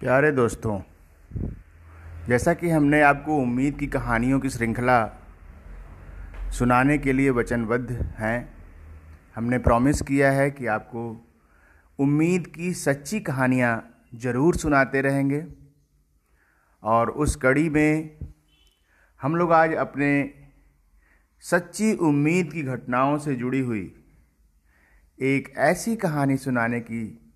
प्यारे 0.00 0.32
दोस्तों, 0.32 0.80
जैसा 2.28 2.54
कि 2.54 2.70
हमने 2.70 3.00
आपको 3.02 3.36
उम्मीद 3.36 3.78
की 3.78 3.86
कहानियों 3.86 4.40
की 4.40 4.50
श्रृंखला 4.50 5.06
सुनाने 6.50 6.98
के 6.98 7.12
लिए 7.12 7.30
वचनबद्ध 7.30 7.90
हैं, 8.18 8.48
हमने 9.34 9.58
प्रॉमिस 9.58 10.02
किया 10.02 10.30
है 10.30 10.50
कि 10.50 10.66
आपको 10.66 11.04
उम्मीद 11.98 12.46
की 12.46 12.72
सच्ची 12.74 13.20
कहानियाँ 13.20 13.74
ज़रूर 14.14 14.56
सुनाते 14.56 15.00
रहेंगे 15.00 15.44
और 16.82 17.10
उस 17.10 17.36
कड़ी 17.36 17.68
में 17.68 18.18
हम 19.20 19.36
लोग 19.36 19.52
आज 19.52 19.74
अपने 19.74 20.34
सच्ची 21.40 21.94
उम्मीद 21.94 22.52
की 22.52 22.62
घटनाओं 22.62 23.18
से 23.18 23.34
जुड़ी 23.34 23.60
हुई 23.60 23.92
एक 25.18 25.54
ऐसी 25.56 25.96
कहानी 25.96 26.36
सुनाने 26.36 26.80
की 26.80 27.29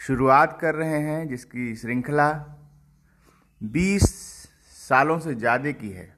शुरुआत 0.00 0.58
कर 0.60 0.74
रहे 0.74 0.98
हैं, 0.98 1.26
जिसकी 1.28 1.74
श्रृंखला 1.76 2.30
20 3.60 4.04
सालों 4.74 5.18
से 5.18 5.34
ज़्यादा 5.34 5.70
की 5.72 5.90
है। 5.90 6.08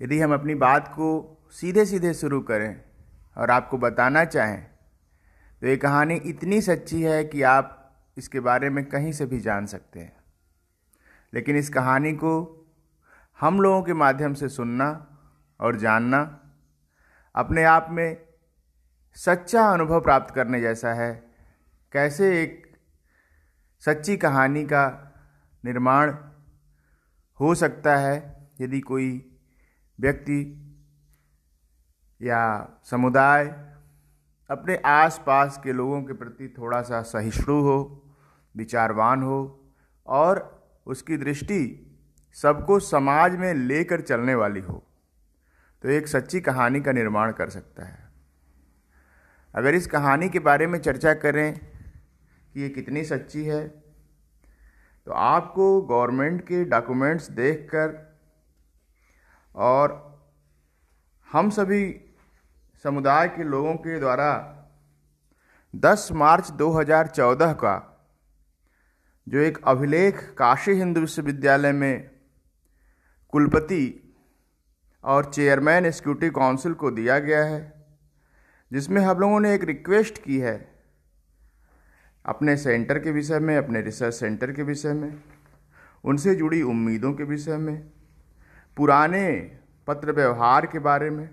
यदि 0.00 0.18
हम 0.20 0.34
अपनी 0.34 0.54
बात 0.56 0.88
को 0.88 1.08
सीधे 1.52 1.84
सीधे 1.86 2.12
शुरू 2.14 2.40
करें 2.40 2.80
और 3.36 3.50
आपको 3.50 3.78
बताना 3.78 4.24
चाहें 4.24 4.62
तो 5.62 5.66
ये 5.66 5.76
कहानी 5.76 6.14
इतनी 6.26 6.60
सच्ची 6.60 7.02
है 7.02 7.24
कि 7.24 7.42
आप 7.42 7.74
इसके 8.16 8.40
बारे 8.40 8.70
में 8.70 8.84
कहीं 8.84 9.12
से 9.12 9.26
भी 9.26 9.40
जान 9.40 9.66
सकते 9.66 10.00
हैं। 10.00 10.12
लेकिन 11.32 11.56
इस 11.56 11.68
कहानी 11.68 12.12
को 12.12 12.34
हम 13.38 13.60
लोगों 13.60 13.82
के 13.82 13.94
माध्यम 13.94 14.34
से 14.34 14.48
सुनना 14.48 14.88
और 15.60 15.76
जानना 15.76 16.20
अपने 17.34 17.64
आप 17.64 17.86
में 17.90 18.27
सच्चा 19.18 19.64
अनुभव 19.70 20.00
प्राप्त 20.00 20.34
करने 20.34 20.60
जैसा 20.60 20.92
है। 20.94 21.12
कैसे 21.92 22.42
एक 22.42 22.66
सच्ची 23.82 24.16
कहानी 24.16 24.64
का 24.64 24.84
निर्माण 25.64 26.14
हो 27.40 27.54
सकता 27.54 27.96
है, 27.96 28.48
यदि 28.60 28.80
कोई 28.80 29.10
व्यक्ति 30.00 30.40
या 32.20 32.68
समुदाय 32.84 33.44
अपने 34.50 34.76
आसपास 34.86 35.60
के 35.64 35.72
लोगों 35.72 36.02
के 36.02 36.12
प्रति 36.12 36.54
थोड़ा 36.58 36.82
सा 36.82 37.02
सहिष्णु 37.02 37.60
हो, 37.62 38.04
विचारवान 38.54 39.22
हो 39.22 39.70
और 40.06 40.76
उसकी 40.86 41.16
दृष्टि 41.16 41.62
सबको 42.36 42.80
समाज 42.80 43.36
में 43.36 43.54
लेकर 43.54 44.00
चलने 44.00 44.34
वाली 44.34 44.60
हो 44.60 44.82
तो 45.84 45.88
एक 45.88 46.08
सच्ची 46.08 46.40
कहानी 46.40 46.80
का 46.80 46.92
निर्माण 46.92 47.32
कर 47.32 47.48
सकता 47.50 47.86
है। 47.86 48.07
अगर 49.58 49.74
इस 49.74 49.86
कहानी 49.86 50.28
के 50.28 50.38
बारे 50.38 50.66
में 50.66 50.78
चर्चा 50.78 51.14
करें 51.14 51.58
कि 52.54 52.60
ये 52.60 52.68
कितनी 52.68 53.04
सच्ची 53.04 53.44
है 53.44 53.68
तो 55.06 55.12
आपको 55.12 55.82
गवर्नमेंट 55.82 56.42
के 56.42 56.64
डॉक्यूमेंट्स 56.64 57.30
देखकर 57.30 58.16
और 59.54 60.20
हम 61.32 61.50
सभी 61.50 62.00
समुदाय 62.84 63.28
के 63.28 63.44
लोगों 63.44 63.74
के 63.74 63.98
द्वारा 63.98 64.30
10 65.76 66.12
मार्च 66.12 66.52
2014 66.52 67.54
का 67.54 68.04
जो 69.28 69.38
एक 69.38 69.58
अभिलेख 69.64 70.34
काशी 70.38 70.72
हिंदू 70.72 71.00
विश्वविद्यालय 71.00 71.72
में 71.72 72.10
कुलपति 73.28 74.14
और 75.04 75.24
चेयरमैन 75.24 75.86
एक्सिक्यूटिव 75.86 76.30
काउंसिल 76.30 76.74
को 76.74 76.90
दिया 76.90 77.18
गया 77.18 77.44
है। 77.44 77.77
जिसमें 78.72 79.02
हम 79.02 79.18
लोगों 79.18 79.40
ने 79.40 79.54
एक 79.54 79.64
रिक्वेस्ट 79.64 80.22
की 80.22 80.38
है। 80.38 80.74
अपने 82.26 82.56
सेंटर 82.56 82.98
के 82.98 83.10
विषय 83.10 83.38
में, 83.38 83.56
अपने 83.56 83.80
रिसर्च 83.80 84.14
सेंटर 84.14 84.52
के 84.52 84.62
विषय 84.62 84.92
में, 84.92 85.22
उनसे 86.04 86.34
जुड़ी 86.34 86.62
उम्मीदों 86.62 87.12
के 87.12 87.24
विषय 87.24 87.56
में, 87.56 87.90
पुराने 88.76 89.58
पत्र 89.86 90.12
व्यवहार 90.12 90.66
के 90.66 90.78
बारे 90.78 91.10
में। 91.10 91.30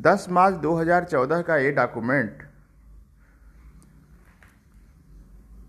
10 0.00 0.26
मार्च 0.30 0.54
2014 0.54 1.42
का 1.42 1.56
ये 1.56 1.72
डॉक्यूमेंट 1.72 2.48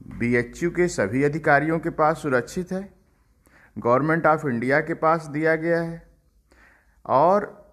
बीएचयू 0.08 0.72
के 0.72 0.88
सभी 0.88 1.24
अधिकारियों 1.24 1.80
के 1.80 1.90
पास 1.90 2.22
सुरक्षित 2.22 2.72
है। 2.72 2.94
गवर्नमेंट 3.78 4.26
ऑफ़ 4.26 4.48
इंडिया 4.48 4.82
के 4.82 4.94
पास 4.94 5.26
दिया 5.26 5.56
गया 5.56 5.82
है। 5.82 6.08
और 7.06 7.64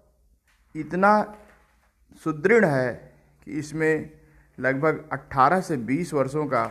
इतना 0.75 1.35
सुदृढ़ 2.15 2.65
है 2.65 2.93
कि 3.45 3.51
इसमें 3.51 4.09
लगभग 4.57 5.09
18 5.13 5.61
से 5.61 5.77
20 5.77 6.13
वर्षों 6.13 6.45
का 6.45 6.63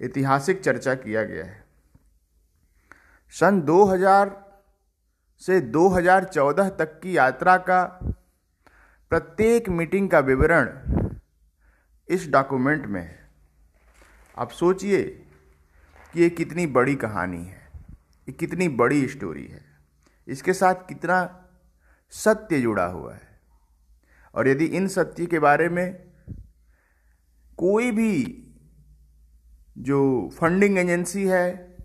ऐतिहासिक 0.00 0.60
चर्चा 0.60 0.94
किया 0.94 1.22
गया 1.24 1.44
है। 1.44 1.64
सन 3.32 3.60
2000 3.62 4.30
से 5.42 5.60
2014 5.60 6.68
तक 6.68 7.00
की 7.00 7.16
यात्रा 7.16 7.56
का 7.56 7.82
प्रत्येक 9.10 9.68
मीटिंग 9.68 10.10
का 10.10 10.18
विवरण 10.18 10.70
इस 12.08 12.28
डॉक्यूमेंट 12.30 12.86
में 12.86 13.00
है। 13.00 13.18
आप 14.38 14.50
सोचिए 14.50 15.02
कि 16.12 16.20
ये 16.22 16.30
कितनी 16.30 16.66
बड़ी 16.66 16.94
कहानी 16.94 17.44
है, 17.44 17.68
ये 18.28 18.32
कितनी 18.32 18.68
बड़ी 18.68 19.06
स्टोरी 19.08 19.46
है, 19.46 19.64
इसके 20.28 20.52
साथ 20.52 20.74
कितना 20.88 21.18
सत्य 22.12 22.60
जुड़ा 22.60 22.84
हुआ 22.84 23.14
है। 23.14 23.25
और 24.36 24.48
यदि 24.48 24.64
इन 24.66 24.88
सत्य 24.88 25.26
के 25.26 25.38
बारे 25.38 25.68
में 25.68 25.86
कोई 27.58 27.90
भी 27.90 28.42
जो 29.76 29.98
फंडिंग 30.38 30.78
एजेंसी 30.78 31.24
है, 31.24 31.76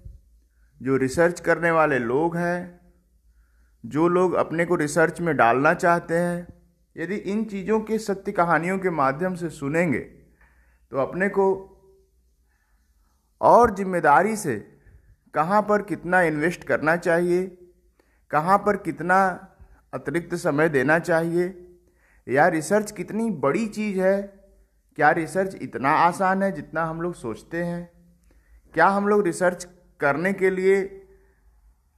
जो 0.82 0.98
रिसर्च 0.98 1.40
करने 1.40 1.72
वाले 1.72 2.00
लोग 2.00 2.38
हैं, 2.38 2.80
जो 3.84 4.08
लोग 4.08 4.34
अपने 4.34 4.66
को 4.66 4.76
रिसर्च 4.76 5.22
में 5.22 5.36
डालना 5.38 5.74
चाहते 5.74 6.18
हैं, 6.18 6.48
यदि 6.96 7.16
इन 7.16 7.44
चीज़ों 7.46 7.80
के 7.80 7.98
सत्य 8.00 8.32
कहानियों 8.32 8.78
के 8.80 8.90
माध्यम 8.90 9.36
से 9.36 9.50
सुनेंगे 9.50 10.00
तो 10.00 10.98
अपने 10.98 11.30
को 11.30 11.48
और 13.42 13.76
ज़िम्मेदारी 13.76 14.36
से 14.36 14.56
कहाँ 15.34 15.62
पर 15.62 15.82
कितना 15.82 16.22
इन्वेस्ट 16.22 16.64
करना 16.64 16.96
चाहिए, 16.98 17.46
कहाँ 18.32 18.58
पर 18.58 18.78
कितना 18.78 19.20
अतिरिक्त 19.94 20.36
समय 20.36 20.70
देना 20.70 21.00
चाहिए 21.00 21.61
या 22.28 22.48
रिसर्च 22.48 22.92
कितनी 22.92 23.32
बड़ी 23.32 23.68
चीज़ 23.68 24.00
है। 24.00 24.22
क्या 24.96 25.12
रिसर्च 25.12 25.56
इतना 25.62 25.90
आसान 25.90 26.44
है 26.44 26.52
जितना 26.52 26.86
हम 26.86 27.02
लोग 27.02 27.14
सोचते 27.14 27.64
हैं? 27.64 27.92
क्या 28.74 28.88
हम 28.88 29.08
लोग 29.08 29.26
रिसर्च 29.26 29.68
करने 30.00 30.34
के 30.34 30.50
लिए 30.50 31.08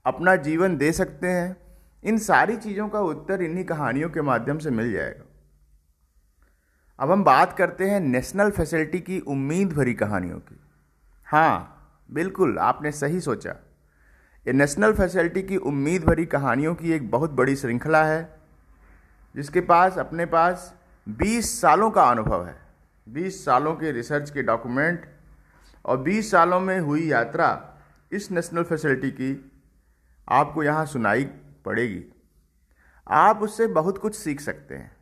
अपना 0.04 0.36
जीवन 0.36 0.76
दे 0.76 0.92
सकते 0.92 1.26
हैं? 1.26 1.56
इन 2.04 2.18
सारी 2.18 2.56
चीज़ों 2.56 2.88
का 2.88 3.00
उत्तर 3.00 3.42
इन्हीं 3.42 3.64
कहानियों 3.64 4.10
के 4.10 4.22
माध्यम 4.22 4.58
से 4.58 4.70
मिल 4.70 4.92
जाएगा। 4.92 5.24
अब 6.98 7.10
हम 7.10 7.24
बात 7.24 7.56
करते 7.58 7.90
हैं 7.90 8.00
नेशनल 8.00 8.50
फैसिलिटी 8.50 9.00
की 9.00 9.20
उम्मीद 9.20 9.72
भरी 9.72 9.94
कहानियों 9.94 10.38
की। 10.38 10.60
हाँ 11.24 11.70
बिल्कुल, 12.10 12.58
आपने 12.58 12.92
सही 12.92 13.20
सोचा। 13.20 13.50
ये 14.46 14.52
नेशनल 14.52 14.92
फैसिलिटी 14.92 15.42
की 15.42 15.56
उम्मीद 15.56 16.04
भरी 16.04 16.26
कहानियों 16.26 16.74
की 16.74 16.92
एक 16.92 17.10
बहुत 17.10 17.30
बड़ी 17.30 17.56
श्रृंखला 17.56 18.04
है। 18.04 18.43
जिसके 19.36 19.60
पास, 19.60 19.98
अपने 19.98 20.26
पास 20.26 20.74
20 21.08 21.60
सालों 21.60 21.90
का 21.90 22.04
अनुभव 22.04 22.46
है। 22.46 22.56
20 23.08 23.44
सालों 23.44 23.74
के 23.74 23.92
रिसर्च 23.92 24.30
के 24.30 24.42
डॉक्यूमेंट 24.42 25.06
और 25.84 25.96
20 25.96 26.30
सालों 26.30 26.60
में 26.60 26.80
हुई 26.80 27.06
यात्रा 27.06 27.76
इस 28.12 28.30
नेशनल 28.30 28.62
फैसिलिटी 28.62 29.10
की 29.10 29.50
आपको 30.28 30.62
यहाँ 30.62 30.86
सुनाई 30.86 31.24
पड़ेगी। 31.64 32.04
आप 33.10 33.42
उससे 33.42 33.66
बहुत 33.66 33.98
कुछ 33.98 34.14
सीख 34.14 34.40
सकते 34.40 34.74
हैं। 34.74 34.96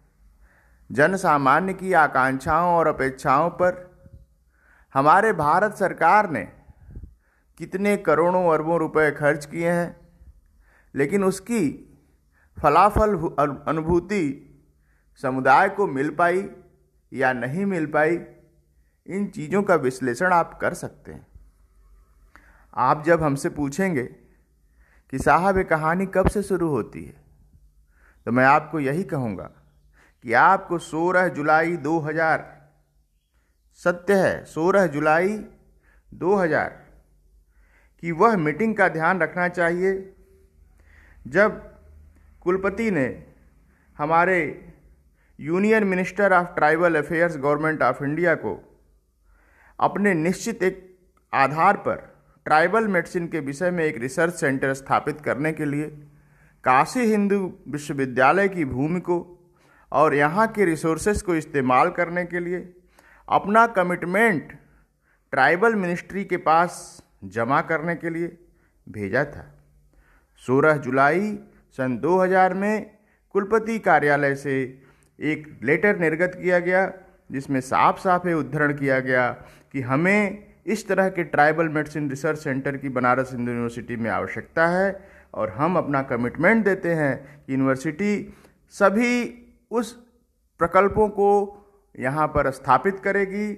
जन 0.92 1.16
सामान्य 1.16 1.74
की 1.74 1.92
आकांक्षाओं 1.92 2.74
और 2.74 2.86
अपेक्षाओं 2.86 3.50
पर 3.50 3.90
हमारे 4.94 5.32
भारत 5.32 5.74
सरकार 5.74 6.30
ने 6.30 6.48
कितने 7.58 7.96
करोड़ों 7.96 8.54
अरबों 8.54 8.78
रुपए 8.78 9.10
खर्च 9.10 9.46
किए 9.46 9.70
हैं, 9.70 9.96
लेकिन 10.94 11.24
उसकी 11.24 11.88
फलाफल 12.58 13.14
अनुभूति 13.68 14.48
समुदाय 15.22 15.68
को 15.68 15.86
मिल 15.86 16.10
पाई 16.10 16.48
या 17.12 17.32
नहीं 17.32 17.64
मिल 17.66 17.86
पाई, 17.86 18.18
इन 19.06 19.26
चीज़ों 19.26 19.62
का 19.62 19.74
विश्लेषण 19.74 20.32
आप 20.32 20.58
कर 20.60 20.74
सकते 20.74 21.12
हैं। 21.12 21.26
आप 22.74 23.02
जब 23.04 23.22
हमसे 23.22 23.48
पूछेंगे 23.48 24.04
कि 25.12 25.18
साहब, 25.18 25.56
ये 25.56 25.64
कहानी 25.64 26.06
कब 26.06 26.28
से 26.28 26.42
शुरू 26.42 26.68
होती 26.68 27.04
है 27.04 27.20
तो 28.26 28.32
मैं 28.32 28.44
आपको 28.44 28.80
यही 28.80 29.02
कहूँगा 29.04 29.50
कि 30.24 30.32
आपको 30.32 30.78
16 30.78 31.28
जुलाई 31.28 31.76
2000 31.76 32.40
सत्य 33.80 34.14
है 34.14 34.44
16 34.44 34.86
जुलाई 34.86 35.36
2000 36.10 36.70
की 38.02 38.12
वह 38.12 38.36
मीटिंग 38.36 38.74
का 38.76 38.88
ध्यान 38.88 39.20
रखना 39.20 39.48
चाहिए 39.48 40.14
जब 41.28 41.71
कुलपति 42.42 42.90
ने 42.90 43.26
हमारे 43.98 44.68
union 45.40 45.84
minister 45.84 46.32
of 46.32 46.46
tribal 46.46 46.94
affairs 46.94 47.36
government 47.36 47.82
of 47.82 48.04
India 48.04 48.34
को 48.34 48.80
अपने 49.80 50.14
निश्चित 50.14 50.62
एक 50.62 50.98
आधार 51.34 51.76
पर 51.76 52.24
ट्राइबल 52.44 52.88
मेडिसिन 52.88 53.28
के 53.28 53.40
विषय 53.40 53.70
में 53.70 53.84
एक 53.84 53.98
रिसर्च 53.98 54.34
सेंटर 54.34 54.74
स्थापित 54.74 55.20
करने 55.20 55.52
के 55.52 55.64
लिए 55.64 55.86
काशी 56.64 57.00
हिंदू 57.00 57.58
विश्वविद्यालय 57.68 58.48
की 58.48 58.64
भूमि 58.64 59.00
को 59.00 59.48
और 59.92 60.14
यहाँ 60.14 60.48
के 60.48 60.64
रिसोर्सेज 60.64 61.22
को 61.22 61.34
इस्तेमाल 61.34 61.90
करने 61.90 62.24
के 62.24 62.40
लिए 62.40 62.74
अपना 63.28 63.66
कमिटमेंट 63.66 64.58
ट्राइबल 65.30 65.74
मिनिस्ट्री 65.74 66.24
के 66.24 66.36
पास 66.36 67.02
जमा 67.24 67.60
करने 67.60 67.94
के 67.94 68.10
लिए 68.10 68.38
भेजा 68.88 69.24
था। 69.24 69.58
16 70.50 70.76
जुलाई 70.76 71.38
सन 71.78 71.98
2000 71.98 72.52
में 72.52 72.90
कुलपति 73.34 73.78
कार्यालय 73.78 74.34
से 74.34 74.56
एक 75.18 75.46
लेटर 75.64 75.98
निर्गत 75.98 76.32
किया 76.34 76.58
गया, 76.58 76.92
जिसमें 77.30 77.60
साफ़ 77.60 78.00
साफ़ 78.00 78.28
ये 78.28 78.34
उद्धरण 78.34 78.72
किया 78.72 79.00
गया 79.00 79.30
कि 79.72 79.80
हमें 79.80 80.44
इस 80.66 80.86
तरह 80.88 81.08
के 81.08 81.24
ट्राइबल 81.24 81.68
मेडिसिन 81.68 82.10
रिसर्च 82.10 82.38
सेंटर 82.38 82.76
की 82.76 82.88
बनारस 82.88 83.30
हिंदू 83.32 83.52
यूनिवर्सिटी 83.52 83.96
में 83.96 84.10
आवश्यकता 84.10 84.66
है 84.66 85.08
और 85.34 85.50
हम 85.50 85.76
अपना 85.76 86.02
कमिटमेंट 86.02 86.64
देते 86.64 86.92
हैं 86.94 87.16
कि 87.46 87.52
यूनिवर्सिटी 87.52 88.34
सभी 88.74 89.14
उस 89.70 89.92
प्रकल्पों 90.60 91.08
को 91.08 91.30
यहाँ 91.98 92.26
पर 92.26 92.50
स्थापित 92.50 93.00
करेगी। 93.00 93.48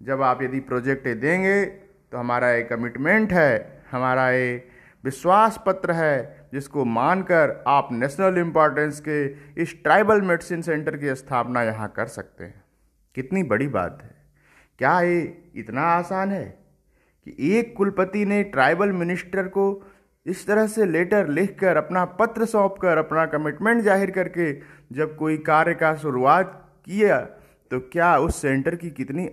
जब 0.00 0.22
आप 0.22 0.42
यदि 0.42 0.60
प्रोजेक्ट 0.60 1.08
देंगे 1.08 1.64
तो 1.64 2.18
हमारा 2.18 2.50
एक 2.50 2.68
कमिटमेंट 2.68 3.32
है, 3.32 3.82
हमारा 3.90 4.30
ये 4.30 4.68
विश्वास 5.04 5.58
पत्र 5.66 5.92
है 5.92 6.37
जिसको 6.52 6.84
मानकर 6.84 7.62
आप 7.68 7.88
नेशनल 7.92 8.38
इम्पॉर्टेंस 8.38 9.00
के 9.08 9.24
इस 9.62 9.74
ट्राइबल 9.82 10.20
मेडिसिन 10.22 10.62
सेंटर 10.62 10.96
की 10.96 11.14
स्थापना 11.14 11.62
यहाँ 11.62 11.92
कर 11.96 12.06
सकते 12.08 12.44
हैं। 12.44 12.62
कितनी 13.16 13.42
बड़ी 13.44 13.68
बात 13.68 13.98
है। 14.02 14.14
क्या 14.80 15.00
ये 15.00 15.20
इतना 15.56 15.82
आसान 15.82 16.32
है 16.32 16.44
कि 17.26 17.36
एक 17.50 17.74
कुलपति 17.76 18.24
ने 18.24 18.42
ट्राइबल 18.46 18.92
मिनिस्टर 18.94 19.48
को 19.48 19.66
इस 20.26 20.46
तरह 20.46 20.66
से 20.66 20.86
लेटर 20.86 21.28
लिखकर 21.28 21.76
अपना 21.76 22.04
पत्र 22.04 22.44
सौंपकर, 22.44 22.98
अपना 22.98 23.26
कमिटमेंट 23.26 23.82
ज़ाहिर 23.82 24.10
करके 24.10 24.52
जब 24.92 25.16
कोई 25.16 25.36
कार्य 25.40 25.74
का 25.74 25.94
शुरुआत 25.96 26.54
किया 26.86 27.20
तो 27.70 27.78
क्या 27.82 28.16
उस 28.18 28.40
सेंटर 28.42 28.74
की 28.74 28.90
कितनी 28.90 29.26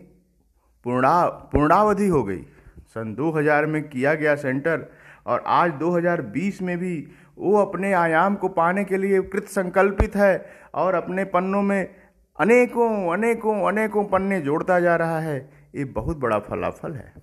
पूर्णा, 0.85 1.25
पूर्णावधि 1.25 2.07
हो 2.07 2.23
गई? 2.23 2.41
सन 2.87 3.13
2000 3.15 3.65
में 3.65 3.81
किया 3.83 4.13
गया 4.13 4.35
सेंटर 4.35 4.85
और 5.25 5.43
आज 5.47 5.71
2020 5.71 6.61
में 6.61 6.77
भी 6.77 7.07
वो 7.37 7.57
अपने 7.57 7.93
आयाम 7.93 8.35
को 8.35 8.49
पाने 8.49 8.83
के 8.83 8.97
लिए 8.97 9.21
कृत 9.21 9.45
संकल्पित 9.45 10.15
है 10.15 10.45
और 10.73 10.95
अपने 10.95 11.25
पन्नों 11.25 11.61
में 11.61 11.95
अनेकों 12.39 13.13
अनेकों 13.13 13.67
अनेकों 13.67 14.05
पन्ने 14.05 14.41
जोड़ता 14.41 14.79
जा 14.79 14.95
रहा 14.95 15.19
है। 15.19 15.49
ये 15.75 15.85
बहुत 15.85 16.17
बड़ा 16.17 16.39
फलाफल 16.39 16.93
है। 16.93 17.13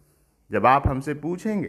जब 0.50 0.66
आप 0.66 0.88
हमसे 0.88 1.14
पूछेंगे 1.14 1.68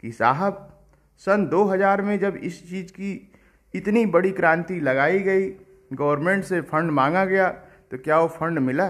कि 0.00 0.12
साहब, 0.12 0.86
सन 1.18 1.46
2000 1.46 2.02
में 2.02 2.18
जब 2.18 2.36
इस 2.36 2.70
चीज़ 2.70 2.92
की 2.92 3.32
इतनी 3.74 4.06
बड़ी 4.06 4.30
क्रांति 4.30 4.80
लगाई 4.80 5.18
गई, 5.18 5.50
गवर्नमेंट 5.92 6.44
से 6.44 6.60
फंड 6.60 6.90
मांगा 6.90 7.24
गया 7.24 7.48
तो 7.90 7.98
क्या 7.98 8.18
वो 8.20 8.28
फंड 8.28 8.58
मिला? 8.58 8.88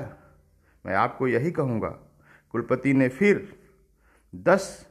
मैं 0.87 0.94
आपको 0.94 1.29
यही 1.29 1.50
कहूँगा। 1.50 1.88
कुलपति 2.53 2.93
ने 2.93 3.09
फिर 3.09 3.56
10 4.35 4.90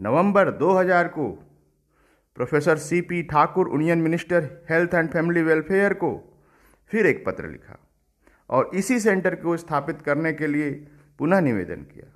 नवंबर 0.00 0.50
2000 0.50 1.08
को 1.08 1.28
professor 2.36 2.76
C 2.76 3.00
P 3.00 3.22
Thakur, 3.22 3.68
union 3.68 3.98
minister 3.98 4.48
health 4.70 4.94
and 4.94 5.10
family 5.10 5.42
welfare 5.42 5.94
को 5.94 6.40
फिर 6.86 7.06
एक 7.06 7.24
पत्र 7.26 7.48
लिखा 7.48 7.78
और 8.50 8.70
इसी 8.74 9.00
सेंटर 9.00 9.34
को 9.34 9.56
स्थापित 9.56 10.02
करने 10.02 10.32
के 10.32 10.46
लिए 10.46 10.70
पुनः 11.18 11.40
निवेदन 11.40 11.74
किया। 11.74 12.12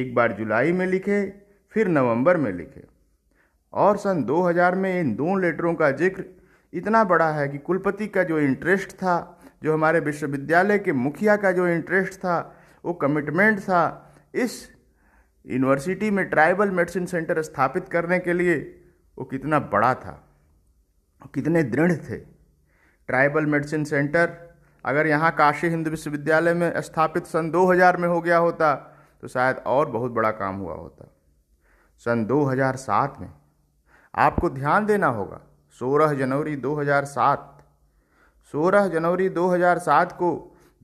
एक 0.00 0.14
बार 0.14 0.32
जुलाई 0.32 0.72
में 0.72 0.86
लिखे, 0.86 1.30
फिर 1.70 1.88
नवंबर 1.88 2.36
में 2.36 2.52
लिखे। 2.52 2.84
और 3.72 3.96
सन 3.96 4.24
2000 4.24 4.74
में 4.74 5.00
इन 5.00 5.14
दो 5.14 5.36
लेटरों 5.36 5.74
का 5.74 5.90
ज़िक्र 5.90 6.24
इतना 6.72 7.04
बड़ा 7.04 7.30
है 7.30 7.48
कि 7.48 7.58
कुलपति 7.58 8.06
का 8.06 8.22
जो 8.22 8.38
इंटरेस्ट 8.38 8.92
था, 8.92 9.40
जो 9.62 9.72
हमारे 9.72 10.00
विश्वविद्यालय 10.00 10.78
के 10.78 10.92
मुखिया 10.92 11.36
का 11.36 11.52
जो 11.52 11.68
इंटरेस्ट 11.68 12.14
था, 12.14 12.56
वो 12.84 12.92
कमिटमेंट 12.92 13.60
था, 13.60 14.14
इस 14.34 14.77
यूनिवर्सिटी 15.48 16.10
में 16.10 16.24
ट्राइबल 16.28 16.70
मेडिसिन 16.70 17.06
सेंटर 17.06 17.42
स्थापित 17.42 17.88
करने 17.88 18.18
के 18.18 18.32
लिए 18.32 18.56
वो 19.18 19.24
कितना 19.24 19.58
बड़ा 19.58 19.94
था 19.94 20.24
कितने 21.34 21.62
दृढ़ 21.62 21.92
थे। 21.92 22.16
ट्राइबल 23.08 23.46
मेडिसिन 23.46 23.84
सेंटर 23.84 24.36
अगर 24.84 25.06
यहाँ 25.06 25.30
काशी 25.32 25.68
हिंदू 25.68 25.90
विश्वविद्यालय 25.90 26.54
में 26.54 26.80
स्थापित 26.80 27.26
सन 27.26 27.50
2000 27.50 27.96
में 27.96 28.08
हो 28.08 28.20
गया 28.20 28.36
होता 28.38 28.74
तो 29.22 29.28
शायद 29.28 29.56
और 29.66 29.90
बहुत 29.90 30.12
बड़ा 30.12 30.30
काम 30.30 30.56
हुआ 30.56 30.74
होता। 30.74 31.08
सन 32.02 32.24
2007 32.26 33.18
में 33.20 33.30
आपको 34.14 34.50
ध्यान 34.50 34.86
देना 34.86 35.06
होगा 35.06 35.40
16 35.80 36.14
जनवरी 36.14 36.56
2007 36.56 37.36
16 38.54 38.88
जनवरी 38.88 39.28
2007 39.30 40.12
को 40.12 40.30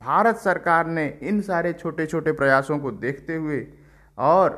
भारत 0.00 0.36
सरकार 0.36 0.86
ने 0.86 1.06
इन 1.22 1.40
सारे 1.40 1.72
छोटे 1.72 2.06
छोटे 2.06 2.32
प्रयासों 2.32 2.78
को 2.78 2.90
देखते 2.90 3.34
हुए 3.36 3.60
और 4.18 4.50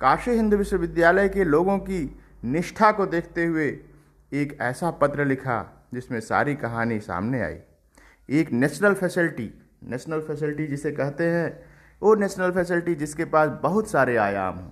काशी 0.00 0.30
हिंदू 0.30 0.56
विश्वविद्यालय 0.56 1.28
के 1.28 1.44
लोगों 1.44 1.78
की 1.78 2.20
निष्ठा 2.44 2.90
को 2.92 3.06
देखते 3.06 3.44
हुए 3.44 3.66
एक 4.32 4.56
ऐसा 4.60 4.90
पत्र 4.90 5.24
लिखा, 5.24 5.88
जिसमें 5.94 6.20
सारी 6.20 6.54
कहानी 6.54 6.98
सामने 7.00 7.42
आई। 7.42 7.58
एक 8.28 8.52
नेशनल 8.52 8.94
फैसिलिटी 8.94 9.50
नेशनल 9.84 10.20
फैसिलिटी 10.20 10.66
जिसे 10.66 10.90
कहते 10.92 11.24
हैं, 11.24 11.64
वो 12.02 12.14
नेशनल 12.14 12.50
फैसिलिटी 12.50 12.94
जिसके 12.94 13.24
पास 13.24 13.50
बहुत 13.62 13.90
सारे 13.90 14.16
आयाम 14.16 14.54
हों, 14.54 14.70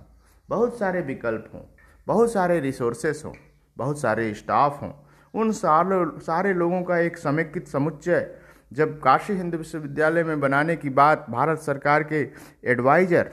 बहुत 0.49 0.77
सारे 0.79 1.01
विकल्प 1.01 1.49
हों, 1.53 1.61
बहुत 2.07 2.31
सारे 2.33 2.59
रिसोर्सेस 2.59 3.21
हों, 3.25 3.33
बहुत 3.77 3.99
सारे 3.99 4.33
स्टाफ 4.33 4.81
हों, 4.81 4.91
उन 5.33 5.51
सारे 5.51 6.05
सारे 6.21 6.53
लोगों 6.53 6.81
का 6.83 6.97
एक 6.97 7.17
समेकित 7.17 7.67
समुच्चय। 7.67 8.29
जब 8.73 8.99
काशी 8.99 9.33
हिंदू 9.33 9.57
विश्वविद्यालय 9.57 10.23
में 10.23 10.39
बनाने 10.39 10.75
की 10.75 10.89
बात 10.89 11.25
भारत 11.29 11.59
सरकार 11.59 12.03
के 12.03 12.21
एडवाइजर 12.65 13.31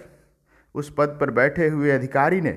उस 0.74 0.92
पद 0.98 1.16
पर 1.20 1.30
बैठे 1.30 1.68
हुए 1.68 1.90
अधिकारी 1.90 2.40
ने 2.40 2.52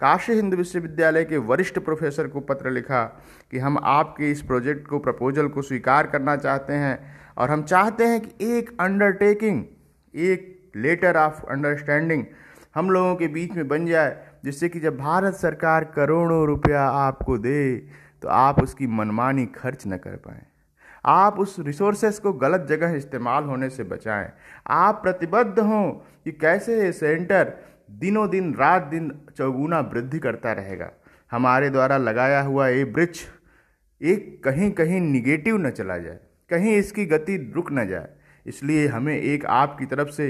काशी 0.00 0.32
हिंदू 0.32 0.56
विश्वविद्यालय 0.56 1.24
के 1.24 1.36
वरिष्ठ 1.36 1.78
प्रोफेसर 1.78 2.26
को 2.28 2.40
पत्र 2.40 2.70
लिखा 2.70 3.04
कि 3.50 3.58
हम 3.58 3.78
आपके 3.82 4.30
इस 4.30 4.42
प्रोजेक्ट 4.42 4.86
को, 4.86 4.98
प्रपोजल 4.98 5.48
को 5.48 5.62
स्वीकार 5.62 6.06
करना 6.06 6.36
चाहते 6.36 6.72
हैं 6.72 6.98
और 7.38 7.50
हम 7.50 7.62
चाहते 7.62 8.04
हैं 8.04 8.20
कि 8.20 8.56
एक 8.58 8.76
अंडरटेकिंग 8.80 9.64
एक 10.14 10.72
लेटर 10.76 11.16
ऑफ़ 11.16 11.44
अंडरस्टैंडिंग 11.44 12.24
हम 12.74 12.90
लोगों 12.90 13.14
के 13.16 13.28
बीच 13.28 13.52
में 13.52 13.68
बन 13.68 13.86
जाए, 13.86 14.16
जिससे 14.44 14.68
कि 14.68 14.80
जब 14.80 14.96
भारत 14.98 15.34
सरकार 15.34 15.84
करोड़ों 15.94 16.46
रुपया 16.46 16.82
आपको 16.82 17.38
दे 17.38 17.76
तो 18.22 18.28
आप 18.28 18.62
उसकी 18.62 18.86
मनमानी 18.86 19.46
खर्च 19.46 19.86
न 19.86 19.96
कर 19.96 20.16
पाएँ। 20.16 20.42
आप 21.04 21.38
उस 21.38 21.56
रिसोर्सेस 21.60 22.18
को 22.18 22.32
गलत 22.34 22.66
जगह 22.68 22.94
इस्तेमाल 22.94 23.44
होने 23.44 23.68
से 23.70 23.84
बचाएँ। 23.84 24.30
आप 24.66 25.00
प्रतिबद्ध 25.02 25.58
हों 25.58 25.92
कि 26.26 26.32
कैसे 26.32 26.76
ये 26.82 26.92
सेंटर 26.92 27.52
दिनों 27.90 28.28
दिन, 28.30 28.52
रात 28.54 28.82
दिन 28.82 29.10
चौगुना 29.36 29.80
वृद्धि 29.82 30.18
करता 30.18 30.52
रहेगा। 30.52 30.90
हमारे 31.32 31.68
द्वारा 31.70 31.96
लगाया 31.96 32.40
हुआ 32.40 32.66
ये 32.68 32.82
वृक्ष 32.86 33.24
एक 34.00 34.42
कहीं 34.44 34.70
कहीं 34.70 35.00
निगेटिव 35.02 35.56
न 35.56 35.70
चला 35.70 35.98
जाए, 35.98 36.18
कहीं 36.50 36.74
इसकी 36.76 37.04
गति 37.06 37.36
रुक 37.54 37.70
न 37.72 37.86
जाए। 37.88 38.08
इसलिए 38.46 38.86
हमें 38.86 39.16
एक 39.16 39.46
आपकी 39.46 39.86
तरफ़ 39.86 40.08
से, 40.08 40.28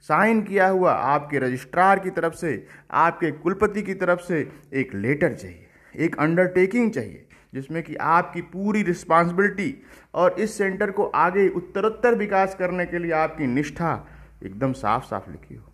साइन 0.00 0.42
किया 0.42 0.68
हुआ 0.68 0.92
आपके 0.92 1.38
रजिस्ट्रार 1.38 1.98
की 1.98 2.10
तरफ़ 2.10 2.34
से, 2.34 2.66
आपके 2.90 3.30
कुलपति 3.30 3.82
की 3.82 3.94
तरफ़ 3.94 4.20
से 4.20 4.40
एक 4.74 4.94
लेटर 4.94 5.34
चाहिए, 5.34 5.66
एक 5.94 6.18
अंडरटेकिंग 6.18 6.90
चाहिए, 6.90 7.26
जिसमें 7.54 7.82
कि 7.82 7.94
आपकी 7.94 8.42
पूरी 8.42 8.82
रिस्पॉन्सिबिलिटी 8.82 9.74
और 10.14 10.40
इस 10.40 10.58
सेंटर 10.58 10.90
को 10.90 11.04
आगे 11.16 11.48
उत्तरोत्तर 11.48 12.14
विकास 12.14 12.56
करने 12.58 12.86
के 12.86 12.98
लिए 12.98 13.12
आपकी 13.14 13.46
निष्ठा 13.46 13.94
एकदम 14.42 14.72
साफ़ 14.72 15.04
साफ़ 15.04 15.30
लिखी 15.30 15.54
हो। 15.54 15.72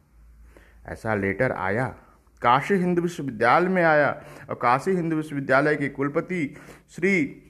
ऐसा 0.87 1.14
लेटर 1.14 1.52
आया, 1.52 1.87
काशी 2.42 2.75
हिंदू 2.75 3.02
विश्वविद्यालय 3.02 3.69
में 3.69 3.83
आया 3.83 4.11
और 4.50 4.54
काशी 4.54 4.90
हिंदू 4.90 5.16
विश्वविद्यालय 5.16 5.76
के 5.76 5.88
कुलपति 5.88 6.54
श्री, 6.90 7.42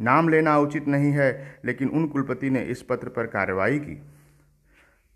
नाम 0.00 0.28
लेना 0.28 0.58
उचित 0.58 0.88
नहीं 0.88 1.12
है, 1.12 1.60
लेकिन 1.64 1.88
उन 1.88 2.06
कुलपति 2.08 2.50
ने 2.50 2.62
इस 2.62 2.82
पत्र 2.82 3.08
पर 3.08 3.26
कार्रवाई 3.26 3.78
की। 3.78 4.02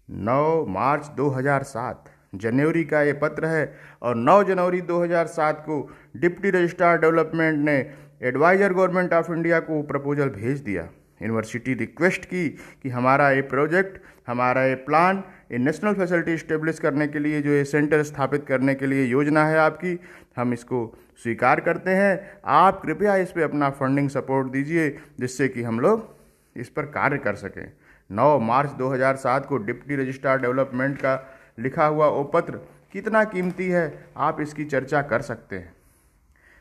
9 0.08 0.64
मार्च 0.68 1.06
2007 1.06 2.10
जनवरी 2.34 2.84
का 2.84 3.02
ये 3.02 3.12
पत्र 3.12 3.46
है 3.46 3.78
और 4.02 4.16
9 4.16 4.42
जनवरी 4.42 4.80
2007 4.80 5.60
को 5.60 5.76
डिप्टी 6.16 6.50
रजिस्ट्रार 6.50 6.98
डेवलपमेंट 6.98 7.58
ने 7.58 7.76
एडवाइजर 8.22 8.72
गवर्नमेंट 8.72 9.12
ऑफ़ 9.12 9.32
इंडिया 9.32 9.60
को 9.60 9.82
प्रपोजल 9.82 10.28
भेज 10.28 10.60
दिया। 10.60 10.88
यूनिवर्सिटी 11.22 11.74
रिक्वेस्ट 11.74 12.24
की 12.24 12.48
कि 12.82 12.88
हमारा 12.88 13.30
ये 13.30 13.42
प्रोजेक्ट 13.42 14.00
हमारा 14.26 14.64
ये 14.64 14.74
प्लान 14.74 15.22
ये 15.52 15.58
नेशनल 15.58 15.94
फैसिलिटी 15.94 16.34
इस्टेब्लिश 16.34 16.78
करने 16.78 17.06
के 17.08 17.18
लिए, 17.18 17.42
जो 17.42 17.50
ये 17.50 17.64
सेंटर 17.64 18.02
स्थापित 18.02 18.46
करने 18.46 18.74
के 18.74 18.86
लिए 18.86 19.04
योजना 19.04 19.44
है 19.44 19.58
आपकी, 19.58 19.98
हम 20.36 20.52
इसको 20.52 20.98
स्वीकार 21.22 21.60
करते 21.60 21.90
हैं। 21.90 22.40
आप 22.44 22.80
कृपया 22.82 23.16
इस 23.16 23.30
पर 23.30 23.40
अपना 23.40 23.70
फंडिंग 23.70 24.08
सपोर्ट 24.10 24.50
दीजिए, 24.52 24.98
जिससे 25.20 25.48
कि 25.48 25.62
हम 25.62 25.80
लोग 25.80 26.16
इस 26.56 26.68
पर 26.68 26.82
कार्य 26.82 27.18
कर 27.18 27.34
सकें। 27.34 27.72
9 28.10 28.38
मार्च 28.38 28.70
2007 28.70 29.46
को 29.46 29.58
डिप्टी 29.58 29.96
रजिस्ट्रार 29.96 30.40
डेवलपमेंट 30.40 30.96
का 30.98 31.38
लिखा 31.58 31.86
हुआ 31.86 32.06
वो 32.06 32.24
पत्र 32.24 32.52
कितना 32.92 33.24
कीमती 33.24 33.68
है, 33.68 34.06
आप 34.16 34.40
इसकी 34.40 34.64
चर्चा 34.64 35.02
कर 35.02 35.22
सकते 35.22 35.56
हैं। 35.56 35.74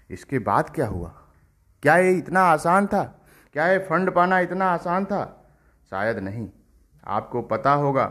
इसके 0.09 0.39
बाद 0.39 0.69
क्या 0.69 0.87
हुआ? 0.87 1.13
क्या 1.83 1.97
ये 1.97 2.11
इतना 2.11 2.41
आसान 2.41 2.87
था? 2.87 3.20
क्या 3.53 3.67
ये 3.67 3.77
फंड 3.77 4.11
पाना 4.11 4.39
इतना 4.39 4.65
आसान 4.65 5.05
था? 5.05 5.45
शायद 5.91 6.19
नहीं। 6.19 6.49
आपको 7.07 7.41
पता 7.41 7.73
होगा 7.73 8.03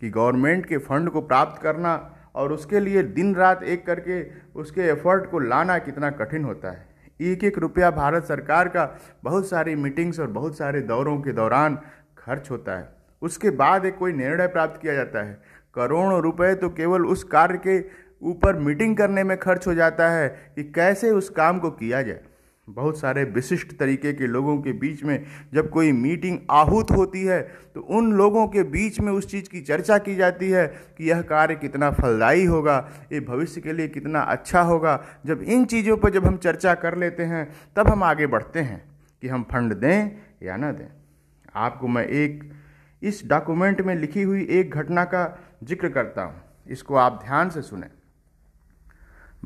कि 0.00 0.10
गवर्नमेंट 0.10 0.66
के 0.66 0.78
फंड 0.78 1.10
को 1.10 1.20
प्राप्त 1.20 1.62
करना 1.62 2.16
और 2.34 2.52
उसके 2.52 2.80
लिए 2.80 3.02
दिन 3.02 3.34
रात 3.34 3.62
एक 3.62 3.86
करके 3.86 4.22
उसके 4.60 4.80
एफर्ट 4.80 5.30
को 5.30 5.38
लाना 5.38 5.78
कितना 5.78 6.10
कठिन 6.10 6.44
होता 6.44 6.70
है। 6.70 6.86
एक 7.20 7.44
एक 7.44 7.58
रुपया 7.58 7.90
भारत 7.90 8.24
सरकार 8.24 8.68
का 8.68 8.98
बहुत 9.24 9.48
सारी 9.48 9.74
मीटिंग्स 9.74 10.20
और 10.20 10.26
बहुत 10.26 10.58
सारे 10.58 10.80
दौरों 10.80 11.20
के 11.22 11.32
दौरान 11.32 11.78
खर्च 12.18 12.50
होता 12.50 12.78
है। 12.78 12.88
उसके 13.22 13.50
बाद 13.50 13.84
एक 13.84 13.98
कोई 13.98 14.12
निर्णय 14.12 14.46
प्राप्त 14.46 14.80
किया 14.82 14.94
जाता 14.94 15.22
है। 15.22 15.42
करोड़ों 15.74 16.20
रुपए 16.20 16.54
तो 16.54 16.68
केवल 16.68 17.06
उस 17.06 17.24
कार्य 17.24 17.58
के 17.66 17.78
ऊपर 18.22 18.56
मीटिंग 18.56 18.96
करने 18.96 19.24
में 19.24 19.36
खर्च 19.38 19.66
हो 19.66 19.74
जाता 19.74 20.08
है 20.08 20.28
कि 20.28 20.64
कैसे 20.64 21.10
उस 21.10 21.30
काम 21.30 21.58
को 21.58 21.70
किया 21.70 22.02
जाए। 22.02 22.20
बहुत 22.68 22.98
सारे 22.98 23.22
विशिष्ट 23.24 23.76
तरीके 23.78 24.12
के 24.12 24.26
लोगों 24.26 24.56
के 24.62 24.72
बीच 24.72 25.02
में 25.04 25.24
जब 25.54 25.68
कोई 25.70 25.92
मीटिंग 25.92 26.38
आहूत 26.50 26.90
होती 26.90 27.22
है 27.24 27.40
तो 27.74 27.80
उन 27.80 28.12
लोगों 28.12 28.46
के 28.48 28.62
बीच 28.62 28.98
में 29.00 29.12
उस 29.12 29.30
चीज़ 29.30 29.48
की 29.50 29.60
चर्चा 29.60 29.98
की 29.98 30.14
जाती 30.16 30.50
है 30.50 30.66
कि 30.98 31.08
यह 31.10 31.20
कार्य 31.22 31.54
कितना 31.54 31.90
फलदायी 31.90 32.44
होगा, 32.44 32.78
ये 33.12 33.20
भविष्य 33.20 33.60
के 33.60 33.72
लिए 33.72 33.88
कितना 33.88 34.20
अच्छा 34.20 34.60
होगा। 34.62 35.02
जब 35.26 35.42
इन 35.42 35.64
चीज़ों 35.64 35.96
पर 35.96 36.10
जब 36.10 36.26
हम 36.26 36.36
चर्चा 36.36 36.74
कर 36.74 36.96
लेते 36.98 37.22
हैं, 37.22 37.48
तब 37.76 37.88
हम 37.88 38.02
आगे 38.02 38.26
बढ़ते 38.26 38.60
हैं 38.60 38.82
कि 39.22 39.28
हम 39.28 39.42
फंड 39.42 39.74
दें 39.74 40.10
या 40.42 40.56
ना 40.56 40.72
दें। 40.72 40.88
आपको 41.54 41.88
मैं 41.88 42.04
एक, 42.04 42.42
इस 43.02 43.22
डॉक्यूमेंट 43.26 43.80
में 43.80 43.94
लिखी 43.94 44.22
हुई 44.22 44.46
एक 44.50 44.74
घटना 44.74 45.04
का 45.04 45.26
ज़िक्र 45.64 45.88
करता 45.88 46.22
हूँ। 46.22 46.42
इसको 46.66 46.94
आप 46.94 47.20
ध्यान 47.24 47.50
से 47.50 47.62
सुने। 47.62 47.86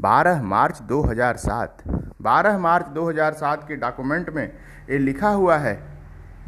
12 0.01 0.43
मार्च 0.51 0.81
2007 0.91 1.83
12 2.23 2.59
मार्च 2.59 2.87
2007 2.95 3.65
के 3.69 3.77
डॉक्यूमेंट 3.77 4.31
में 4.31 4.45
ये 4.91 4.99
लिखा 4.99 5.29
हुआ 5.31 5.57
है, 5.59 5.75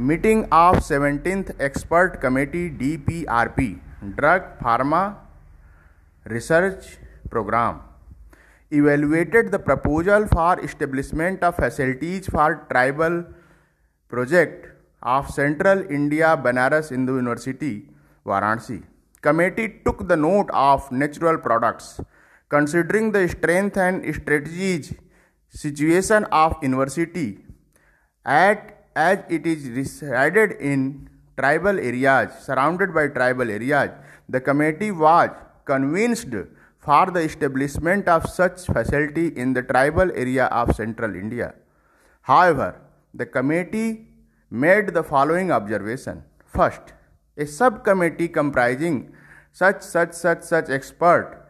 meeting 0.00 0.44
of 0.52 0.78
seventeenth 0.82 1.50
expert 1.60 2.16
committee 2.20 2.68
DPRP 2.78 3.68
drug 4.04 4.50
pharma 4.62 5.02
research 6.26 6.86
programme. 7.30 7.80
Evaluated 8.72 9.50
the 9.50 9.60
proposal 9.60 10.24
for 10.26 10.60
establishment 10.60 11.44
of 11.44 11.60
facilities 11.60 12.30
for 12.30 12.54
tribal 12.68 13.20
project 14.12 14.66
of 15.08 15.30
central 15.32 15.84
India 15.90 16.34
Banaras 16.38 16.88
Hindu 16.92 17.14
University 17.14 17.74
Varanasi. 18.26 18.82
Committee 19.24 19.66
took 19.84 20.02
the 20.02 20.12
note 20.18 20.50
of 20.62 20.88
natural 20.94 21.36
products. 21.44 21.96
Considering 22.54 23.12
the 23.16 23.22
strength 23.34 23.76
and 23.76 24.14
strategies 24.14 24.92
situation 25.62 26.24
of 26.42 26.56
university 26.62 27.28
at 28.24 28.72
as 28.94 29.18
it 29.36 29.46
is 29.46 29.68
resided 29.78 30.52
in 30.72 31.08
tribal 31.38 31.78
areas 31.78 32.30
surrounded 32.46 32.92
by 32.98 33.04
tribal 33.08 33.50
areas 33.50 33.90
the 34.28 34.40
committee 34.48 34.90
was 34.90 35.30
convinced 35.64 36.34
for 36.86 37.04
the 37.16 37.20
establishment 37.20 38.08
of 38.08 38.28
such 38.28 38.66
facility 38.76 39.28
in 39.28 39.52
the 39.52 39.62
tribal 39.62 40.10
area 40.12 40.46
of 40.46 40.74
central 40.74 41.14
india. 41.14 41.54
However 42.22 42.80
the 43.14 43.26
committee 43.26 44.08
made 44.50 44.88
the 44.94 45.02
following 45.02 45.50
observation. 45.50 46.22
First 46.44 46.92
a 47.36 47.46
subcommittee 47.46 48.28
comprising 48.28 49.14
such 49.52 49.82
such 49.82 50.12
such 50.12 50.42
such 50.42 50.68
expert 50.68 51.41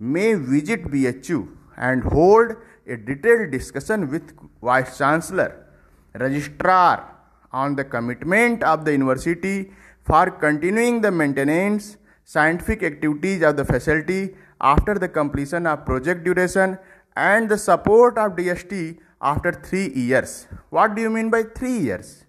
may 0.00 0.34
visit 0.34 0.84
BHU 0.84 1.48
and 1.76 2.02
hold 2.02 2.56
a 2.86 2.96
detailed 2.96 3.50
discussion 3.50 4.10
with 4.10 4.32
Vice 4.62 4.98
Chancellor, 4.98 5.66
Registrar 6.14 7.16
on 7.52 7.76
the 7.76 7.84
commitment 7.84 8.64
of 8.64 8.84
the 8.84 8.92
university 8.92 9.70
for 10.02 10.30
continuing 10.30 11.00
the 11.00 11.10
maintenance 11.10 11.98
scientific 12.24 12.82
activities 12.82 13.42
of 13.42 13.56
the 13.56 13.64
facility 13.64 14.34
after 14.60 14.94
the 14.94 15.08
completion 15.08 15.66
of 15.66 15.84
project 15.84 16.24
duration 16.24 16.78
and 17.16 17.48
the 17.48 17.58
support 17.58 18.16
of 18.18 18.32
DST 18.32 18.98
after 19.20 19.52
3 19.52 19.88
years. 19.88 20.46
What 20.70 20.94
do 20.94 21.02
you 21.02 21.10
mean 21.10 21.28
by 21.28 21.42
3 21.42 21.78
years? 21.78 22.24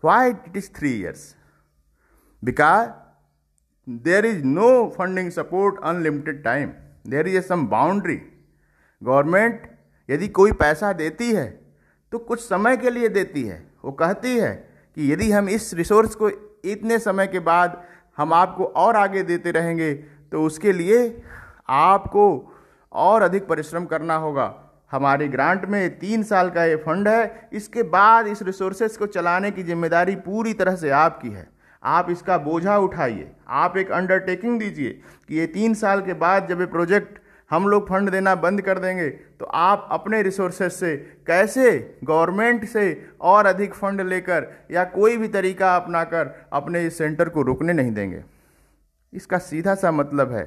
Why 0.00 0.30
it 0.30 0.54
is 0.54 0.68
3 0.68 0.96
years? 0.96 1.36
Because 2.42 2.90
there 3.86 4.24
is 4.24 4.44
no 4.44 4.90
funding 4.90 5.30
support, 5.30 5.78
unlimited 5.82 6.44
time. 6.44 6.74
There 7.04 7.26
is 7.26 7.46
some 7.46 7.66
boundary. 7.68 8.20
Government 9.02 9.62
यदि 10.08 10.28
कोई 10.28 10.52
पैसा 10.58 10.92
देती 10.92 11.30
है 11.32 11.46
तो 12.12 12.18
कुछ 12.18 12.40
समय 12.40 12.76
के 12.76 12.90
लिए 12.90 13.08
देती 13.08 13.42
है। 13.42 13.62
वो 13.84 13.92
कहती 13.92 14.36
है 14.38 14.52
कि 14.96 15.12
यदि 15.12 15.30
हम 15.30 15.48
इस 15.48 15.72
रिसोर्स 15.74 16.14
को 16.14 16.30
इतने 16.64 16.98
समय 16.98 17.26
के 17.26 17.38
बाद 17.40 17.82
हम 18.18 18.32
आपको 18.32 18.64
और 18.64 18.96
आगे 18.96 19.22
देते 19.22 19.50
रहेंगे 19.50 19.92
तो 20.32 20.42
उसके 20.44 20.72
लिए 20.72 20.98
आपको 21.68 22.26
और 22.92 23.22
अधिक 23.22 23.46
परिश्रम 23.48 23.84
करना 23.86 24.16
होगा। 24.16 24.54
हमारी 24.92 25.28
ग्रांट 25.28 25.64
में 25.64 25.98
तीन 25.98 26.22
साल 26.22 26.50
का 26.50 26.64
ये 26.64 26.76
फंड 26.76 27.08
है। 27.08 27.48
इसके 27.52 27.82
बाद 27.82 28.26
इस 28.26 28.42
रिसोर्सेज 28.42 28.96
को 28.96 29.06
चलाने 29.08 29.50
की 29.50 29.62
ज़िम्मेदारी 29.62 30.16
पूरी 30.16 30.52
तरह 30.54 30.76
से 30.76 30.90
आपकी 30.90 31.30
है। 31.30 31.46
आप 31.82 32.10
इसका 32.10 32.36
बोझा 32.38 32.76
उठाइए। 32.78 33.30
आप 33.48 33.76
एक 33.76 33.90
अंडरटेकिंग 33.90 34.58
दीजिए 34.60 34.90
कि 35.28 35.38
ये 35.38 35.46
तीन 35.46 35.74
साल 35.74 36.00
के 36.00 36.14
बाद 36.14 36.48
जब 36.48 36.60
ये 36.60 36.66
प्रोजेक्ट 36.66 37.18
हम 37.50 37.66
लोग 37.68 37.88
फंड 37.88 38.10
देना 38.10 38.34
बंद 38.34 38.60
कर 38.62 38.78
देंगे 38.78 39.08
तो 39.08 39.44
आप 39.44 39.88
अपने 39.92 40.22
रिसोर्सेज 40.22 40.72
से 40.72 40.96
कैसे 41.26 41.98
गवर्नमेंट 42.04 42.64
से 42.64 42.84
और 43.20 43.46
अधिक 43.46 43.74
फंड 43.74 44.00
लेकर 44.00 44.46
या 44.70 44.84
कोई 44.84 45.16
भी 45.16 45.28
तरीका 45.28 45.74
अपनाकर 45.76 46.34
अपने 46.52 46.86
इस 46.86 46.98
सेंटर 46.98 47.28
को 47.28 47.42
रुकने 47.42 47.72
नहीं 47.72 47.92
देंगे। 47.92 48.22
इसका 49.12 49.38
सीधा 49.40 49.74
सा 49.74 49.90
मतलब 49.92 50.32
है 50.32 50.44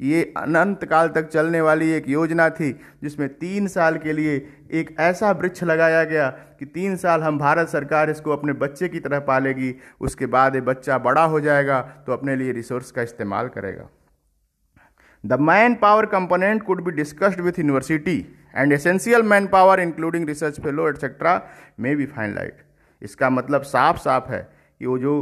ये 0.00 0.22
अनंत 0.36 0.84
काल 0.84 1.08
तक 1.08 1.28
चलने 1.28 1.60
वाली 1.60 1.90
एक 1.90 2.08
योजना 2.08 2.48
थी, 2.50 2.70
जिसमें 3.02 3.28
तीन 3.30 3.66
साल 3.68 3.96
के 3.98 4.12
लिए 4.12 4.34
एक 4.72 4.94
ऐसा 5.00 5.30
वृक्ष 5.32 5.62
लगाया 5.64 6.02
गया 6.04 6.28
कि 6.58 6.66
तीन 6.66 6.96
साल 6.96 7.22
हम 7.22 7.38
भारत 7.38 7.68
सरकार 7.68 8.10
इसको 8.10 8.32
अपने 8.32 8.52
बच्चे 8.54 8.88
की 8.88 9.00
तरह 9.00 9.20
पालेगी। 9.22 9.74
उसके 10.00 10.26
बाद 10.28 10.54
ये 10.54 10.60
बच्चा 10.62 10.98
बड़ा 11.00 11.24
हो 11.24 11.40
जाएगा 11.40 11.80
तो 12.06 12.12
अपने 12.12 12.36
लिए 12.36 12.52
रिसोर्स 12.52 12.90
का 12.90 13.02
इस्तेमाल 13.02 13.48
करेगा। 13.48 13.88
The 15.24 15.38
man 15.40 15.74
power 15.74 16.06
component 16.06 16.62
could 16.62 16.82
be 16.84 16.90
discussed 16.92 17.40
with 17.40 17.58
university 17.58 18.18
and 18.56 18.72
essential 18.72 19.22
man 19.24 19.46
power 19.46 19.80
including 19.80 20.28
research 20.28 20.60
fellow 20.60 20.88
etcetera 20.88 21.40
may 21.80 21.94
be 21.96 22.06
fine 22.06 22.34
light 22.34 22.62
इसका 23.02 23.30
मतलब 23.30 23.62
साफ़ 23.64 23.98
साफ़ 23.98 24.30
है 24.30 24.42
कि 24.80 24.86
वो 24.86 24.98
जो 24.98 25.16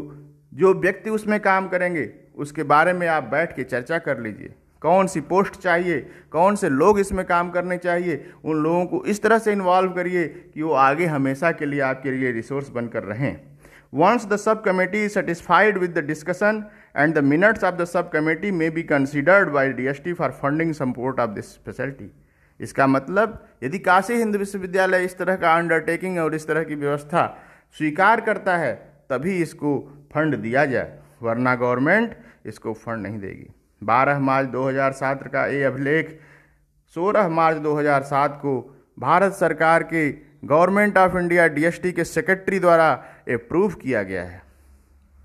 जो 0.52 0.74
व्यक्ति 0.74 1.10
उसमें 1.10 1.38
काम 1.40 1.68
करेंगे, 1.68 2.10
उसके 2.36 2.62
बारे 2.64 2.92
में 2.92 3.06
आप 3.08 3.24
बैठ 3.24 3.56
के 3.56 3.64
चर्चा 3.64 3.98
कर 4.00 4.18
लीजिए। 4.18 4.54
कौन 4.84 5.06
सी 5.06 5.20
पोस्ट 5.22 5.54
चाहिए, 5.56 5.98
कौन 6.32 6.56
से 6.56 6.68
लोग 6.70 6.98
इसमें 7.00 7.24
काम 7.26 7.50
करने 7.50 7.76
चाहिए, 7.78 8.24
उन 8.44 8.62
लोगों 8.62 8.84
को 8.86 9.04
इस 9.06 9.22
तरह 9.22 9.38
से 9.38 9.52
इन्वॉल्व 9.52 9.92
करिए 9.92 10.26
कि 10.54 10.62
वो 10.62 10.72
आगे 10.82 11.06
हमेशा 11.08 11.52
के 11.52 11.66
लिए 11.66 11.80
आपके 11.82 12.10
लिए 12.10 12.32
रिसोर्स 12.32 12.68
बनकर 12.70 13.02
रहें। 13.04 13.36
Once 13.94 14.26
the 14.26 14.36
sub 14.38 14.62
committee 14.64 15.08
satisfied 15.10 15.78
with 15.78 15.90
the 15.90 16.04
discussion 16.04 16.62
and 16.96 17.14
the 17.14 17.24
minutes 17.24 17.64
of 17.64 17.74
the 17.74 17.84
sub 17.86 18.10
committee 18.10 18.50
may 18.52 18.70
be 18.70 18.82
considered 18.84 19.50
by 19.52 19.72
D 19.72 19.86
S 19.86 20.00
T 20.04 20.12
for 20.12 20.30
funding 20.42 20.72
support 20.74 21.20
of 21.20 21.30
this 21.30 21.56
facility 21.58 22.10
इसका 22.60 22.86
मतलब 22.86 23.38
यदि 23.62 23.78
काशी 23.80 24.14
हिंदू 24.14 24.38
विश्वविद्यालय 24.38 25.04
इस 25.04 25.16
तरह 25.18 25.36
का 25.36 25.54
अंडरटेकिंग 25.56 26.18
और 26.18 26.34
इस 26.34 26.46
तरह 26.48 26.64
की 26.64 26.74
व्यवस्था 26.76 27.26
स्वीकार 27.76 28.20
करता 28.20 28.56
है, 28.56 28.74
तभी 29.10 29.36
इसको 29.42 29.78
फंड 30.14 30.36
दिया 30.36 30.64
जाए, 30.66 30.98
वरना 31.22 31.54
गवर्नमेंट 31.56 32.16
इसको 32.46 32.72
फंड 32.74 33.02
नहीं 33.02 33.18
देगी। 33.20 33.46
12 33.84 34.18
मार्च 34.18 34.48
2007 34.48 35.26
का 35.28 35.46
ये 35.46 35.62
अभिलेख 35.64 36.18
16 36.96 37.28
मार्च 37.30 37.56
2007 37.58 38.38
को 38.38 38.54
भारत 38.98 39.32
सरकार 39.32 39.82
के 39.82 40.10
गवर्नमेंट 40.44 40.98
ऑफ़ 40.98 41.16
इंडिया 41.18 41.46
डीएसटी 41.48 41.92
के 41.92 42.04
सेक्रेटरी 42.04 42.58
द्वारा 42.58 42.92
अप्रूव 43.30 43.74
किया 43.74 44.02
गया 44.02 44.22
है। 44.22 44.42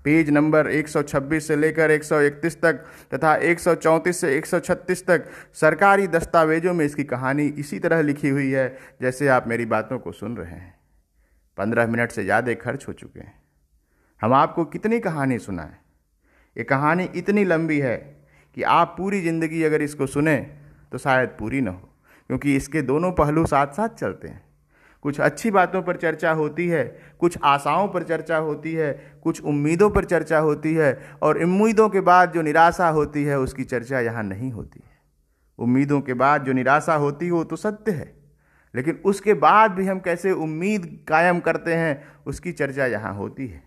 पेज 0.04 0.30
नंबर 0.30 0.68
126 0.70 1.40
से 1.40 1.56
लेकर 1.56 1.90
131 1.90 2.56
तक 2.62 2.84
तथा 3.14 3.34
134 3.36 4.20
से 4.20 4.38
136 4.38 5.04
तक 5.06 5.24
सरकारी 5.54 6.06
दस्तावेजों 6.06 6.74
में 6.74 6.84
इसकी 6.84 7.04
कहानी 7.04 7.46
इसी 7.46 7.78
तरह 7.78 8.02
लिखी 8.02 8.28
हुई 8.28 8.50
है, 8.50 8.78
जैसे 9.02 9.28
आप 9.28 9.48
मेरी 9.48 9.66
बातों 9.66 9.98
को 9.98 10.12
सुन 10.12 10.36
रहे 10.36 10.50
हैं। 10.50 10.74
पंद्रह 11.58 11.86
मिनट 11.86 12.12
से 12.12 12.24
ज़्यादा 12.24 12.54
खर्च 12.54 12.88
हो 12.88 12.92
चुके 12.92 13.20
हैं। 13.20 13.42
हम 14.22 14.32
आपको 14.32 14.64
कितनी 14.64 15.00
कहानी 15.00 15.38
सुनाएँ? 15.38 15.76
ये 16.56 16.64
कहानी 16.64 17.04
इतनी 17.14 17.44
लंबी 17.44 17.78
है 17.78 18.19
कि 18.56 18.62
आप 18.62 18.94
पूरी 18.98 19.20
ज़िंदगी 19.20 19.62
अगर 19.62 19.82
इसको 19.82 20.06
सुने 20.06 20.36
तो 20.92 20.98
शायद 20.98 21.28
पूरी 21.28 21.60
ना 21.60 21.70
हो। 21.70 21.88
क्योंकि 22.30 22.56
इसके 22.56 22.82
दोनों 22.82 23.12
पहलू 23.12 23.46
साथ 23.46 23.66
साथ 23.66 23.88
चलते 23.88 24.28
हैं। 24.28 24.42
कुछ 25.04 25.20
अच्छी 25.20 25.50
बातों 25.50 25.82
पर 25.82 25.96
चर्चा 25.96 26.30
होती 26.32 26.66
है, 26.68 26.84
कुछ 27.20 27.38
आशाओं 27.44 27.88
पर 27.88 28.02
चर्चा 28.02 28.36
होती 28.36 28.72
है, 28.72 28.92
कुछ 29.22 29.40
उम्मीदों 29.42 29.90
पर 29.90 30.04
चर्चा 30.04 30.38
होती 30.38 30.74
है, 30.74 30.92
और 31.22 31.42
उम्मीदों 31.42 31.88
के 31.88 32.00
बाद 32.00 32.32
जो 32.32 32.42
निराशा 32.42 32.88
होती 32.88 33.24
है, 33.24 33.38
उसकी 33.38 33.64
चर्चा 33.64 34.00
यहाँ 34.00 34.22
नहीं 34.22 34.50
होती 34.52 34.80
है। 34.84 34.98
उम्मीदों 35.58 36.00
के 36.00 36.14
बाद 36.14 36.44
जो 36.44 36.52
निराशा 36.52 36.94
होती 36.94 37.28
हो 37.28 37.42
तो 37.44 37.56
सत्य 37.56 37.92
है। 37.92 38.12
लेकिन 38.74 39.00
उसके 39.04 39.34
बाद 39.34 39.70
भी 39.70 39.86
हम 39.86 40.00
कैसे 40.00 40.32
उम्मीद 40.32 41.04
कायम 41.08 41.40
करते 41.40 41.74
हैं, 41.74 42.02
उसकी 42.26 42.52
चर्चा 42.52 42.86
यहाँ 42.86 43.14
होती 43.14 43.46
है। 43.46 43.62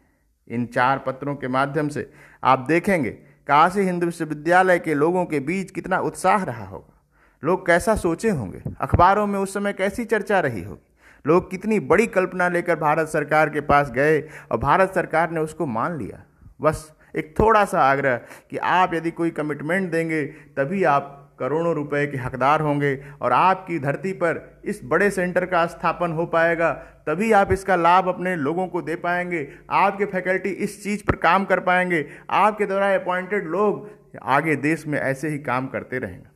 इन 0.48 0.66
चार 0.66 1.04
पत्रों 1.08 1.36
के 1.36 1.48
माध्यम 1.48 1.90
से 1.90 2.10
आप 2.44 2.60
देखेंगे 2.60 3.18
काशी 3.48 3.80
हिंदू 3.80 4.06
विश्वविद्यालय 4.06 4.80
के 4.80 4.94
लोगों 4.94 5.26
के 5.26 5.40
बीच 5.40 5.72
कितना 5.72 6.00
उत्साह 6.00 6.44
रहा 6.44 6.66
होगा? 6.66 7.02
लोग 7.44 7.68
कैसा 7.68 7.96
सोचे 7.96 8.30
होंगे? 8.30 8.62
अखबारों 8.82 9.28
में 9.28 9.40
उस 9.40 9.54
समय 9.54 9.74
कैसी 9.74 10.06
चर्चा 10.06 10.40
रही 10.40 10.64
होगी? 10.64 10.94
लोग 11.28 11.52
कितनी 11.52 11.80
बड़ी 11.80 12.08
कल्पना 12.08 12.50
लेकर 12.50 12.76
भारत 12.76 13.08
सरकार 13.08 13.50
के 13.50 13.62
पास 13.62 13.92
गए 13.92 14.22
और 14.52 14.58
भारत 14.58 14.94
सरकार 14.96 15.32
ने 15.32 15.40
उसको 15.40 15.66
मान 15.66 15.98
लिया? 15.98 16.24
बस 16.62 16.94
एक 17.16 17.36
थोड़ा 17.40 17.66
सा 17.66 17.82
आग्रह 17.82 18.18
कि 18.50 18.58
आप 18.58 18.94
यदि 18.94 19.12
कोई 19.12 19.30
कमिटमेंट 19.30 19.92
देंगे, 19.92 20.26
तभी 20.26 20.84
आप 20.84 21.23
करोड़ों 21.40 21.74
रुपए 21.76 22.06
के 22.08 22.18
हकदार 22.18 22.62
होंगे 22.62 22.96
और 23.22 23.32
आपकी 23.32 23.80
धरती 23.80 24.12
पर 24.14 24.62
इस 24.66 24.82
बड़े 24.84 25.10
सेंटर 25.12 25.46
का 25.46 25.66
स्थापन 25.66 26.12
हो 26.12 26.26
पाएगा, 26.26 26.72
तभी 27.08 27.32
आप 27.32 27.52
इसका 27.52 27.76
लाभ 27.76 28.08
अपने 28.08 28.36
लोगों 28.36 28.68
को 28.68 28.82
दे 28.82 28.96
पाएँगे। 28.96 29.48
आपके 29.70 30.06
फैकल्टी 30.06 30.50
इस 30.50 30.84
चीज़ 30.84 31.04
पर 31.04 31.16
काम 31.16 31.46
कर 31.46 31.60
पाएँगे। 31.60 32.06
आपके 32.30 32.66
द्वारा 32.66 32.94
अपॉइंटेड 32.96 33.48
लोग 33.48 33.90
आगे 34.24 34.56
देश 34.56 34.86
में 34.88 35.00
ऐसे 35.00 35.30
ही 35.30 35.40
काम 35.40 35.68
करते 35.68 36.00
रहेंगे। 36.00 36.32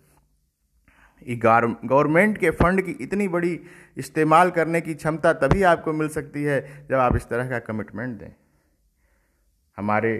गवर्नमेंट 1.22 2.38
के 2.38 2.50
फंड 2.50 2.82
की 2.82 2.92
इतनी 3.01 3.27
बड़ी 3.27 3.60
इस्तेमाल 3.98 4.50
करने 4.51 4.82
की 4.82 4.94
क्षमता 4.94 5.32
तभी 5.34 5.63
आपको 5.63 5.94
मिल 5.94 6.08
सकती 6.10 6.44
है 6.44 6.88
जब 6.89 6.96
आप 6.96 7.16
इस 7.16 7.27
तरह 7.30 7.50
का 7.50 7.60
कमिटमेंट 7.60 8.20
दें। 8.20 8.32
हमारे 9.77 10.12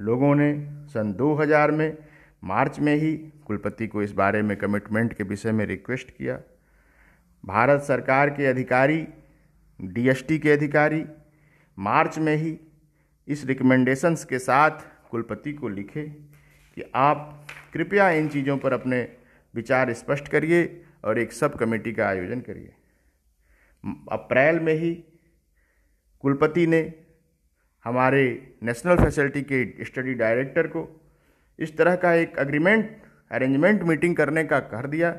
लोगों 0.00 0.34
ने 0.34 0.52
सन 0.88 1.12
2000 1.12 1.70
में 1.70 1.96
मार्च 2.42 2.78
में 2.78 2.94
ही 2.96 3.16
कुलपति 3.16 3.86
को 3.86 4.02
इस 4.02 4.12
बारे 4.12 4.42
में 4.42 4.56
कमिटमेंट 4.56 5.12
के 5.12 5.24
विषय 5.24 5.52
में 5.52 5.64
रिक्वेस्ट 5.66 6.10
किया। 6.10 6.40
भारत 7.44 7.80
सरकार 7.80 8.30
के 8.30 8.46
अधिकारी 8.46 9.06
डीएसटी 9.80 10.38
के 10.38 10.50
अधिकारी, 10.50 11.04
मार्च 11.78 12.18
में 12.18 12.36
ही 12.36 12.58
इस 13.28 13.44
रिकमेंडेशंस 13.44 14.24
के 14.24 14.38
साथ 14.38 14.70
कुलपति 15.10 15.52
को 15.52 15.68
लिखे 15.68 16.02
कि 16.76 16.90
आप 16.94 17.46
कृपया 17.72 18.10
इन 18.10 18.28
चीज़ों 18.28 18.58
पर 18.58 18.72
अपने 18.72 19.16
विचार 19.54 19.92
स्पष्ट 19.92 20.28
करिए 20.28 20.84
और 21.04 21.18
एक 21.18 21.32
सब 21.32 21.54
कमेटी 21.54 21.92
का 21.92 22.08
आयोजन 22.08 22.40
करिए। 22.40 22.72
अप्रैल 24.12 24.60
में 24.60 24.74
ही 24.74 24.94
कुलपति 26.20 26.66
ने 26.66 26.94
हमारे 27.84 28.54
नेशनल 28.62 28.96
फैसिलिटी 28.96 29.42
के 29.42 29.84
स्टडी 29.84 30.14
डायरेक्टर 30.14 30.66
को 30.66 30.99
इस 31.60 31.76
तरह 31.78 31.96
का 31.96 32.12
एक 32.14 32.38
अग्रीमेंट 32.38 32.96
अरेंजमेंट 33.30 33.82
मीटिंग 33.82 34.16
करने 34.16 34.44
का 34.44 34.58
कर 34.60 34.86
दिया 34.86 35.10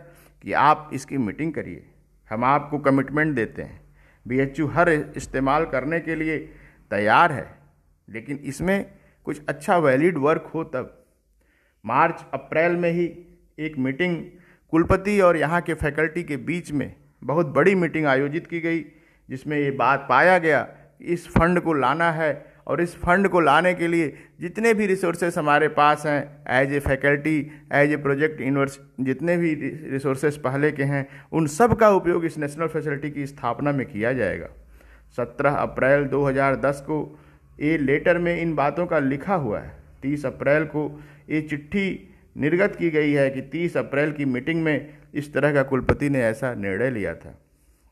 कि 0.43 0.53
आप 0.53 0.89
इसकी 0.93 1.17
मीटिंग 1.17 1.53
करिए। 1.53 1.83
हम 2.31 2.43
आपको 2.45 2.77
कमिटमेंट 2.79 3.35
देते 3.35 3.61
हैं। 3.61 3.79
बीएचयू 4.25 4.67
हर 4.67 4.89
इस्तेमाल 4.89 5.65
करने 5.65 5.99
के 5.99 6.15
लिए 6.15 6.37
तैयार 6.91 7.31
है, 7.31 7.45
लेकिन 8.07 8.39
इसमें 8.43 8.85
कुछ 9.27 9.41
अच्छा 9.49 9.77
वैलिड 9.77 10.17
वर्क 10.17 10.51
हो 10.55 10.63
तब। 10.65 10.97
मार्च, 11.85 12.25
अप्रैल 12.33 12.75
में 12.75 12.91
ही 12.91 13.05
एक 13.59 13.77
मीटिंग 13.77 14.23
कुलपति 14.73 15.19
और 15.21 15.37
यहाँ 15.37 15.61
के 15.61 15.73
फैकल्टी 15.73 16.23
के 16.23 16.37
बीच 16.39 16.71
में 16.71 16.93
बहुत 17.21 17.47
बड़ी 17.47 17.75
मीटिंग 17.75 18.05
आयोजित 18.07 18.47
की 18.47 18.59
गई, 18.59 18.79
जिसमें 19.29 19.57
ये 19.57 19.71
बात 19.71 20.05
पाया 20.09 20.37
गया 20.37 20.61
कि 20.61 21.05
इस 21.05 21.27
फंड 21.29 21.59
को 21.59 21.73
लाना 21.73 22.11
है 22.11 22.33
और 22.71 22.81
इस 22.81 22.95
फंड 22.95 23.27
को 23.27 23.39
लाने 23.39 23.73
के 23.73 23.87
लिए 23.87 24.13
जितने 24.39 24.73
भी 24.73 24.85
रिसोर्सेस 24.85 25.37
हमारे 25.37 25.67
पास 25.67 26.05
हैं 26.05 26.45
as 26.49 26.73
a 26.73 26.79
faculty 26.79 27.51
as 27.73 27.91
a 27.91 27.95
project 27.95 28.41
universe 28.41 28.79
जितने 28.99 29.37
भी 29.37 29.53
रिसोर्सेस 29.91 30.37
पहले 30.37 30.71
के 30.71 30.83
हैं, 30.83 31.07
उन 31.31 31.47
सब 31.47 31.75
का 31.75 31.89
उपयोग 31.89 32.25
इस 32.25 32.37
नेशनल 32.37 32.67
फैसिलिटी 32.67 33.11
की 33.11 33.25
स्थापना 33.25 33.71
में 33.71 33.85
किया 33.85 34.13
जाएगा। 34.13 34.47
17 35.17 35.55
अप्रैल 35.55 36.05
2010 36.05 36.81
को 36.81 37.19
ये 37.61 37.77
लेटर 37.77 38.17
में 38.17 38.41
इन 38.41 38.55
बातों 38.55 38.85
का 38.85 38.99
लिखा 38.99 39.35
हुआ 39.35 39.59
है। 39.59 39.73
30 40.01 40.25
अप्रैल 40.25 40.65
को 40.65 41.01
ये 41.29 41.41
चिट्ठी 41.41 42.09
निर्गत 42.37 42.75
की 42.75 42.89
गई 42.89 43.11
है 43.11 43.29
कि 43.29 43.41
30 43.41 43.77
अप्रैल 43.77 44.11
की 44.11 44.25
मीटिंग 44.25 44.63
में 44.63 44.97
इस 45.13 45.33
तरह 45.33 45.53
का 45.53 45.63
कुलपति 45.63 46.09
ने 46.09 46.21
ऐसा 46.21 46.53
निर्णय 46.53 46.89
लिया 46.89 47.15
था। 47.15 47.37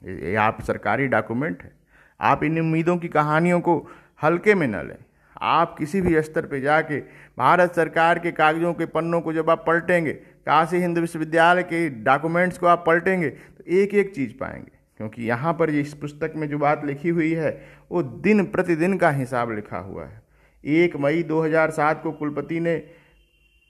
ये 0.05 0.35
आप 0.35 0.61
सरकारी 0.61 1.07
डॉक्यूमेंट 1.07 1.63
है। 1.63 1.71
आप 2.19 2.43
इन 2.43 2.59
उम्मीदों 2.59 2.97
की 2.97 3.07
कहानियों 3.07 3.59
को 3.59 3.89
हल्के 4.23 4.55
में 4.55 4.67
न 4.67 4.75
लें। 4.75 4.97
आप 5.41 5.75
किसी 5.77 6.01
भी 6.01 6.21
स्तर 6.21 6.45
पर 6.45 6.59
जाके 6.59 6.99
भारत 7.37 7.75
सरकार 7.75 8.19
के 8.19 8.31
कागजों 8.31 8.73
के 8.73 8.85
पन्नों 8.85 9.21
को 9.21 9.33
जब 9.33 9.49
आप 9.49 9.63
पलटेंगे, 9.67 10.13
काशी 10.13 10.77
हिंदू 10.77 11.01
विश्वविद्यालय 11.01 11.63
के 11.63 11.89
डॉक्यूमेंट्स 11.89 12.57
को 12.57 12.65
आप 12.67 12.83
पलटेंगे 12.87 13.29
तो 13.29 13.63
एक 13.67 13.93
एक 13.93 14.15
चीज़ 14.15 14.33
पाएँगे। 14.33 14.79
क्योंकि 14.97 15.23
यहाँ 15.23 15.53
पर 15.53 15.69
इस 15.69 15.93
पुस्तक 15.93 16.33
में 16.35 16.49
जो 16.49 16.57
बात 16.57 16.85
लिखी 16.85 17.09
हुई 17.09 17.33
है, 17.33 17.67
वो 17.91 18.03
दिन 18.03 18.45
प्रतिदिन 18.45 18.97
का 18.97 19.09
हिसाब 19.09 19.51
लिखा 19.51 19.77
हुआ 19.77 20.05
है। 20.05 20.21
एक 20.65 20.95
मई 20.95 21.23
2007 21.23 22.03
को 22.03 22.11
कुलपति 22.11 22.59
ने 22.59 22.77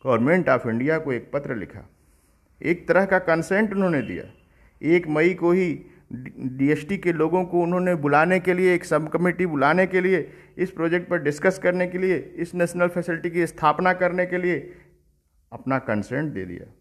गवर्नमेंट 0.05 0.49
ऑफ़ 0.49 0.69
इंडिया 0.69 0.97
को 0.97 1.13
एक 1.13 1.31
पत्र 1.33 1.55
लिखा। 1.55 1.89
एक 2.63 2.87
तरह 2.87 3.05
का 3.05 3.19
कंसेंट 3.19 3.73
उन्होंने 3.73 4.01
दिया। 4.01 4.23
एक 4.83 5.07
मई 5.07 5.33
को 5.33 5.51
ही 5.51 5.85
डीएसटी 6.13 6.97
के 6.97 7.13
लोगों 7.13 7.43
को 7.45 7.61
उन्होंने 7.61 7.95
बुलाने 7.95 8.39
के 8.39 8.53
लिए, 8.53 8.73
एक 8.75 8.85
सब 8.85 9.09
कमेटी 9.09 9.45
बुलाने 9.45 9.87
के 9.87 10.01
लिए, 10.01 10.31
इस 10.57 10.71
प्रोजेक्ट 10.71 11.09
पर 11.09 11.17
डिस्कस 11.17 11.59
करने 11.59 11.87
के 11.87 11.97
लिए, 11.97 12.17
इस 12.17 12.55
नेशनल 12.55 12.87
फैसिलिटी 12.87 13.29
की 13.29 13.47
स्थापना 13.47 13.93
करने 13.93 14.25
के 14.25 14.37
लिए 14.37 14.73
अपना 15.53 15.79
कंसेंट 15.79 16.33
दे 16.33 16.45
दिया। 16.45 16.71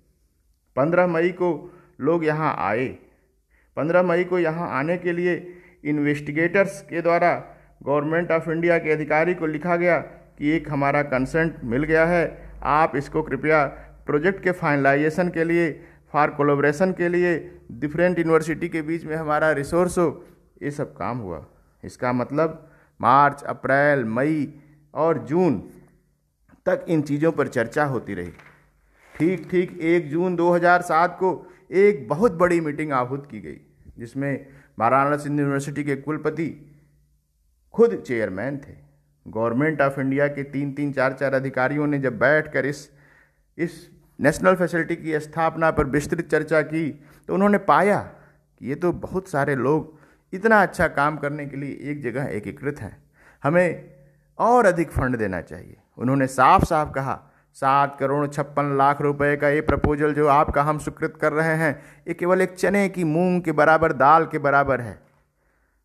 पंद्रह 0.77 1.07
मई 1.07 1.29
को 1.29 1.75
लोग 2.01 2.25
यहाँ 2.25 2.55
आए। 2.59 2.87
पंद्रह 3.77 4.03
मई 4.03 4.25
को 4.25 4.39
यहाँ 4.39 4.69
आने 4.71 4.97
के 4.97 5.13
लिए 5.13 5.55
इन्वेस्टिगेटर्स 5.85 6.83
के 6.83 7.01
द्वारा 7.03 7.33
गवर्नमेंट 7.83 8.33
ऑफ़ 8.33 8.51
इंडिया 8.51 8.79
के 8.79 8.93
अधिकारी 8.93 9.35
को 9.35 9.47
लिखा 9.47 9.77
गया 9.77 9.99
कि 10.39 10.51
एक 10.51 10.71
हमारा 10.71 11.03
कंसेंट 11.03 11.55
मिल 11.65 11.85
गया 11.85 12.07
है। 12.07 12.53
आप 12.63 12.97
इसको 12.97 13.23
कृपया 13.23 13.65
प्रोजेक्ट 14.07 14.43
के 14.43 14.51
फाइनलाइजेशन 14.51 15.29
के 15.29 15.45
लिए, 15.45 15.71
फॉर 16.13 16.31
कोलोब्रेशन 16.31 16.93
के 16.93 17.09
लिए 17.09 17.58
डिफरेंट 17.71 18.19
यूनिवर्सिटी 18.19 18.69
के 18.69 18.83
बीच 18.83 19.05
में 19.05 19.17
हमारा 19.17 19.53
रिसोर्स 19.53 19.99
हो, 19.99 20.25
ये 20.63 20.71
सब 20.71 20.97
काम 20.97 21.19
हुआ। 21.19 21.47
इसका 21.85 22.13
मतलब 22.13 22.71
मार्च, 23.01 23.43
अप्रैल, 23.43 24.05
मई 24.05 24.55
और 24.95 25.19
जून 25.19 25.59
तक 26.67 26.85
इन 26.89 27.03
चीज़ों 27.03 27.33
पर 27.33 27.49
चर्चा 27.49 27.85
होती 27.85 28.15
रही। 28.15 28.33
ठीक 29.19 29.49
ठीक 29.51 29.79
एक 29.81 30.11
जून 30.11 30.37
2007 30.37 31.17
को 31.19 31.53
एक 31.71 32.09
बहुत 32.09 32.33
बड़ी 32.33 32.61
मीटिंग 32.61 32.93
आहूत 32.93 33.31
की 33.31 33.41
गई, 33.41 33.61
जिसमें 33.99 34.47
महाराणा 34.79 35.05
वाराणसी 35.05 35.29
यूनिवर्सिटी 35.29 35.85
के 35.85 35.97
कुलपति 35.97 36.77
खुद 37.73 38.03
चेयरमैन 38.07 38.57
थे। 38.57 38.75
गवर्नमेंट 39.27 39.81
ऑफ़ 39.81 40.01
इंडिया 40.01 40.27
के 40.29 40.43
तीन 40.43 40.73
तीन 40.73 40.93
चार 40.93 41.13
चार 41.13 41.35
अधिकारियों 41.35 41.87
ने 41.87 41.99
जब 41.99 42.19
बैठ 42.19 42.53
कर 42.53 42.67
इस 42.67 42.91
इस 43.59 43.91
नेशनल 44.21 44.55
फैसिलिटी 44.55 44.97
की 44.97 45.21
स्थापना 45.21 45.71
पर 45.71 45.85
विस्तृत 45.85 46.29
चर्चा 46.29 46.63
की 46.63 46.89
तो 47.29 47.35
उन्होंने 47.35 47.59
पाया 47.59 47.99
कि 47.99 48.69
ये 48.69 48.75
तो 48.75 48.93
बहुत 48.93 49.29
सारे 49.29 49.55
लोग 49.57 49.99
इतना 50.33 50.63
अच्छा 50.63 50.89
काम 50.89 51.17
करने 51.17 51.47
के 51.47 51.57
लिए 51.57 51.91
एक 51.91 52.03
जगह 52.03 52.25
एकीकृत 52.25 52.81
हैं। 52.81 52.97
हमें 53.43 53.95
और 54.39 54.67
अधिक 54.67 54.91
फंड 54.91 55.17
देना 55.17 55.41
चाहिए। 55.41 55.77
उन्होंने 55.99 56.27
साफ़ 56.27 56.65
साफ़ 56.65 56.91
कहा, 56.91 57.21
सात 57.55 57.97
करोड़ 58.01 58.27
छप्पन 58.27 58.77
लाख 58.79 59.01
रुपए 59.01 59.37
का 59.37 59.49
ये 59.49 59.61
प्रपोजल 59.61 60.15
जो 60.15 60.27
आपका 60.27 60.63
हम 60.63 60.79
स्वीकृत 60.79 61.17
कर 61.21 61.33
रहे 61.33 61.55
हैं, 61.55 61.83
ये 62.09 62.15
केवल 62.15 62.41
एक 62.41 62.55
चने 62.55 62.89
की 62.89 63.05
मूंग 63.05 63.43
के 63.43 63.53
बराबर, 63.53 63.93
दाल 63.93 64.27
के 64.27 64.39
बराबर 64.39 64.81
है। 64.81 64.99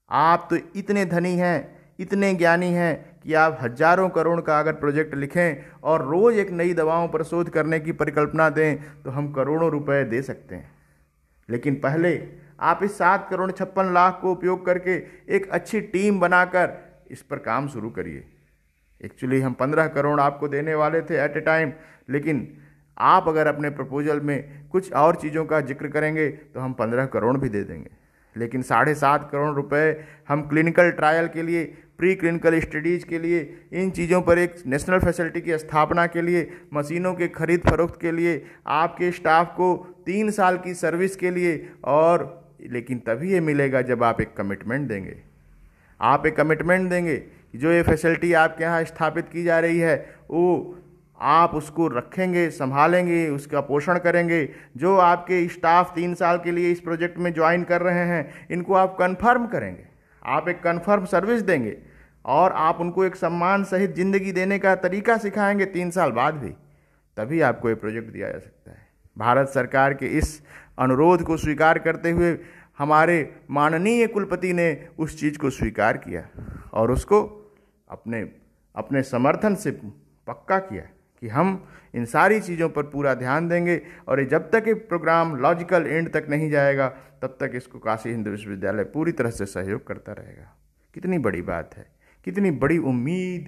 आप 0.10 0.48
तो 0.50 0.58
इतने 0.76 1.06
धनी 1.06 1.36
हैं, 1.38 1.80
इतने 2.00 2.34
ज्ञानी 2.34 2.72
हैं 2.74 3.13
कि 3.26 3.34
आप 3.36 3.58
हज़ारों 3.62 4.08
करोड़ 4.10 4.40
का 4.42 4.60
अगर 4.60 4.74
प्रोजेक्ट 4.76 5.16
लिखें 5.16 5.82
और 5.84 6.06
रोज़ 6.06 6.36
एक 6.36 6.52
नई 6.52 6.74
दवाओं 6.74 7.08
पर 7.08 7.24
शोध 7.24 7.50
करने 7.50 7.80
की 7.80 7.92
परिकल्पना 7.94 8.50
दें 8.52 9.02
तो 9.04 9.12
हम 9.12 9.32
करोड़ों 9.34 9.70
रुपए 9.72 10.04
दे 10.06 10.22
सकते 10.22 10.56
हैं। 10.56 10.72
लेकिन 11.50 11.76
पहले 11.80 12.12
आप 12.62 12.84
इस 12.84 12.98
सात 12.98 13.28
करोड़ 13.30 13.52
छप्पन 13.52 13.94
लाख 13.94 14.20
को 14.22 14.32
उपयोग 14.32 14.66
करके 14.66 14.96
एक 15.36 15.50
अच्छी 15.52 15.82
टीम 15.90 16.20
बनाकर 16.20 16.78
इस 17.12 17.22
पर 17.22 17.38
काम 17.40 17.68
शुरू 17.68 17.90
करिए। 17.92 18.24
एक्चुअली 19.02 19.40
हम 19.42 19.54
पंद्रह 19.54 19.88
करोड़ 19.90 20.20
आपको 20.22 20.48
देने 20.48 20.76
वाले 20.76 21.02
थे 21.02 21.24
एट 21.24 21.38
ए 21.38 21.40
टाइम 21.42 21.72
लेकिन 22.10 22.48
आप 22.98 23.28
अगर 23.28 23.48
अपने 23.48 23.70
प्रपोजल 23.72 24.20
में 24.22 24.70
कुछ 24.72 24.92
और 24.94 25.16
चीज़ों 25.16 25.46
का 25.46 25.60
ज़िक्र 25.64 25.88
करेंगे 25.90 26.30
तो 26.30 26.60
हम 26.60 26.74
पंद्रह 26.74 27.06
करोड़ 27.08 27.38
भी 27.38 27.50
दे 27.50 27.64
देंगे। 27.64 27.90
लेकिन 28.36 28.62
साढ़े 28.64 28.94
सात 28.96 29.30
करोड़ 29.32 29.54
रुपए 29.56 29.86
हम 30.28 30.42
क्लिनिकल 30.50 30.90
ट्रायल 30.92 31.28
के 31.28 31.44
लिए 31.44 31.66
प्री 32.00 32.16
क्लिनिकल 32.16 32.60
स्टडीज़ 32.60 33.06
के 33.06 33.20
लिए, 33.20 33.40
इन 33.74 33.90
चीज़ों 33.90 34.22
पर 34.22 34.38
एक 34.38 34.56
नेशनल 34.68 35.00
फैसिलिटी 35.00 35.42
की 35.42 35.58
स्थापना 35.58 36.08
के 36.08 36.22
लिए, 36.22 36.50
मशीनों 36.74 37.14
के 37.14 37.28
खरीद 37.28 37.62
फरोख्त 37.68 38.02
के 38.02 38.12
लिए, 38.12 38.46
आपके 38.68 39.12
स्टाफ 39.12 39.54
को 39.54 39.76
तीन 40.06 40.32
साल 40.32 40.58
की 40.58 40.74
सर्विस 40.74 41.16
के 41.16 41.32
लिए, 41.32 41.70
और 41.84 42.44
लेकिन 42.72 43.00
तभी 43.00 43.32
ये 43.32 43.40
मिलेगा 43.40 43.82
जब 43.82 44.04
आप 44.04 44.22
एक 44.22 44.34
कमिटमेंट 44.38 44.88
देंगे। 44.88 45.16
आप 46.02 46.26
एक 46.26 46.36
कमिटमेंट 46.36 46.90
देंगे 46.90 47.24
जो 47.56 47.72
ये 47.72 47.82
फैसिलिटी 47.84 48.34
आपके 48.34 48.64
यहाँ 48.64 48.84
स्थापित 48.84 49.30
की 49.30 49.44
जा 49.44 49.60
रही 49.60 49.80
है, 49.80 49.96
वो 50.32 50.80
आप 51.20 51.56
उसको 51.56 51.88
रखेंगे, 51.88 52.50
संभालेंगे, 52.50 53.28
उसका 53.30 53.62
पोषण 53.62 53.98
करेंगे। 53.98 54.50
जो 54.78 54.98
आपके 54.98 55.48
स्टाफ 55.48 55.96
तीन 55.96 56.14
साल 56.14 56.38
के 56.38 56.52
लिए 56.52 56.72
इस 56.72 56.80
प्रोजेक्ट 56.80 57.18
में 57.18 57.34
ज्वाइन 57.34 57.64
कर 57.64 57.82
रहे 57.82 58.06
हैं, 58.06 58.48
इनको 58.52 58.74
आप 58.74 58.96
कन्फर्म 59.00 59.46
करेंगे। 59.48 59.93
आप 60.26 60.48
एक 60.50 60.62
कन्फर्म 60.64 61.06
सर्विस 61.06 61.42
देंगे 61.42 61.78
और 62.26 62.52
आप 62.52 62.78
उनको 62.82 63.04
एक 63.06 63.16
सम्मान 63.16 63.64
सहित 63.64 63.96
ज़िंदगी 63.96 64.32
देने 64.32 64.60
का 64.60 64.76
तरीका 64.76 65.18
सिखाएँगे 65.18 65.66
तीन 65.66 65.92
साल 65.92 66.12
बाद 66.12 66.36
भी, 66.36 66.50
तभी 67.18 67.42
आपको 67.42 67.70
ये 67.70 67.76
प्रोजेक्ट 67.76 68.12
दिया 68.14 68.32
जा 68.32 68.40
सकता 68.40 68.72
है। 68.72 68.82
भारत 69.18 69.50
सरकार 69.50 69.94
के 69.94 70.08
इस 70.18 70.42
अनुरोध 70.80 71.24
को 71.24 71.38
स्वीकार 71.38 71.80
करते 71.80 72.12
हुए 72.12 72.38
हमारे 72.78 73.18
माननीय 73.52 74.08
कुलपति 74.08 74.54
ने 74.54 74.88
उस 75.00 75.20
चीज़ 75.20 75.38
को 75.38 75.50
स्वीकार 75.50 75.98
किया 75.98 76.28
और 76.74 76.92
उसको 76.92 77.22
अपने 77.90 78.22
अपने 78.76 79.04
समर्थन 79.04 79.56
से 79.56 79.72
पक्का 80.28 80.58
किया। 80.60 80.84
कि 81.24 81.30
हम 81.30 81.52
इन 81.96 82.06
सारी 82.06 82.40
चीज़ों 82.40 82.68
पर 82.70 82.84
पूरा 82.84 83.14
ध्यान 83.14 83.48
देंगे 83.50 83.82
और 84.08 84.20
ये 84.20 84.26
जब 84.26 84.50
तक 84.52 84.64
ये 84.68 84.74
प्रोग्राम 84.74 85.36
लॉजिकल 85.36 85.86
एंड 85.88 86.10
तक 86.12 86.26
नहीं 86.30 86.50
जाएगा, 86.52 86.88
तब 87.22 87.38
तक 87.40 87.52
इसको 87.56 87.80
काशी 87.80 88.10
हिंदू 88.10 88.32
विश्वविद्यालय 88.32 88.84
पूरी 88.84 89.12
तरह 89.12 89.30
से 89.30 89.46
सहयोग 89.46 89.86
करता 89.88 90.14
रहेगा। 90.14 90.52
कितनी 90.96 91.18
बड़ी 91.20 91.42
बात 91.42 91.78
है। 91.78 91.86
कितनी 92.28 92.52
बड़ी 92.52 92.78
उम्मीद 92.78 93.48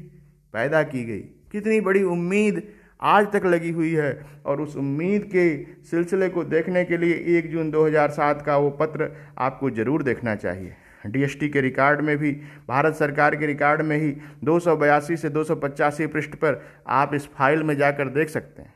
पैदा 0.53 0.83
की 0.83 1.03
गई। 1.03 1.19
कितनी 1.51 1.81
बड़ी 1.81 2.03
उम्मीद 2.03 2.63
आज 3.01 3.27
तक 3.31 3.45
लगी 3.45 3.71
हुई 3.71 3.93
है 3.93 4.25
और 4.45 4.61
उस 4.61 4.75
उम्मीद 4.77 5.23
के 5.25 5.47
सिलसिले 5.83 6.29
को 6.29 6.43
देखने 6.45 6.85
के 6.85 6.97
लिए 6.97 7.37
एक 7.37 7.51
जून 7.51 7.71
2007 7.71 8.45
का 8.45 8.57
वो 8.57 8.69
पत्र 8.79 9.11
आपको 9.37 9.69
ज़रूर 9.69 10.03
देखना 10.03 10.35
चाहिए। 10.35 10.73
डीएसटी 11.05 11.49
के 11.49 11.61
रिकॉर्ड 11.61 12.01
में 12.01 12.17
भी, 12.17 12.31
भारत 12.67 12.95
सरकार 12.95 13.35
के 13.35 13.45
रिकॉर्ड 13.45 13.81
में 13.81 13.97
ही 13.97 14.11
दो 14.43 14.59
सौ 14.59 14.75
बयासी 14.75 15.17
से 15.17 15.29
दो 15.29 15.43
सौ 15.43 15.55
पचासी 15.55 16.07
पृष्ठ 16.07 16.35
पर 16.35 16.61
आप 16.87 17.13
इस 17.13 17.27
फ़ाइल 17.29 17.63
में 17.63 17.75
जाकर 17.77 18.09
देख 18.09 18.29
सकते 18.29 18.61
हैं। 18.61 18.73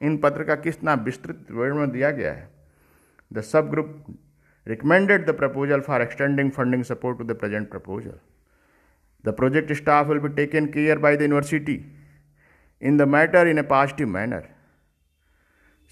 इन 0.00 0.16
पत्र 0.18 0.44
का 0.44 0.54
कितना 0.56 0.94
विस्तृत 1.04 1.46
विवरण 1.50 1.90
दिया 1.90 2.10
गया 2.10 2.32
है? 2.32 2.48
The 3.30 3.40
sub 3.42 3.70
group 3.70 4.04
recommended 4.66 5.26
the 5.26 5.36
proposal 5.36 5.80
for 5.80 6.02
extending 6.02 6.50
funding 6.50 6.82
support 6.84 7.18
to 7.18 7.24
the 7.24 7.36
present 7.36 7.70
proposal 7.70 8.18
the 9.24 9.34
project 9.36 9.72
staff 9.72 10.06
will 10.06 10.18
be 10.18 10.28
taken 10.34 10.66
care 10.72 10.98
by 10.98 11.16
the 11.16 11.22
university 11.22 11.74
in 12.82 12.96
the 12.96 13.02
matter 13.08 13.46
in 13.46 13.58
a 13.58 13.62
positive 13.68 14.08
manner 14.08 14.48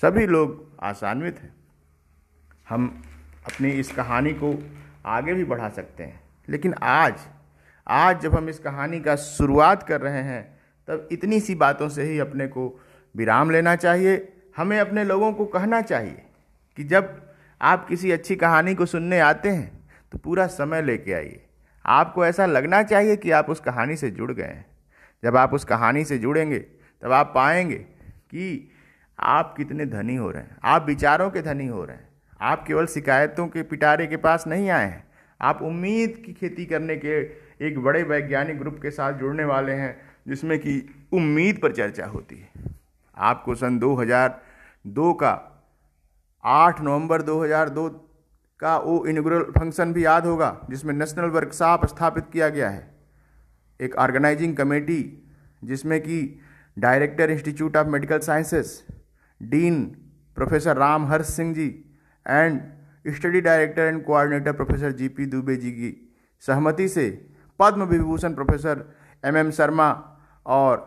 सभी 0.03 0.27
लोग 0.27 0.79
आसान्वित 0.83 1.39
हैं। 1.39 1.55
हम 2.69 2.87
अपनी 3.47 3.71
इस 3.81 3.93
कहानी 3.93 4.33
को 4.35 4.53
आगे 5.07 5.35
भी 5.35 5.45
बढ़ा 5.45 5.69
सकते 5.69 6.05
हैं। 6.05 6.21
लेकिन 6.49 6.75
आज 6.75 7.19
आज 7.87 8.21
जब 8.21 8.35
हम 8.35 8.49
इस 8.49 8.59
कहानी 8.59 9.01
का 9.01 9.15
शुरुआत 9.17 9.83
कर 9.83 10.01
रहे 10.01 10.23
हैं, 10.23 10.43
तब 10.89 11.09
इतनी 11.13 11.41
सी 11.41 11.55
बातों 11.55 11.89
से 11.89 12.03
ही 12.03 12.19
अपने 12.19 12.47
को 12.47 12.81
विराम 13.17 13.51
लेना 13.51 13.77
चाहिए, 13.77 14.33
हमें 14.57 14.79
अपने 14.81 15.05
लोगों 15.05 15.33
को 15.33 15.45
कहना 15.45 15.81
चाहिए 15.83 16.23
कि 16.77 16.85
जब 16.85 17.35
आप 17.61 17.87
किसी 17.89 18.11
अच्छी 18.13 18.37
कहानी 18.37 18.75
को 18.75 18.87
सुनने 18.87 19.21
आते 19.21 19.49
हैं 19.49 19.89
तो 20.13 20.19
पूरा 20.19 20.47
समय 20.47 20.83
लेके 20.83 21.13
आइए। 21.13 21.47
आपको 21.87 22.27
ऐसा 22.27 22.47
लगना 22.47 22.83
चाहिए 22.83 23.17
कि 23.17 23.31
आप 23.31 23.51
उस 23.51 23.61
कहानी 23.61 23.97
से 23.97 24.11
जुड़ 24.11 24.33
गए 24.33 24.45
हैं। 24.45 24.67
जब 25.25 25.37
आप 25.37 25.55
उस 25.55 25.65
कहानी 25.65 26.05
से 26.05 26.19
जुड़ेंगे, 26.19 26.59
तब 26.59 27.13
आप 27.13 27.33
पाएँगे 27.35 27.79
कि 28.31 28.71
आप 29.19 29.55
कितने 29.57 29.87
धनी 29.87 30.17
हो 30.17 30.31
रहे 30.31 30.43
हैं, 30.43 30.57
आप 30.65 30.87
विचारों 30.87 31.31
के 31.31 31.43
धनी 31.43 31.67
हो 31.67 31.85
रहे 31.85 31.97
हैं। 31.97 32.09
आप 32.41 32.65
केवल 32.67 32.87
शिकायतों 32.87 33.47
के 33.49 33.63
पिटारे 33.63 34.07
के 34.07 34.17
पास 34.17 34.47
नहीं 34.47 34.71
आए 34.71 34.87
हैं। 34.87 35.05
आप 35.41 35.63
उम्मीद 35.63 36.23
की 36.27 36.33
खेती 36.33 36.67
करने 36.67 36.97
के 36.97 37.21
एक 37.67 37.79
बड़े 37.79 38.03
वैज्ञानिक 38.03 38.59
ग्रुप 38.59 38.79
के 38.83 38.91
साथ 38.91 39.13
जुड़ने 39.13 39.45
वाले 39.45 39.73
हैं, 39.73 39.97
जिसमें 40.29 40.59
कि 40.59 41.07
उम्मीद 41.13 41.59
पर 41.63 41.73
चर्चा 41.73 42.07
होती 42.07 42.37
है। 42.37 42.51
आपको 43.17 43.55
सन 43.55 43.79
2002 43.79 45.13
का 45.13 45.33
8 46.45 46.81
नवंबर 46.81 47.23
2002 47.23 47.89
का 48.61 48.77
वो 48.79 49.07
इनग्रल 49.07 49.43
फ़ंक्शन 49.43 49.93
भी 49.93 50.05
याद 50.05 50.27
होगा, 50.27 50.67
जिसमें 50.71 50.95
नेशनल 50.95 51.25
वर्कशॉप 51.25 51.87
स्थापित 51.87 52.25
किया 52.33 52.49
गया 52.49 52.71
है। 52.71 52.95
एक 53.81 53.95
ऑर्गेनाइजिंग 53.97 54.57
कमेटी 54.57 55.29
जिसमें 55.65 56.01
कि 56.01 56.41
director 56.79 57.31
institute 57.31 57.77
of 57.77 57.87
medical 57.87 58.19
sciences 58.19 58.87
dean 59.43 59.85
professor 60.37 60.77
Ram 60.77 61.07
Harsh 61.07 61.27
Singh 61.27 61.55
ji 61.55 61.85
and 62.27 62.61
study 63.15 63.41
director 63.41 63.83
and 63.83 64.05
coordinator 64.05 64.53
professor 64.53 64.93
G 64.93 65.09
P 65.09 65.27
Dubey 65.27 65.57
ji 65.57 65.71
की 65.71 65.91
सहमति 66.43 66.89
से 66.89 67.09
Padma 67.61 67.83
Vibhushan 67.83 68.35
professor 68.35 68.85
M 69.25 69.37
M 69.37 69.51
Sharma 69.51 69.91
और 70.47 70.87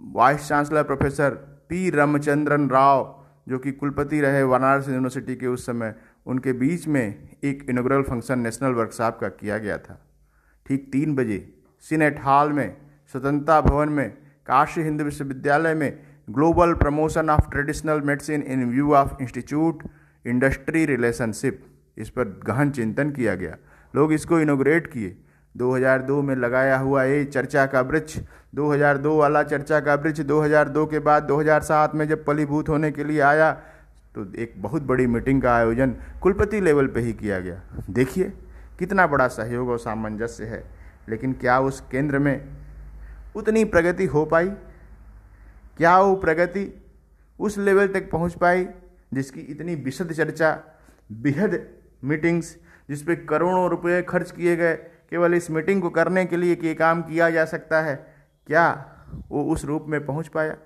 vice 0.00 0.48
chancellor 0.48 0.82
professor 0.82 1.30
P 1.68 1.90
Ramachandran 1.90 2.68
Rao, 2.70 3.24
जो 3.48 3.58
कि 3.58 3.72
कुलपति 3.72 4.20
रहे 4.20 4.42
Varanasi 4.42 4.90
university 4.90 5.36
के 5.36 5.46
उस 5.46 5.66
समय, 5.66 5.94
उनके 6.26 6.52
बीच 6.52 6.86
में 6.88 7.36
एक 7.44 7.66
इनोग्रल 7.70 8.02
फ़ंक्शन 8.02 8.38
नेशनल 8.38 8.72
वर्कशॉप 8.72 9.18
का 9.20 9.28
किया 9.28 9.58
गया 9.58 9.78
था। 9.78 9.98
ठीक 10.66 10.88
तीन 10.92 11.14
बजे 11.16 11.38
सीनेट 11.84 12.20
हॉल 12.24 12.52
में, 12.52 12.76
स्वतंत्रता 13.12 13.60
भवन 13.60 13.88
में, 13.88 14.10
काशी 14.46 14.82
हिंदू 14.82 15.04
विश्वविद्यालय 15.04 15.74
में 15.74 16.00
global 16.30 16.74
promotion 16.74 17.30
of 17.30 17.50
traditional 17.50 18.00
medicine 18.00 18.42
in 18.42 18.70
view 18.70 18.94
of 18.94 19.22
institute 19.22 19.82
industry 20.24 20.84
relationship, 20.86 21.62
इस 21.98 22.10
पर 22.10 22.24
गहन 22.46 22.70
चिंतन 22.70 23.10
किया 23.10 23.34
गया। 23.34 23.56
लोग 23.94 24.12
इसको 24.12 24.40
इनोग्रेट 24.40 24.86
किए। 24.86 25.16
2002 25.54 26.20
में 26.22 26.34
लगाया 26.36 26.76
हुआ 26.78 27.04
ये 27.04 27.24
चर्चा 27.24 27.64
का 27.66 27.80
वृक्ष 27.80 28.18
2002 28.54 29.16
वाला 29.18 29.42
चर्चा 29.42 29.80
का 29.80 29.94
वृक्ष 29.94 30.20
2002 30.20 30.84
के 30.86 30.98
बाद 30.98 31.22
2007 31.22 31.94
में 31.94 32.06
जब 32.08 32.24
फलीभूत 32.24 32.68
होने 32.68 32.90
के 32.90 33.04
लिए 33.04 33.20
आया 33.20 33.50
तो 34.14 34.24
एक 34.34 34.54
बहुत 34.56 34.82
बड़ी 34.82 35.06
मीटिंग 35.06 35.42
का 35.42 35.54
आयोजन 35.56 35.94
कुलपति 36.22 36.60
लेवल 36.60 36.86
पे 36.86 37.00
ही 37.00 37.12
किया 37.12 37.38
गया। 37.40 37.60
देखिए, 37.90 38.32
कितना 38.78 39.06
बड़ा 39.06 39.26
सहयोग 39.28 39.68
और 39.68 39.78
सामंजस्य 39.78 40.44
है, 40.44 40.62
लेकिन 41.08 41.32
क्या 41.32 41.58
उस 41.60 41.80
केंद्र 41.90 42.18
में 42.18 42.48
उतनी 43.36 43.64
प्रगति 43.64 44.06
हो 44.06 44.24
पाई? 44.24 44.48
क्या 45.76 45.98
वो 45.98 46.14
प्रगति 46.16 46.66
उस 47.38 47.58
लेवल 47.58 47.88
तक 47.88 48.10
पहुँच 48.10 48.34
पाई? 48.34 48.66
जिसकी 49.12 49.40
इतनी 49.40 49.74
विशद 49.74 50.12
चर्चा 50.12 50.58
बेहद 51.12 51.66
मीटिंग्स 52.04 52.56
जिस 52.88 53.02
पे 53.02 53.16
करोड़ों 53.16 53.68
रुपए 53.70 54.00
खर्च 54.02 54.30
किए 54.30 54.56
गए, 54.56 54.74
केवल 55.10 55.34
इस 55.34 55.50
मीटिंग 55.50 55.82
को 55.82 55.90
करने 55.90 56.24
के 56.24 56.36
लिए 56.36 56.56
कि 56.56 56.66
ये 56.66 56.74
काम 56.74 57.02
किया 57.02 57.30
जा 57.30 57.44
सकता 57.44 57.80
है, 57.80 57.94
क्या 58.46 58.86
वो 59.30 59.44
उस 59.44 59.64
रूप 59.64 59.86
में 59.88 60.04
पहुँच 60.06 60.28
पाया? 60.28 60.56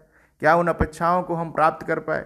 क्या 0.42 0.54
उन 0.56 0.68
अपेक्षाओं 0.68 1.22
को 1.22 1.34
हम 1.34 1.50
प्राप्त 1.50 1.86
कर 1.86 1.98
पाए? 1.98 2.24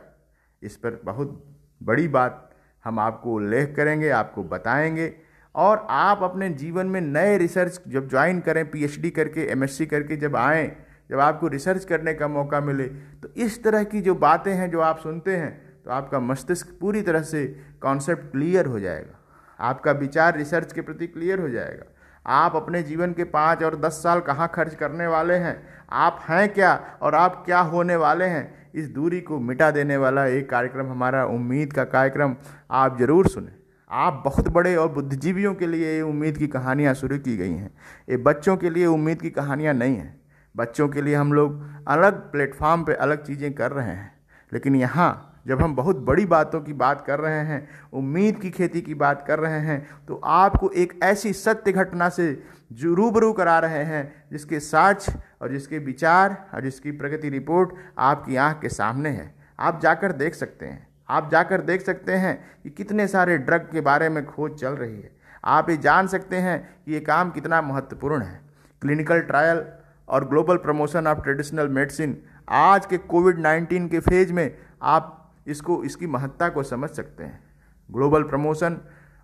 इस 0.62 0.76
पर 0.76 1.00
बहुत 1.04 1.44
बड़ी 1.82 2.08
बात 2.08 2.50
हम 2.84 2.98
आपको 2.98 3.34
उल्लेख 3.34 3.74
करेंगे, 3.76 4.08
आपको 4.10 4.44
बताएँगे, 4.44 5.14
और 5.54 5.86
आप 5.90 6.22
अपने 6.22 6.48
जीवन 6.50 6.86
में 6.86 7.00
नए 7.00 7.36
रिसर्च 7.38 7.80
जब 7.88 8.08
ज्वाइन 8.08 8.40
करें 8.40 8.70
पीएचडी 8.70 9.10
करके 9.10 9.46
एमएससी 9.46 9.86
करके 9.86 10.16
जब 10.16 10.36
आएँ, 10.36 10.76
जब 11.10 11.20
आपको 11.20 11.48
रिसर्च 11.48 11.84
करने 11.84 12.14
का 12.14 12.28
मौका 12.28 12.60
मिले 12.60 12.84
तो 13.22 13.28
इस 13.36 13.62
तरह 13.64 13.84
की 13.84 14.00
जो 14.00 14.14
बातें 14.14 14.52
हैं, 14.52 14.70
जो 14.70 14.80
आप 14.80 14.98
सुनते 14.98 15.36
हैं 15.36 15.67
तो 15.88 15.92
आपका 15.92 16.18
मस्तिष्क 16.20 16.66
पूरी 16.80 17.00
तरह 17.02 17.22
से 17.22 17.44
कॉन्सेप्ट 17.82 18.30
क्लियर 18.32 18.66
हो 18.66 18.80
जाएगा। 18.80 19.18
आपका 19.60 19.92
विचार 19.92 20.36
रिसर्च 20.36 20.72
के 20.72 20.80
प्रति 20.80 21.06
क्लियर 21.06 21.40
हो 21.40 21.48
जाएगा। 21.48 21.84
आप 22.26 22.56
अपने 22.56 22.82
जीवन 22.82 23.12
के 23.12 23.24
पाँच 23.24 23.62
और 23.62 23.76
दस 23.76 23.92
साल 23.92 24.20
कहाँ 24.20 24.50
खर्च 24.54 24.74
करने 24.74 25.06
वाले 25.06 25.34
हैं? 25.34 25.56
आप 25.90 26.18
हैं 26.28 26.48
क्या 26.48 26.72
और 27.02 27.14
आप 27.14 27.42
क्या 27.46 27.60
होने 27.60 27.96
वाले 27.96 28.24
हैं? 28.24 28.70
इस 28.74 28.88
दूरी 28.88 29.20
को 29.20 29.38
मिटा 29.38 29.70
देने 29.70 29.96
वाला 29.96 30.26
एक 30.26 30.50
कार्यक्रम 30.50 30.90
हमारा 30.90 31.24
उम्मीद 31.26 31.72
का 31.72 31.84
कार्यक्रम, 31.84 32.34
आप 32.70 32.98
ज़रूर 32.98 33.28
सुने। 33.28 33.52
आप 33.90 34.22
बहुत 34.24 34.48
बड़े 34.48 34.74
और 34.76 34.88
बुद्धिजीवियों 34.88 35.54
के 35.54 35.66
लिए 35.66 35.94
ये 35.94 36.02
उम्मीद 36.02 36.38
की 36.38 36.46
कहानियाँ 36.48 36.94
शुरू 36.94 37.18
की 37.18 37.36
गई 37.36 37.52
हैं। 37.52 37.70
ये 38.10 38.16
बच्चों 38.16 38.56
के 38.56 38.70
लिए 38.70 38.86
उम्मीद 38.86 39.22
की 39.22 39.30
कहानियाँ 39.30 39.74
नहीं 39.74 39.96
हैं। 39.96 40.20
बच्चों 40.54 40.88
के 40.88 41.02
लिए 41.02 41.14
हम 41.14 41.32
लोग 41.32 41.64
अलग 41.88 42.20
प्लेटफॉर्म 42.32 42.84
पे 42.84 42.94
अलग 42.96 43.24
चीज़ें 43.24 43.52
कर 43.54 43.72
रहे 43.72 43.86
हैं। 43.86 44.12
लेकिन 44.52 44.76
यहाँ 44.76 45.27
जब 45.48 45.60
हम 45.62 45.74
बहुत 45.76 45.96
बड़ी 45.96 46.24
बातों 46.26 46.60
की 46.60 46.72
बात 46.72 47.00
कर 47.06 47.18
रहे 47.18 47.40
हैं, 47.40 47.68
उम्मीद 47.92 48.38
की 48.38 48.50
खेती 48.50 48.80
की 48.80 48.94
बात 48.94 49.24
कर 49.26 49.38
रहे 49.38 49.60
हैं 49.60 49.86
तो 50.08 50.20
आपको 50.24 50.70
एक 50.70 50.98
ऐसी 51.02 51.32
सत्य 51.32 51.72
घटना 51.72 52.08
से 52.08 52.42
जो, 52.72 52.94
रूबरू 52.94 53.32
करा 53.32 53.58
रहे 53.58 53.82
हैं, 53.84 54.24
जिसके 54.32 54.60
साक्ष 54.60 55.08
और 55.42 55.50
जिसके 55.50 55.78
विचार 55.78 56.36
और 56.54 56.62
जिसकी 56.62 56.90
प्रगति 56.90 57.28
रिपोर्ट 57.28 57.70
आपकी 57.98 58.36
आँख 58.36 58.60
के 58.60 58.68
सामने 58.68 59.08
है। 59.08 59.34
आप 59.60 59.80
जाकर 59.80 60.12
देख 60.12 60.34
सकते 60.34 60.66
हैं। 60.66 60.86
आप 61.08 61.30
जाकर 61.30 61.60
देख 61.60 61.82
सकते 61.82 62.12
हैं 62.12 62.44
कि 62.62 62.70
कितने 62.70 63.06
सारे 63.08 63.38
ड्रग 63.38 63.68
के 63.72 63.80
बारे 63.80 64.08
में 64.08 64.24
खोज 64.26 64.52
चल 64.52 64.72
रही 64.72 64.96
है। 64.96 65.10
आप 65.44 65.70
ये 65.70 65.76
जान 65.76 66.06
सकते 66.06 66.36
हैं 66.36 66.58
कि 66.84 66.92
ये 66.92 67.00
काम 67.00 67.30
कितना 67.30 67.62
महत्वपूर्ण 67.62 68.22
है। 68.22 68.40
क्लिनिकल 68.82 69.20
ट्रायल 69.20 69.64
और 70.08 70.28
global 70.28 70.56
promotion 70.56 71.06
of 71.06 71.22
traditional 71.22 71.68
medicine, 71.68 72.16
आज 72.48 72.86
के 72.86 72.98
कोविड 72.98 73.38
नाइन्टीन 73.38 73.88
के 73.88 74.00
फ़ेज़ 74.00 74.32
में 74.32 74.54
आप 74.82 75.14
इसको, 75.48 75.82
इसकी 75.84 76.06
महत्ता 76.06 76.48
को 76.48 76.62
समझ 76.64 76.90
सकते 76.90 77.24
हैं। 77.24 77.40
ग्लोबल 77.88 78.22
प्रमोशन 78.22 78.76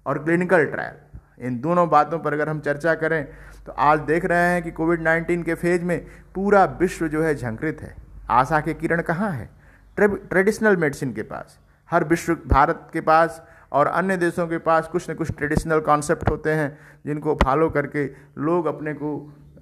और 0.07 0.19
क्लिनिकल 0.19 0.65
ट्रायल 0.67 1.47
इन 1.47 1.59
दोनों 1.61 1.89
बातों 1.91 2.19
पर 2.19 2.33
अगर 2.33 2.49
हम 2.49 2.61
चर्चा 2.61 2.95
करें 2.95 3.25
तो 3.67 3.73
आज 3.73 4.01
देख 4.03 4.25
रहे 4.25 4.53
हैं 4.53 4.63
कि 4.63 4.71
कोविड 4.71 5.03
नाइन्टीन 5.03 5.43
के 5.43 5.55
फ़ेज़ 5.55 5.85
में 5.85 5.99
पूरा 6.35 6.65
विश्व 6.81 7.07
जो 7.09 7.23
है 7.23 7.35
झंकृत 7.35 7.79
है। 7.81 7.95
आशा 8.31 8.61
के 8.61 8.75
किरण 8.75 9.03
कहाँ 9.03 9.31
है? 9.31 9.49
ट्रेडिशनल 9.97 10.77
मेडिसिन 10.77 11.13
के 11.13 11.23
पास, 11.25 11.59
हर 11.91 12.05
विश्व, 12.05 12.35
भारत 12.35 12.89
के 12.93 13.01
पास 13.01 13.43
और 13.73 13.87
अन्य 13.87 14.17
देशों 14.17 14.47
के 14.49 14.59
पास 14.61 14.89
कुछ 14.89 15.11
न 15.11 15.15
कुछ 15.15 15.31
ट्रेडिशनल 15.33 15.81
कॉन्सेप्ट 15.81 16.31
होते 16.31 16.51
हैं, 16.51 16.79
जिनको 17.07 17.35
फॉलो 17.43 17.69
करके 17.71 18.05
लोग 18.39 18.67
अपने 18.67 18.95
को 18.95 19.11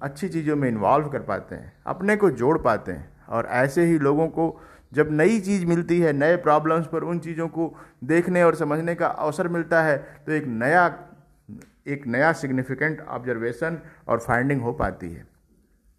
अच्छी 0.01 0.29
चीज़ों 0.29 0.55
में 0.55 0.67
इन्वॉल्व 0.69 1.07
कर 1.09 1.21
पाते 1.21 1.55
हैं, 1.55 1.73
अपने 1.87 2.15
को 2.15 2.29
जोड़ 2.31 2.57
पाते 2.59 2.91
हैं 2.91 3.09
और 3.29 3.47
ऐसे 3.47 3.85
ही 3.85 3.99
लोगों 3.99 4.27
को 4.29 4.49
जब 4.93 5.11
नई 5.11 5.39
चीज़ 5.39 5.65
मिलती 5.65 5.99
है, 5.99 6.13
नए 6.13 6.35
प्रॉब्लम्स 6.37 6.87
पर 6.87 7.03
उन 7.03 7.19
चीज़ों 7.19 7.47
को 7.47 7.73
देखने 8.03 8.43
और 8.43 8.55
समझने 8.55 8.95
का 8.95 9.07
अवसर 9.07 9.47
मिलता 9.47 9.81
है 9.83 9.97
तो 10.25 10.31
एक 10.31 10.45
नया 10.47 10.85
एक 11.87 12.07
नया 12.07 12.31
सिग्निफिकेंट 12.33 13.01
ऑब्जर्वेशन 13.01 13.79
और 14.07 14.19
फाइंडिंग 14.19 14.61
हो 14.61 14.73
पाती 14.73 15.11
है। 15.13 15.25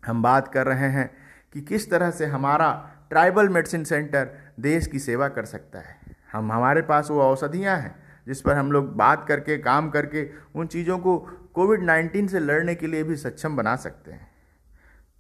हम 0.02 0.22
बात 0.22 0.48
कर 0.48 0.66
रहे 0.66 0.88
हैं 0.88 1.10
कि 1.52 1.60
किस 1.60 1.90
तरह 1.90 2.10
से 2.10 2.26
हमारा 2.26 2.70
ट्राइबल 3.10 3.48
मेडिसिन 3.48 3.84
सेंटर 3.84 4.28
देश 4.60 4.86
की 4.86 4.98
सेवा 4.98 5.28
कर 5.28 5.44
सकता 5.44 5.78
है। 5.78 5.96
हम, 6.32 6.52
हमारे 6.52 6.82
पास 6.82 7.10
वो 7.10 7.20
औषधियाँ 7.22 7.76
हैं, 7.76 7.94
जिस 8.26 8.40
पर 8.40 8.56
हम 8.56 8.72
लोग 8.72 8.94
बात 8.96 9.26
करके, 9.28 9.58
काम 9.58 9.90
करके 9.90 10.28
उन 10.54 10.66
चीज़ों 10.66 10.98
को 10.98 11.18
कोविड 11.54 11.82
नाइन्टीन 11.82 12.26
से 12.26 12.40
लड़ने 12.40 12.74
के 12.74 12.86
लिए 12.86 13.02
भी 13.02 13.16
सक्षम 13.16 13.56
बना 13.56 13.76
सकते 13.76 14.12
हैं। 14.12 14.28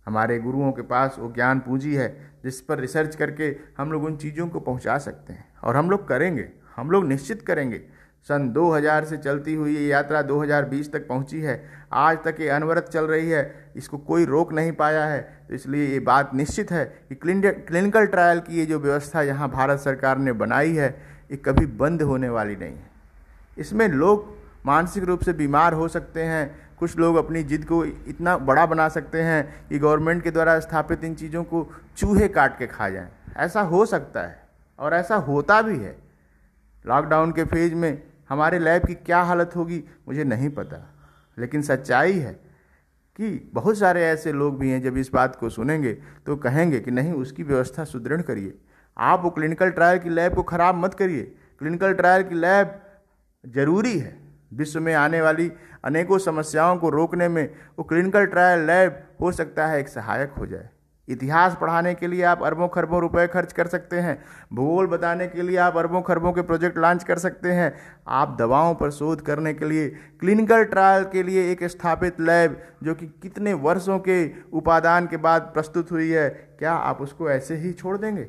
हमारे 0.06 0.38
गुरुओं 0.38 0.72
के 0.72 0.82
पास 0.82 1.16
वो 1.18 1.32
ज्ञान 1.32 1.60
पूंजी 1.60 1.94
है 1.94 2.33
जिस 2.44 2.60
पर 2.60 2.78
रिसर्च 2.78 3.16
करके 3.16 3.56
हम 3.78 3.92
लोग 3.92 4.04
उन 4.04 4.16
चीज़ों 4.16 4.48
को 4.48 4.60
पहुँचा 4.60 4.98
सकते 4.98 5.32
हैं। 5.32 5.44
और 5.64 5.76
हम 5.76 5.90
लोग 5.90 6.06
करेंगे, 6.08 6.48
हम 6.76 6.90
लोग 6.90 7.06
निश्चित 7.06 7.42
करेंगे। 7.42 7.82
सन 8.28 8.48
2000 8.48 9.04
से 9.04 9.16
चलती 9.16 9.54
हुई 9.54 9.74
ये 9.76 9.86
यात्रा 9.86 10.20
2020 10.22 10.92
तक 10.92 11.06
पहुँची 11.08 11.40
है। 11.40 11.62
आज 11.92 12.18
तक 12.24 12.36
ये 12.40 12.48
अनवरत 12.48 12.88
चल 12.92 13.04
रही 13.04 13.30
है, 13.30 13.72
इसको 13.76 13.98
कोई 13.98 14.24
रोक 14.24 14.52
नहीं 14.52 14.72
पाया 14.72 15.04
है। 15.04 15.20
तो 15.48 15.54
इसलिए 15.54 15.86
ये 15.86 15.98
बात 16.00 16.34
निश्चित 16.34 16.72
है 16.72 16.84
कि 17.08 17.14
क्लिनिकल 17.14 18.06
ट्रायल 18.06 18.40
की 18.40 18.58
ये 18.58 18.66
जो 18.66 18.78
व्यवस्था 18.78 19.22
यहाँ 19.22 19.50
भारत 19.50 19.80
सरकार 19.80 20.18
ने 20.18 20.32
बनाई 20.34 20.72
है, 20.72 20.88
ये 21.30 21.36
कभी 21.36 21.66
बंद 21.66 22.02
होने 22.02 22.28
वाली 22.28 22.56
नहीं 22.56 22.76
है। 22.76 22.90
इसमें 23.58 23.88
लोग 23.88 24.32
मानसिक 24.66 25.04
रूप 25.04 25.20
से 25.20 25.32
बीमार 25.32 25.72
हो 25.72 25.88
सकते 25.88 26.22
हैं 26.22 26.63
कुछ 26.84 26.98
लोग 26.98 27.16
अपनी 27.16 27.42
जिद 27.42 27.64
को 27.64 27.84
इतना 27.84 28.36
बड़ा 28.38 28.64
बना 28.66 28.88
सकते 28.88 29.20
हैं 29.22 29.68
कि 29.68 29.78
गवर्नमेंट 29.78 30.22
के 30.22 30.30
द्वारा 30.30 30.58
स्थापित 30.60 31.04
इन 31.04 31.14
चीज़ों 31.14 31.42
को 31.44 31.60
चूहे 31.96 32.26
काट 32.28 32.58
के 32.58 32.66
खा 32.66 32.88
जाएँ। 32.88 33.08
ऐसा 33.36 33.60
हो 33.60 33.84
सकता 33.86 34.22
है 34.22 34.48
और 34.78 34.94
ऐसा 34.94 35.16
होता 35.16 35.60
भी 35.62 35.78
है। 35.78 35.96
लॉकडाउन 36.84 37.30
के 37.32 37.44
फ़ेज़ 37.44 37.74
में 37.74 38.02
हमारे 38.28 38.58
लैब 38.58 38.84
की 38.84 38.94
क्या 38.94 39.20
हालत 39.22 39.56
होगी, 39.56 39.82
मुझे 40.08 40.24
नहीं 40.24 40.50
पता। 40.50 40.80
लेकिन 41.38 41.62
सच्चाई 41.62 42.18
है 42.18 42.32
कि 43.18 43.50
बहुत 43.54 43.78
सारे 43.78 44.04
ऐसे 44.04 44.32
लोग 44.32 44.58
भी 44.58 44.70
हैं, 44.70 44.82
जब 44.82 44.96
इस 44.96 45.10
बात 45.12 45.36
को 45.36 45.48
सुनेंगे 45.48 45.92
तो 46.26 46.36
कहेंगे 46.36 46.80
कि 46.80 46.90
नहीं, 46.90 47.12
उसकी 47.12 47.42
व्यवस्था 47.42 47.84
सुदृढ़ 47.84 48.22
करिए। 48.22 48.58
आप 48.98 49.22
वो 49.22 49.30
क्लिनिकल 49.30 49.70
ट्रायल 49.70 49.98
की 49.98 50.10
लैब 50.10 50.34
को 50.34 50.42
ख़राब 50.42 50.74
मत 50.74 50.94
करिए। 50.94 51.22
क्लिनिकल 51.58 51.94
ट्रायल 51.94 52.22
की 52.22 52.34
लैब 52.34 52.80
ज़रूरी 53.44 53.98
है। 53.98 54.22
विश्व 54.54 54.80
में 54.80 54.92
आने 54.94 55.20
वाली 55.22 55.52
अनेकों 55.84 56.18
समस्याओं 56.18 56.76
को 56.76 56.88
रोकने 56.88 57.28
में 57.28 57.48
वो 57.78 57.84
क्लिनिकल 57.84 58.26
ट्रायल 58.26 58.66
लैब 58.66 59.02
हो 59.20 59.32
सकता 59.32 59.66
है, 59.66 59.80
एक 59.80 59.88
सहायक 59.88 60.30
हो 60.30 60.46
जाए। 60.46 60.68
इतिहास 61.08 61.56
पढ़ाने 61.60 61.94
के 61.94 62.06
लिए 62.06 62.22
आप 62.22 62.42
अरबों 62.42 62.68
खरबों 62.68 63.00
रुपए 63.00 63.26
खर्च 63.26 63.52
कर 63.52 63.66
सकते 63.66 63.96
हैं। 63.96 64.16
भूगोल 64.54 64.86
बताने 64.86 65.26
के 65.28 65.42
लिए 65.42 65.56
आप 65.56 65.76
अरबों 65.76 66.00
खरबों 66.02 66.32
के 66.32 66.42
प्रोजेक्ट 66.42 66.78
लॉन्च 66.78 67.04
कर 67.04 67.18
सकते 67.18 67.52
हैं। 67.52 67.72
आप 68.08 68.36
दवाओं 68.38 68.74
पर 68.74 68.90
शोध 68.90 69.20
करने 69.20 69.52
के 69.54 69.64
लिए 69.64 69.88
क्लिनिकल 70.20 70.64
ट्रायल 70.64 71.04
के 71.04 71.22
लिए 71.22 71.50
एक 71.52 71.64
स्थापित 71.64 72.20
लैब 72.20 72.56
जो 72.82 72.94
कि 72.94 73.06
कितने 73.22 73.52
वर्षों 73.52 73.98
के 73.98 74.16
उपादान 74.52 75.06
के 75.06 75.16
बाद 75.16 75.50
प्रस्तुत 75.54 75.92
हुई 75.92 76.10
है, 76.10 76.28
क्या 76.58 76.72
आप 76.72 77.00
उसको 77.00 77.30
ऐसे 77.30 77.56
ही 77.56 77.72
छोड़ 77.72 77.96
देंगे? 77.98 78.26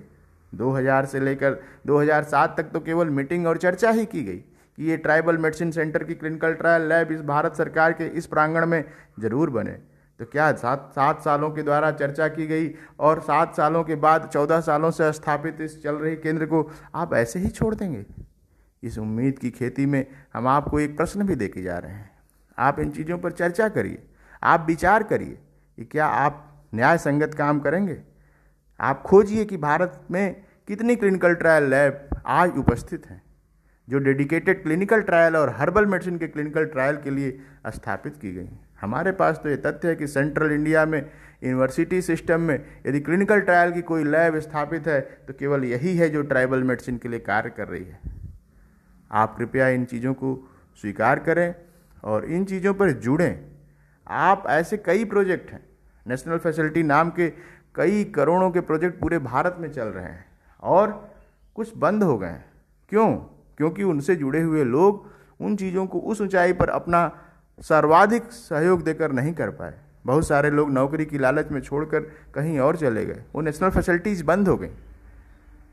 2000 0.54 1.06
से 1.06 1.20
लेकर 1.20 1.58
2007 1.88 2.58
तक 2.58 2.64
तो 2.64 2.80
केवल 2.80 3.10
मीटिंग 3.10 3.48
और 3.48 3.58
चर्चा 3.58 3.90
ही 3.90 4.06
की 4.06 4.24
गई। 4.24 4.44
ये 4.78 4.98
ट्राइबल 4.98 5.38
मेडिसिन 5.38 5.72
सेंटर 5.72 6.04
की 6.04 6.14
क्लिनिकल 6.14 6.54
ट्रायल 6.54 6.88
लैब 6.90 7.12
इस 7.12 7.22
भारत 7.24 7.56
सरकार 7.56 7.94
के 7.94 8.06
इस 8.08 8.26
प्रांगण 8.28 8.66
में 8.66 8.84
ज़रूर 9.20 9.50
बने। 9.50 9.72
तो 10.20 10.26
क्या 10.26 10.52
सात 10.54 10.92
सात 10.96 11.22
सालों 11.22 11.50
के 11.52 11.64
द्वारा 11.64 11.92
चर्चा 11.92 12.28
की 12.28 12.46
गई 12.48 12.70
और 13.00 13.20
सात 13.20 13.56
सालों 13.56 13.84
के 13.84 13.96
बाद 13.98 14.30
चौदह 14.34 14.60
सालों 14.62 14.92
से 14.92 15.12
स्थापित 15.14 15.62
इस 15.62 15.82
चल 15.84 15.96
रही 15.96 16.16
केंद्र 16.16 16.46
को 16.46 16.70
आप 16.96 17.14
ऐसे 17.14 17.40
ही 17.40 17.50
छोड़ 17.50 17.74
देंगे? 17.76 18.06
इस 18.84 18.98
उम्मीद 18.98 19.40
की 19.40 19.52
खेती 19.52 19.86
में 19.86 20.06
हम 20.34 20.48
आपको 20.48 20.80
एक 20.80 20.96
प्रश्न 20.98 21.28
भी 21.28 21.36
देके 21.36 21.62
जा 21.64 21.78
रहे 21.78 21.92
हैं। 21.92 22.12
आप 22.58 22.80
इन 22.80 22.92
चीज़ों 22.92 23.18
पर 23.18 23.32
चर्चा 23.32 23.70
करिए, 23.70 24.04
आप 24.44 24.66
विचार 24.68 25.04
करिए 25.04 25.38
कि 25.78 25.86
क्या 25.86 26.08
आप 26.08 26.68
न्याय 26.76 26.98
संगत 26.98 27.34
काम 27.34 27.60
करेंगे? 27.60 27.98
आप 28.80 29.02
खोजिए 29.02 29.46
कि 29.46 29.58
भारत 29.58 30.02
में 30.12 30.44
कितनी 30.68 30.96
क्लिनिकल 30.96 31.34
ट्रायल 31.36 31.64
लैब 31.64 32.08
आज 32.28 32.58
उपस्थित 32.58 33.06
हैं। 33.06 33.22
जो 33.88 34.00
डेडिकेटेड 34.00 34.62
क्लिनिकल 34.64 35.02
ट्रायल 35.02 35.36
और 35.36 35.50
हर्बल 35.50 35.86
मेडिसिन 35.86 36.18
के 36.18 36.28
क्लिनिकल 36.28 36.66
ट्रायल 36.66 36.98
के 36.98 37.10
लिए 37.10 37.40
स्थापित 37.68 38.16
की 38.18 38.32
गई। 38.32 38.50
हमारे 38.82 39.12
पास 39.12 39.40
तो 39.44 39.50
ये 39.50 39.58
तथ्य 39.58 39.88
है 39.88 39.96
कि 39.96 40.08
सेंट्रल 40.08 40.52
इंडिया 40.52 40.86
में 40.86 41.00
यूनिवर्सिटी 41.44 42.02
सिस्टम 42.02 42.42
में 42.42 42.56
यदि 42.88 43.00
क्लिनिकल 43.00 43.42
ट्रायल 43.42 43.72
की 43.72 43.82
कोई 43.82 44.04
लैब 44.04 44.40
स्थापित 44.40 44.88
है 44.88 45.00
तो 45.28 45.34
केवल 45.34 45.64
यही 45.64 45.96
है 45.98 46.10
जो 46.10 46.22
ट्राइबल 46.22 46.64
मेडिसिन 46.64 46.98
के 46.98 47.10
लिए 47.10 47.20
कार्य 47.20 47.50
कर 47.50 47.68
रही 47.68 47.84
है। 47.84 48.00
आप 49.12 49.38
कृपया 49.38 49.68
इन 49.68 49.86
चीज़ों 49.86 50.14
को 50.14 50.38
स्वीकार 50.82 51.20
करें 51.20 51.54
और 52.04 52.26
इन 52.26 52.46
चीज़ों 52.46 52.74
पर 52.74 52.92
जुड़ें। 52.92 53.40
आप 54.08 54.44
ऐसे 54.48 54.78
कई 54.78 55.06
प्रोजेक्ट 55.06 55.52
हैं। 55.52 55.64
नेशनल 56.06 56.38
फैसिलिटी 56.38 56.84
नाम 56.84 57.10
के 57.10 57.30
कई 57.76 58.04
करोड़ों 58.06 58.50
के 58.52 58.62
प्रोजेक्ट 58.62 59.00
पूरे 59.00 59.20
भारत 59.20 59.58
में 59.60 59.72
चल 59.72 59.88
रहे 59.88 60.06
हैं 60.06 60.26
और 60.64 60.92
कुछ 61.56 61.78
बंद 61.78 62.04
हो 62.04 62.18
गए 62.18 62.28
हैं। 62.28 62.46
क्यों? 62.90 63.08
क्योंकि 63.58 63.84
उनसे 63.84 64.16
जुड़े 64.16 64.42
हुए 64.42 64.64
लोग 64.64 65.06
उन 65.42 65.56
चीज़ों 65.56 65.86
को 65.88 66.00
उस 66.00 66.22
ऊंचाई 66.22 66.54
पर 66.54 66.70
अपना 66.70 67.12
सर्वाधिक 67.60 68.24
सहयोग 68.24 68.84
देकर 68.84 69.12
नहीं 69.12 69.34
कर 69.34 69.50
पाए। 69.50 69.74
बहुत 70.06 70.28
सारे 70.28 70.50
लोग 70.50 70.72
नौकरी 70.72 71.06
की 71.06 71.18
लालच 71.18 71.52
में 71.52 71.62
छोड़कर 71.62 72.00
कहीं 72.36 72.60
और 72.60 72.78
चले 72.78 73.06
गए। 73.06 73.24
वो 73.36 73.42
नेशनल 73.42 73.70
फैसिलिटीज़ 73.70 74.24
बंद 74.24 74.48
हो 74.48 74.58
गई। 74.58 74.70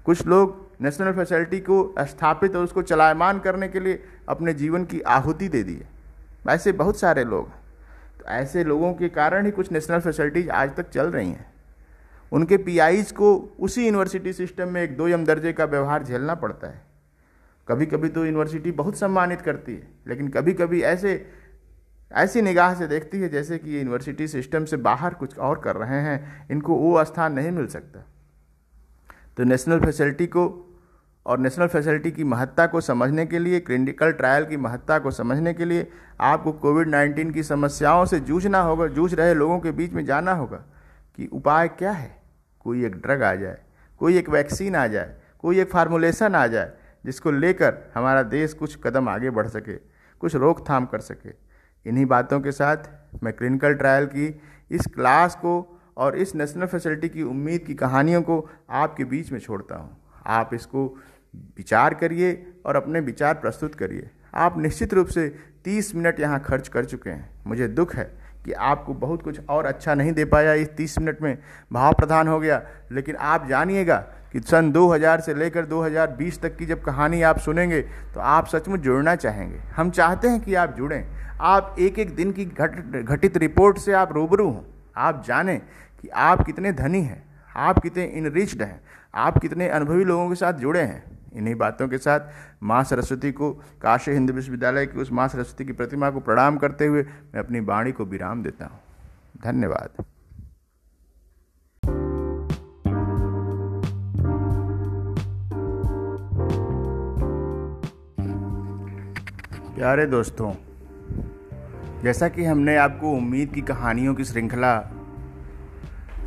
कुछ 0.07 0.27
लोग 0.27 0.67
नेशनल 0.81 1.13
फैसिलिटी 1.13 1.61
को 1.61 1.95
स्थापित 2.01 2.57
और 2.57 2.65
उसको 2.65 2.83
चलायमान 2.83 3.39
करने 3.39 3.69
के 3.69 3.81
लिए 3.81 4.03
अपने 4.29 4.55
जीवन 4.55 4.85
की 4.85 5.01
आहुति 5.01 5.49
दे 5.49 5.63
दिए। 5.63 5.87
ऐसे 6.49 6.73
बहुत 6.73 6.99
सारे 6.99 7.25
लोग 7.25 7.49
तो 8.19 8.25
ऐसे 8.27 8.65
लोगों 8.65 8.95
के 8.95 9.09
कारण 9.09 9.45
ही 9.45 9.51
कुछ 9.51 9.73
नेशनल 9.73 10.01
फैसिलिटीज़ 10.01 10.51
आज 10.51 10.75
तक 10.77 10.91
चल 10.91 11.07
रही 11.07 11.29
हैं। 11.29 11.53
उनके 12.33 12.57
पी 12.57 13.03
को 13.03 13.57
उसी 13.61 13.85
यूनिवर्सिटी 13.85 14.33
सिस्टम 14.33 14.69
में 14.69 14.83
एक 14.83 14.97
दो 14.97 15.09
यम 15.09 15.25
दर्जे 15.25 15.53
का 15.53 15.65
व्यवहार 15.65 16.05
झेलना 16.05 16.35
पड़ता 16.35 16.67
है। 16.67 16.92
कभी 17.69 17.87
कभी 17.87 18.09
तो 18.09 18.25
यूनिवर्सिटी 18.25 18.71
बहुत 18.73 18.97
सम्मानित 18.97 19.41
करती 19.41 19.75
है, 19.75 19.89
लेकिन 20.09 20.29
कभी 20.29 20.53
कभी 20.53 20.81
ऐसे, 20.83 21.15
ऐसी 22.11 22.43
निगाह 22.43 22.75
से 22.75 22.87
देखती 22.87 23.21
है 23.21 23.29
जैसे 23.29 23.59
कि 23.59 23.71
ये 23.71 23.79
यूनिवर्सिटी 23.79 24.27
सिस्टम 24.29 24.65
से 24.65 24.77
बाहर 24.79 25.15
कुछ 25.15 25.39
और 25.39 25.61
कर 25.61 25.77
रहे 25.77 26.01
हैं, 26.01 26.49
इनको 26.51 26.75
वो 26.75 27.05
स्थान 27.05 27.33
नहीं 27.33 27.51
मिल 27.51 27.67
सकता। 27.67 28.05
तो 29.37 29.45
नेशनल 29.45 29.81
फैसिलिटी 29.81 30.27
को 30.27 30.69
और 31.27 31.39
नेशनल 31.39 31.67
फैसिलिटी 31.67 32.11
की 32.11 32.25
महत्ता 32.25 32.67
को 32.67 32.81
समझने 32.81 33.27
के 33.27 33.39
लिए 33.39 33.61
क्लिनिकल 33.61 34.13
ट्रायल 34.13 34.45
की 34.45 34.57
महत्ता 34.57 34.99
को 34.99 35.11
समझने 35.11 35.55
के 35.55 35.65
लिए 35.65 35.87
आपको 36.21 36.53
कोविड 36.53 36.89
नाइन्टीन 36.89 37.31
की 37.31 37.43
समस्याओं 37.43 38.05
से 38.05 38.21
जूझना 38.21 38.61
होगा, 38.61 38.87
जूझ 38.87 39.15
रहे 39.15 39.35
लोगों 39.35 39.59
के 39.61 39.71
बीच 39.71 39.93
में 39.93 40.05
जाना 40.05 40.33
होगा 40.33 40.57
कि 41.19 41.27
उपाय 41.27 41.69
क्या 41.69 41.93
है? 41.93 42.23
कोई 42.61 42.85
एक 42.85 42.97
ड्रग 42.97 43.23
आ 43.23 43.35
जाए, 43.35 43.59
कोई 44.01 44.17
एक 44.19 44.29
वैक्सीन 44.29 44.77
आ 44.77 44.87
जाए, 44.87 45.15
कोई 45.39 45.61
एक 45.61 45.71
फार्मूलेशन 45.71 46.35
आ 46.35 46.47
जाए 46.47 46.73
जिसको 47.05 47.31
लेकर 47.31 47.79
हमारा 47.95 48.23
देश 48.23 48.53
कुछ 48.55 48.79
कदम 48.85 49.09
आगे 49.09 49.31
बढ़ 49.31 49.47
सके, 49.47 49.77
कुछ 50.21 50.35
रोकथाम 50.35 50.87
कर 50.87 51.01
सके। 51.01 51.31
इन्हीं 51.87 52.07
बातों 52.07 52.41
के 52.41 52.53
साथ 52.53 52.91
मैं 53.23 53.33
क्लिनिकल 53.33 53.75
ट्रायल 53.75 54.07
की, 54.07 54.41
इस 54.71 54.87
क्लास 54.87 55.35
को 55.35 55.81
और 55.97 56.17
इस 56.17 56.35
नेशनल 56.35 56.67
फैसिलिटी 56.67 57.09
की 57.09 57.23
उम्मीद 57.23 57.65
की 57.67 57.75
कहानियों 57.75 58.23
को 58.23 58.49
आपके 58.71 59.05
बीच 59.05 59.33
में 59.33 59.39
छोड़ता 59.39 59.77
हूँ। 59.77 59.97
आप 60.27 60.51
इसको 60.55 60.87
विचार 61.57 61.95
करिए 61.95 62.33
और 62.67 62.77
अपने 62.77 63.01
विचार 63.01 63.35
प्रस्तुत 63.35 63.75
करिए। 63.75 64.11
आप 64.35 64.59
निश्चित 64.59 64.95
रूप 64.95 65.07
से 65.07 65.29
30 65.65 65.95
मिनट 65.95 66.21
यहाँ 66.21 66.41
खर्च 66.41 66.69
कर 66.69 66.85
चुके 66.85 67.11
हैं। 67.11 67.31
मुझे 67.47 67.69
दुख 67.69 67.95
है 67.95 68.05
कि 68.45 68.53
आपको 68.53 68.95
बहुत 68.95 69.23
कुछ 69.23 69.41
और 69.49 69.67
अच्छा 69.67 69.95
नहीं 69.95 70.13
दे 70.13 70.25
पाया 70.25 70.53
इस 70.55 70.69
30 70.77 70.99
मिनट 70.99 71.23
में। 71.23 71.39
भाव 71.73 71.93
प्रधान 71.93 72.29
हो 72.29 72.39
गया, 72.41 72.63
लेकिन 72.93 73.17
आप 73.17 73.47
जानिएगा 73.49 74.05
कि 74.33 74.41
सन 74.41 74.71
2000 74.73 75.21
से 75.21 75.35
लेकर 75.35 75.67
2020 75.67 76.41
तक 76.43 76.57
की 76.57 76.67
जब 76.67 76.83
कहानी 76.83 77.23
आप 77.23 77.39
सुनेंगे 77.39 77.81
तो 78.15 78.21
आप 78.21 78.47
सचमुच 78.47 78.81
जुड़ना 78.81 79.15
चाहेंगे। 79.17 79.59
हम 79.77 79.91
चाहते 79.91 80.29
हैं 80.29 80.41
कि 80.41 80.55
आप 80.55 80.75
जुड़ें। 80.77 81.05
आप 81.41 81.77
एक 81.79 81.99
एक 81.99 82.15
दिन 82.17 82.33
की 82.33 82.45
घट, 82.45 83.05
घटित 83.05 83.37
रिपोर्ट 83.37 83.79
से 83.79 83.93
आप 83.93 84.13
रूबरू 84.13 84.49
हों। 84.51 84.63
आप 84.97 85.25
जानें 85.27 85.59
कि 86.03 86.09
आप 86.09 86.45
कितने 86.45 86.73
धनी 86.73 87.03
हैं, 87.03 87.23
आप 87.57 87.79
कितने 87.79 88.05
इनरिच्ड 88.05 88.63
हैं, 88.63 88.81
आप 89.15 89.39
कितने 89.39 89.69
अनुभवी 89.69 90.05
लोगों 90.05 90.29
के 90.29 90.35
साथ 90.35 90.53
जुड़े 90.53 90.81
हैं। 90.81 91.05
इन्हीं 91.33 91.55
बातों 91.55 91.89
के 91.89 91.99
साथ 91.99 92.21
माँ 92.63 92.83
सरस्वती 92.85 93.33
को 93.33 93.51
काशी 93.83 94.11
हिंदू 94.11 94.33
विश्वविद्यालय 94.33 94.87
की 94.87 94.99
उस 94.99 95.13
माँ 95.13 95.29
सरस्वती 95.29 95.65
की 95.65 95.73
प्रतिमा 95.73 96.11
को 96.11 96.21
प्रणाम 96.21 96.57
करते 96.57 96.87
हुए 96.87 97.03
मैं 97.03 97.41
अपनी 97.41 97.61
वाणी 97.61 97.93
को 97.93 98.05
विराम 98.05 98.43
देता 98.43 98.65
हूँ। 98.65 98.81
धन्यवाद। 99.45 100.05
प्यारे 109.83 110.07
दोस्तों, 110.07 110.53
जैसा 112.03 112.29
कि 112.29 112.45
हमने 112.45 112.77
आपको 112.77 113.11
उम्मीद 113.11 113.53
की 113.53 113.61
कहानियों 113.61 114.15
की 114.15 114.25
श्रृंखला 114.25 114.91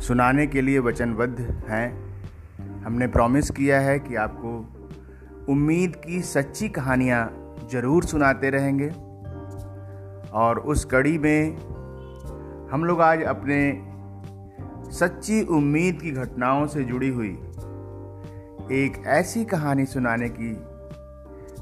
सुनाने 0.00 0.46
के 0.46 0.60
लिए 0.60 0.78
वचनबद्ध 0.78 1.40
हैं, 1.68 2.12
हमने 2.84 3.06
प्रॉमिस 3.06 3.50
किया 3.50 3.80
है 3.80 3.98
कि 3.98 4.14
आपको 4.14 5.52
उम्मीद 5.52 5.96
की 5.96 6.20
सच्ची 6.22 6.68
कहानियाँ 6.68 7.56
ज़रूर 7.72 8.04
सुनाते 8.04 8.50
रहेंगे। 8.50 8.88
और 10.32 10.58
उस 10.58 10.84
कड़ी 10.84 11.18
में 11.18 11.56
हम 12.72 12.84
लोग 12.84 13.00
आज 13.00 13.22
अपने 13.22 13.82
सच्ची 14.92 15.42
उम्मीद 15.42 16.00
की 16.02 16.10
घटनाओं 16.10 16.66
से 16.66 16.84
जुड़ी 16.84 17.08
हुई 17.08 17.32
एक 18.84 19.02
ऐसी 19.06 19.44
कहानी 19.44 19.84
सुनाने 19.84 20.28
की 20.28 20.65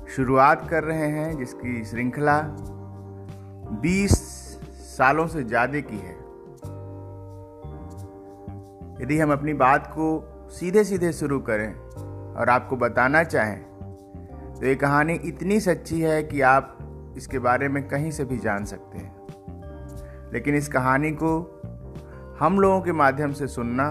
शुरुआत 0.06 0.68
कर 0.68 0.84
रहे 0.84 1.06
हैं, 1.08 1.36
जिसकी 1.38 1.84
श्रृंखला 1.84 2.40
20 3.82 4.12
सालों 4.88 5.26
से 5.26 5.42
ज़्यादा 5.42 5.80
की 5.80 5.96
है। 5.96 6.14
यदि 9.02 9.18
हम 9.18 9.32
अपनी 9.32 9.52
बात 9.54 9.86
को 9.86 10.06
सीधे 10.50 10.84
सीधे 10.84 11.12
शुरू 11.12 11.38
करें 11.40 11.74
और 12.34 12.48
आपको 12.50 12.76
बताना 12.76 13.22
चाहें 13.24 13.62
तो 14.54 14.66
ये 14.66 14.74
कहानी 14.74 15.14
इतनी 15.24 15.58
सच्ची 15.60 16.00
है 16.00 16.22
कि 16.22 16.40
आप 16.40 16.78
इसके 17.16 17.38
बारे 17.38 17.68
में 17.68 17.82
कहीं 17.88 18.10
से 18.10 18.24
भी 18.24 18.38
जान 18.38 18.64
सकते 18.64 18.98
हैं। 18.98 19.12
लेकिन 20.32 20.54
इस 20.54 20.68
कहानी 20.68 21.10
को 21.22 21.32
हम 22.40 22.60
लोगों 22.60 22.80
के 22.80 22.92
माध्यम 22.92 23.32
से 23.32 23.46
सुनना 23.46 23.88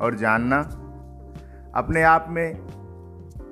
और 0.00 0.14
जानना 0.14 0.58
अपने 1.74 2.02
आप 2.02 2.26
में 2.30 2.54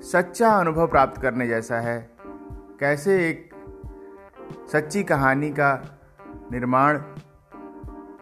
सच्चा 0.02 0.48
अनुभव 0.50 0.86
प्राप्त 0.86 1.20
करने 1.22 1.46
जैसा 1.48 1.78
है। 1.80 1.98
कैसे 2.80 3.16
एक 3.28 3.50
सच्ची 4.72 5.02
कहानी 5.02 5.50
का 5.50 5.70
निर्माण 6.52 6.98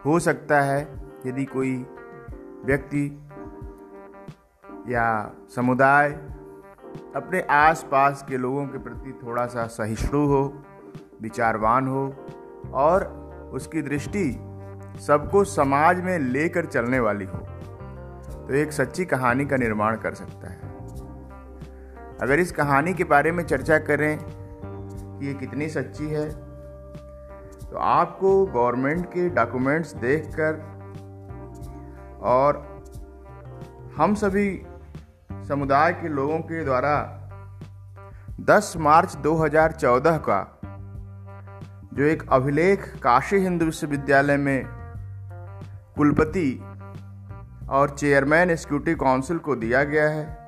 हो 0.04 0.18
सकता 0.18 0.60
है 0.60 0.80
यदि 1.26 1.44
कोई 1.44 1.74
व्यक्ति 2.64 3.06
या 4.88 5.06
समुदाय 5.56 6.10
अपने 7.16 7.40
आसपास 7.50 8.24
के 8.28 8.36
लोगों 8.36 8.66
के 8.66 8.78
प्रति 8.78 9.18
थोड़ा 9.22 9.46
सा 9.46 9.66
सहिष्णु 9.70 10.26
हो, 10.26 10.42
विचारवान 11.22 11.88
हो 11.88 12.06
और 12.74 13.04
उसकी 13.54 13.82
दृष्टि 13.82 14.30
सबको 15.06 15.44
समाज 15.44 16.00
में 16.00 16.18
लेकर 16.18 16.66
चलने 16.66 17.00
वाली 17.00 17.24
हो 17.24 17.38
तो 18.38 18.54
एक 18.54 18.72
सच्ची 18.72 19.04
कहानी 19.04 19.46
का 19.46 19.56
निर्माण 19.56 19.96
कर 19.96 20.14
सकता 20.14 20.50
है। 20.50 20.59
अगर 22.22 22.38
इस 22.38 22.52
कहानी 22.52 22.94
के 22.94 23.04
बारे 23.04 23.32
में 23.32 23.44
चर्चा 23.44 23.78
करें 23.78 24.18
कि 24.22 25.26
ये 25.26 25.34
कितनी 25.34 25.68
सच्ची 25.68 26.08
है 26.08 26.30
तो 27.70 27.76
आपको 27.76 28.46
गवर्नमेंट 28.46 29.06
के 29.06 29.28
डॉक्यूमेंट्स 29.28 29.94
देखकर 29.94 30.70
और 32.22 32.80
हम 33.96 34.14
सभी 34.14 34.62
समुदाय 35.32 35.92
के 35.92 36.08
लोगों 36.08 36.38
के 36.38 36.64
द्वारा 36.64 37.16
10 38.40 38.76
मार्च 38.76 39.16
2014 39.16 40.18
का 40.18 40.60
जो 41.94 42.04
एक 42.04 42.22
अभिलेख 42.32 42.84
काशी 43.02 43.36
हिंदू 43.36 43.64
विश्वविद्यालय 43.64 44.36
में 44.36 44.64
कुलपति 45.96 46.60
और 47.70 47.90
चेयरमैन 47.90 48.50
एक्सिक्यूटिव 48.50 48.96
काउंसिल 48.96 49.38
को 49.38 49.56
दिया 49.56 49.84
गया 49.84 50.08
है। 50.08 50.39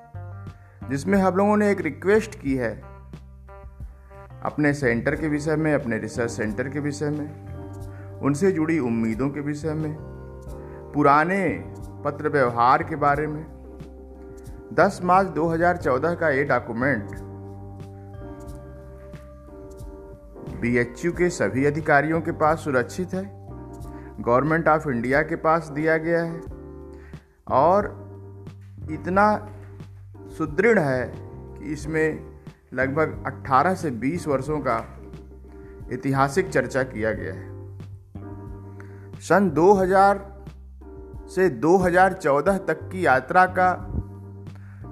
जिसमें 0.91 1.19
हम 1.19 1.35
लोगों 1.35 1.57
ने 1.57 1.71
एक 1.71 1.81
रिक्वेस्ट 1.81 2.41
की 2.41 2.55
है। 2.55 2.83
अपने 4.43 4.75
सेंटर 4.75 5.17
के 5.17 5.29
विषय 5.29 5.57
में, 5.57 5.75
अपने 5.75 5.99
रिसर्च 5.99 6.31
सेंटर 6.31 6.69
के 6.69 6.81
विषय 6.81 7.11
में, 7.11 7.53
उनसे 8.19 8.53
जुड़ी 8.53 8.79
उम्मीदों 8.79 9.31
के 9.31 9.41
विषय 9.41 9.75
में, 9.75 9.97
पुराने 10.95 11.65
पत्र 12.05 12.29
व्यवहार 12.29 12.83
के 12.83 12.97
बारे 12.97 13.27
में। 13.27 13.47
10 14.73 15.01
मार्च 15.05 15.29
2014 15.29 16.15
का 16.15 16.29
ये 16.29 16.45
डॉक्यूमेंट 16.45 17.11
बीएचयू 20.61 21.13
के 21.13 21.31
सभी 21.31 21.65
अधिकारियों 21.65 22.21
के 22.21 22.33
पास 22.33 22.59
सुरक्षित 22.59 23.15
है। 23.15 23.43
गवर्नमेंट 24.21 24.69
ऑफ़ 24.69 24.89
इंडिया 24.89 25.23
के 25.23 25.37
पास 25.37 25.69
दिया 25.69 25.97
गया 25.97 26.23
है। 26.23 26.41
और 27.51 28.03
इतना 28.91 29.49
सुदृढ़ 30.39 30.79
है 30.79 31.13
कि 31.17 31.73
इसमें 31.73 32.33
लगभग 32.75 33.23
18 33.27 33.75
से 33.75 33.91
20 34.01 34.27
वर्षों 34.29 34.59
का 34.61 34.77
ऐतिहासिक 35.93 36.49
चर्चा 36.49 36.83
किया 36.83 37.13
गया 37.13 37.35
है। 37.35 37.51
सन 39.21 39.51
2000 39.51 40.21
से 41.31 41.49
2014 41.61 42.59
तक 42.59 42.89
की 42.93 43.07
यात्रा 43.07 43.45
का 43.47 43.73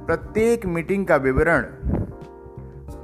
प्रत्येक 0.07 0.67
मीटिंग 0.67 1.07
का 1.07 1.17
विवरण 1.17 1.67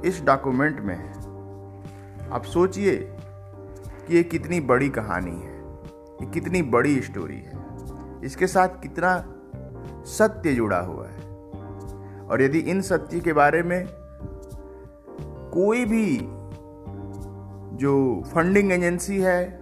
इस 0.05 0.21
डॉक्यूमेंट 0.23 0.79
में 0.79 0.95
है। 0.95 2.29
आप 2.29 2.43
सोचिए 2.43 2.95
कि 2.95 4.15
ये 4.15 4.23
कितनी 4.23 4.59
बड़ी 4.59 4.89
कहानी 4.89 5.31
है, 5.31 5.55
ये 6.21 6.31
कितनी 6.31 6.61
बड़ी 6.61 7.01
स्टोरी 7.01 7.35
है, 7.35 7.65
इसके 8.23 8.47
साथ 8.47 8.81
कितना 8.81 9.17
सत्य 10.07 10.53
जुड़ा 10.53 10.79
हुआ 10.79 11.07
है। 11.07 11.26
और 12.29 12.41
यदि 12.41 12.59
इन 12.59 12.81
सत्य 12.81 13.19
के 13.19 13.33
बारे 13.33 13.63
में 13.63 13.85
कोई 15.53 15.85
भी 15.85 16.17
जो 17.77 18.23
फंडिंग 18.33 18.71
एजेंसी 18.71 19.19
है, 19.21 19.59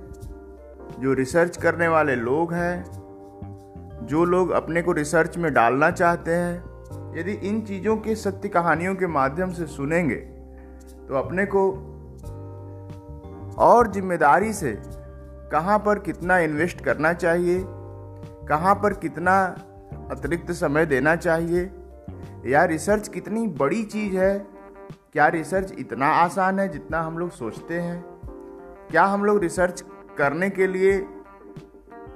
जो 0.99 1.13
रिसर्च 1.13 1.57
करने 1.57 1.87
वाले 1.87 2.15
लोग 2.15 2.53
हैं, 2.53 2.85
जो 4.07 4.23
लोग 4.25 4.51
अपने 4.51 4.81
को 4.81 4.91
रिसर्च 4.91 5.37
में 5.37 5.53
डालना 5.53 5.91
चाहते 5.91 6.31
हैं, 6.31 6.63
यदि 7.17 7.31
इन 7.49 7.61
चीज़ों 7.61 7.97
के 7.97 8.15
सत्य 8.15 8.49
कहानियों 8.49 8.95
के 8.95 9.07
माध्यम 9.07 9.51
से 9.51 9.65
सुनेंगे 9.67 10.15
तो 11.07 11.15
अपने 11.15 11.45
को 11.45 11.69
और 13.57 13.91
ज़िम्मेदारी 13.91 14.53
से 14.53 14.75
कहाँ 15.51 15.77
पर 15.79 15.99
कितना 15.99 16.37
इन्वेस्ट 16.39 16.81
करना 16.81 17.13
चाहिए, 17.13 17.63
कहाँ 18.47 18.75
पर 18.75 18.93
कितना 18.93 19.35
अतिरिक्त 20.11 20.51
समय 20.51 20.85
देना 20.85 21.15
चाहिए 21.15 21.65
या 22.45 22.65
रिसर्च 22.65 23.07
कितनी 23.07 23.47
बड़ी 23.47 23.83
चीज़ 23.83 24.17
है? 24.17 24.47
क्या 25.13 25.27
रिसर्च 25.27 25.73
इतना 25.79 26.07
आसान 26.07 26.59
है 26.59 26.69
जितना 26.69 27.01
हम 27.01 27.17
लोग 27.17 27.31
सोचते 27.31 27.79
हैं? 27.79 28.05
क्या 28.91 29.03
हम 29.03 29.25
लोग 29.25 29.41
रिसर्च 29.41 29.83
करने 30.17 30.49
के 30.49 30.67
लिए 30.67 30.97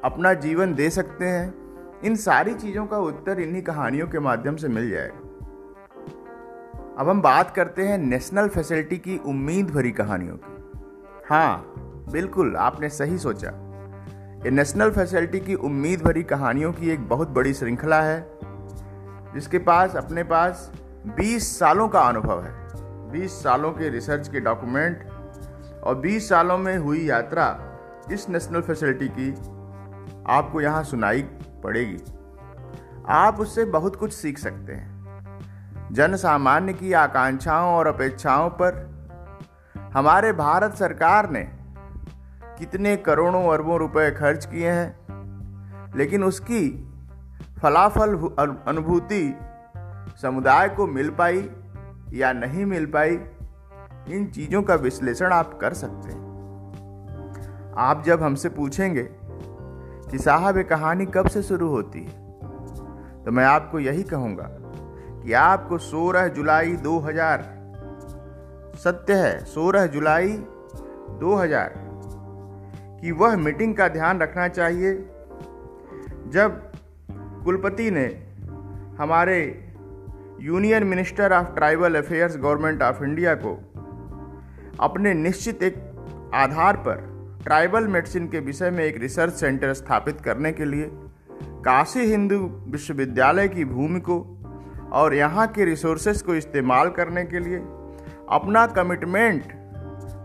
अपना 0.03 0.33
जीवन 0.33 0.73
दे 0.73 0.89
सकते 0.89 1.25
हैं? 1.25 1.53
इन 2.01 2.15
सारी 2.15 2.53
चीज़ों 2.53 2.85
का 2.85 2.97
उत्तर 2.97 3.39
इन्हीं 3.39 3.61
कहानियों 3.61 4.07
के 4.07 4.19
माध्यम 4.19 4.55
से 4.55 4.67
मिल 4.67 4.89
जाएगा। 4.89 5.17
अब 6.97 7.09
हम 7.09 7.21
बात 7.21 7.55
करते 7.55 7.83
हैं 7.83 7.97
नेशनल 7.97 8.47
फैसिलिटी 8.47 8.97
की 8.97 9.17
उम्मीद 9.17 9.69
भरी 9.69 9.91
कहानियों 9.91 10.35
की। 10.35 10.79
हाँ 11.29 11.73
बिल्कुल, 12.11 12.55
आपने 12.55 12.89
सही 12.89 13.17
सोचा। 13.17 13.49
ये 14.45 14.51
नेशनल 14.51 14.91
फैसिलिटी 14.91 15.39
की 15.39 15.55
उम्मीद 15.55 16.01
भरी 16.01 16.23
कहानियों 16.23 16.73
की 16.73 16.89
एक 16.89 17.09
बहुत 17.09 17.29
बड़ी 17.29 17.53
श्रृंखला 17.53 18.01
है। 18.01 18.39
जिसके 19.33 19.57
पास, 19.57 19.95
अपने 19.95 20.23
पास 20.23 20.71
20 21.07 21.59
सालों 21.59 21.87
का 21.89 21.99
अनुभव 21.99 22.43
है। 22.43 22.67
20 23.11 23.43
सालों 23.43 23.71
के 23.71 23.89
रिसर्च 23.89 24.27
के 24.27 24.39
डॉक्यूमेंट 24.39 25.09
और 25.83 25.95
20 25.95 26.29
सालों 26.29 26.57
में 26.57 26.77
हुई 26.77 26.99
यात्रा 26.99 27.59
इस 28.11 28.29
नेशनल 28.29 28.61
फैसिलिटी 28.61 29.07
की 29.07 29.31
आपको 30.27 30.61
यहाँ 30.61 30.83
सुनाई 30.83 31.21
पड़ेगी। 31.63 31.97
आप 33.09 33.39
उससे 33.39 33.65
बहुत 33.65 33.95
कुछ 33.95 34.13
सीख 34.13 34.37
सकते 34.37 34.73
हैं। 34.73 34.99
जन 35.91 36.15
सामान्य 36.15 36.73
की 36.73 36.93
आकांक्षाओं 36.93 37.73
और 37.73 37.87
अपेक्षाओं 37.87 38.49
पर 38.49 38.89
हमारे 39.93 40.33
भारत 40.33 40.75
सरकार 40.75 41.29
ने 41.29 41.51
कितने 42.59 42.97
करोड़ों 42.97 43.53
अरबों 43.53 43.79
रुपए 43.79 44.11
खर्च 44.11 44.45
किए 44.45 44.69
हैं, 44.69 44.99
लेकिन 45.95 46.23
उसकी 46.23 46.88
फलाफल 47.63 48.15
अनुभूति 48.67 49.35
समुदाय 50.21 50.69
को 50.69 50.87
मिल 50.87 51.09
पाई 51.09 51.49
या 52.13 52.33
नहीं 52.33 52.65
मिल 52.65 52.85
पाई, 52.85 53.19
इन 54.09 54.25
चीज़ों 54.25 54.61
का 54.61 54.75
विश्लेषण 54.75 55.33
आप 55.33 55.59
कर 55.61 55.73
सकते 55.73 56.09
हैं। 56.09 56.29
आप 57.77 58.03
जब 58.03 58.23
हमसे 58.23 58.49
पूछेंगे 58.49 59.09
कि 60.11 60.17
साहब, 60.17 60.57
ये 60.57 60.63
कहानी 60.63 61.05
कब 61.05 61.27
से 61.27 61.41
शुरू 61.41 61.69
होती 61.69 61.99
है? 61.99 62.29
तो 63.23 63.31
मैं 63.31 63.45
आपको 63.45 63.79
यही 63.79 64.03
कहूँगा 64.03 64.47
कि 65.23 65.33
आपको 65.33 65.77
16 65.77 66.27
जुलाई 66.27 66.75
2000 66.75 67.43
सत्य 68.75 69.13
है 69.13 69.45
16 69.45 69.85
जुलाई 69.85 70.33
2000 71.19 71.73
की 73.01 73.11
वह 73.11 73.37
मीटिंग 73.37 73.75
का 73.75 73.87
ध्यान 73.87 74.19
रखना 74.19 74.47
चाहिए 74.47 74.93
जब 76.27 76.68
कुलपति 77.43 77.91
ने 77.91 78.05
हमारे 78.99 79.65
union 80.41 80.83
minister 80.83 81.33
of 81.33 81.47
tribal 81.55 81.95
affairs 81.95 82.37
government 82.37 82.81
of 82.81 83.03
India 83.03 83.35
को 83.35 83.73
अपने 84.79 85.13
निश्चित 85.13 85.63
एक 85.63 85.75
आधार 86.33 86.77
पर 86.77 87.19
ट्राइबल 87.43 87.87
मेडिसिन 87.87 88.27
के 88.27 88.39
विषय 88.39 88.69
में 88.69 88.85
एक 88.85 88.97
रिसर्च 88.97 89.33
सेंटर 89.33 89.73
स्थापित 89.73 90.21
करने 90.21 90.51
के 90.51 90.65
लिए 90.65 90.91
काशी 91.43 91.99
हिंदू 91.99 92.39
विश्वविद्यालय 92.67 93.47
की 93.47 93.65
भूमि 93.65 93.99
को 93.99 94.35
और 94.91 95.13
यहाँ 95.13 95.47
के 95.47 95.65
रिसोर्सेज 95.65 96.21
को 96.21 96.35
इस्तेमाल 96.35 96.89
करने 96.89 97.25
के 97.25 97.39
लिए 97.39 97.57
अपना 98.29 98.67
कमिटमेंट 98.67 99.43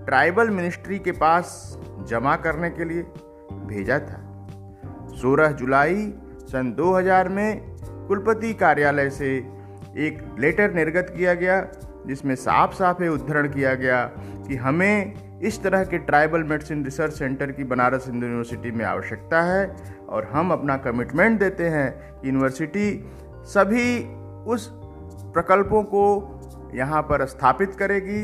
ट्राइबल 0.06 0.50
मिनिस्ट्री 0.50 0.98
के 0.98 1.12
पास 1.12 1.78
जमा 2.08 2.36
करने 2.36 2.70
के 2.70 2.84
लिए 2.84 3.02
भेजा 3.66 3.98
था। 3.98 4.20
16 5.22 5.52
जुलाई 5.52 6.14
सन 6.55 6.70
2000 6.74 7.28
में 7.28 7.76
कुलपति 8.09 8.52
कार्यालय 8.55 9.09
से 9.11 9.28
एक 9.98 10.18
लेटर 10.38 10.74
निर्गत 10.74 11.07
किया 11.16 11.34
गया, 11.34 11.61
जिसमें 12.07 12.34
साफ़ 12.34 12.74
साफ़ 12.74 13.02
ये 13.02 13.09
उद्धरण 13.09 13.48
किया 13.48 13.74
गया 13.74 14.05
कि 14.46 14.57
हमें 14.57 15.40
इस 15.40 15.62
तरह 15.62 15.84
के 15.84 15.98
ट्राइबल 15.98 16.42
मेडिसिन 16.42 16.84
रिसर्च 16.84 17.12
सेंटर 17.12 17.52
की 17.52 17.64
बनारस 17.64 18.07
हिंदू 18.07 18.26
यूनिवर्सिटी 18.26 18.70
में 18.70 18.84
आवश्यकता 18.84 19.40
है 19.42 19.66
और 20.09 20.28
हम 20.32 20.52
अपना 20.52 20.76
कमिटमेंट 20.76 21.38
देते 21.40 21.68
हैं 21.68 21.90
कि 22.20 22.28
यूनिवर्सिटी 22.28 22.88
सभी 23.46 23.88
उस 24.46 24.70
प्रकल्पों 25.34 25.82
को 25.84 26.05
यहाँ 26.74 27.02
पर 27.02 27.26
स्थापित 27.26 27.74
करेगी। 27.74 28.22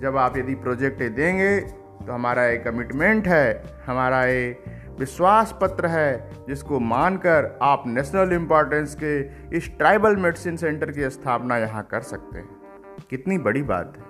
जब 0.00 0.16
आप 0.16 0.38
यदि 0.38 0.54
प्रोजेक्ट 0.54 1.02
देंगे 1.12 1.60
तो 1.60 2.12
हमारा 2.12 2.46
एक 2.46 2.64
कमिटमेंट 2.64 3.26
है, 3.28 3.62
हमारा 3.86 4.24
ये 4.24 4.79
विश्वास 5.00 5.54
पत्र 5.60 5.86
है, 5.86 6.44
जिसको 6.48 6.80
मानकर 6.80 7.58
आप 7.62 7.84
नेशनल 7.86 8.32
इम्पोर्टेंस 8.34 8.96
के 9.02 9.18
इस 9.56 9.70
ट्राइबल 9.78 10.16
मेडिसिन 10.18 10.56
सेंटर 10.56 10.90
की 10.90 11.10
स्थापना 11.10 11.56
यहाँ 11.58 11.86
कर 11.90 12.00
सकते 12.04 12.38
हैं। 12.38 12.48
कितनी 13.10 13.38
बड़ी 13.40 13.62
बात 13.64 13.94
है। 13.96 14.04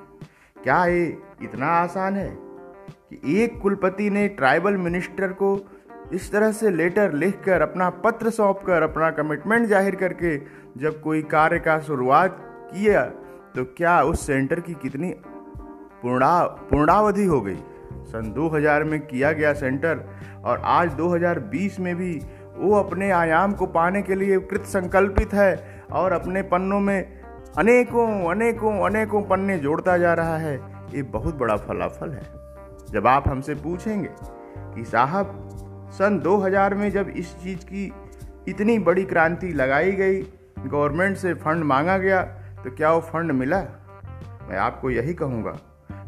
क्या 0.57 0.85
ये 0.87 1.05
इतना 1.43 1.67
आसान 1.75 2.17
है 2.17 2.31
कि 2.31 3.43
एक 3.43 3.59
कुलपति 3.61 4.09
ने 4.11 4.27
ट्राइबल 4.31 4.77
मिनिस्टर 4.79 5.33
को 5.33 5.59
इस 6.13 6.31
तरह 6.33 6.53
से 6.53 6.71
लेटर 6.71 7.13
लिखकर 7.13 7.63
अपना 7.63 7.89
पत्र 8.05 8.31
सौंप 8.31 8.63
कर 8.67 8.83
अपना 8.83 9.11
कमिटमेंट 9.13 9.67
ज़ाहिर 9.69 9.95
करके 9.97 10.37
जब 10.81 11.01
कोई 11.03 11.23
कार्य 11.33 11.59
का 11.59 11.79
शुरुआत 11.81 12.37
किया 12.73 13.05
तो 13.55 13.65
क्या 13.77 14.01
उस 14.03 14.27
सेंटर 14.27 14.61
की 14.61 14.75
कितनी 14.75 15.13
पूर्णा, 16.03 16.43
पूर्णावधि 16.43 17.25
हो 17.25 17.41
गई? 17.41 17.59
सन 18.07 18.33
2000 18.33 18.85
में 18.85 19.01
किया 19.01 19.33
गया 19.33 19.53
सेंटर 19.53 20.01
और 20.45 20.61
आज 20.65 20.91
2020 20.91 21.81
में 21.81 21.97
भी 21.97 22.21
वो 22.57 22.77
अपने 22.77 23.11
आयाम 23.11 23.53
को 23.53 23.67
पाने 23.67 24.03
के 24.03 24.15
लिए 24.15 24.39
कृत 24.39 24.63
संकल्पित 24.63 25.35
है 25.35 25.85
और 25.93 26.13
अपने 26.13 26.43
पन्नों 26.43 26.81
में 26.81 27.21
अनेकों 27.59 28.31
अनेकों 28.31 28.87
अनेकों 28.87 29.23
पन्ने 29.23 29.59
जोड़ता 29.59 29.99
जा 29.99 30.15
रहा 30.15 30.37
है। 30.37 30.61
ये 30.95 31.03
बहुत 31.03 31.35
बड़ा 31.35 31.57
फलाफल 31.57 32.11
है। 32.11 32.23
जब 32.91 33.07
आप 33.07 33.29
हमसे 33.29 33.55
पूछेंगे 33.55 34.11
कि 34.59 34.85
साहब, 34.85 35.49
सन 35.93 36.19
2000 36.19 36.75
में 36.75 36.91
जब 36.91 37.09
इस 37.09 37.35
चीज़ 37.43 37.59
की 37.59 37.93
इतनी 38.49 38.79
बड़ी 38.79 39.05
क्रांति 39.05 39.53
लगाई 39.53 39.93
गई, 39.93 40.23
गवर्नमेंट 40.67 41.17
से 41.17 41.35
फंड 41.35 41.65
मांगा 41.65 41.99
गया 41.99 42.23
तो 42.65 42.71
क्या 42.71 42.93
वो 42.93 43.01
फंड 43.01 43.33
मिला? 43.33 43.61
मैं 44.49 44.57
आपको 44.57 44.91
यही 44.91 45.15
कहूँगा। 45.15 45.59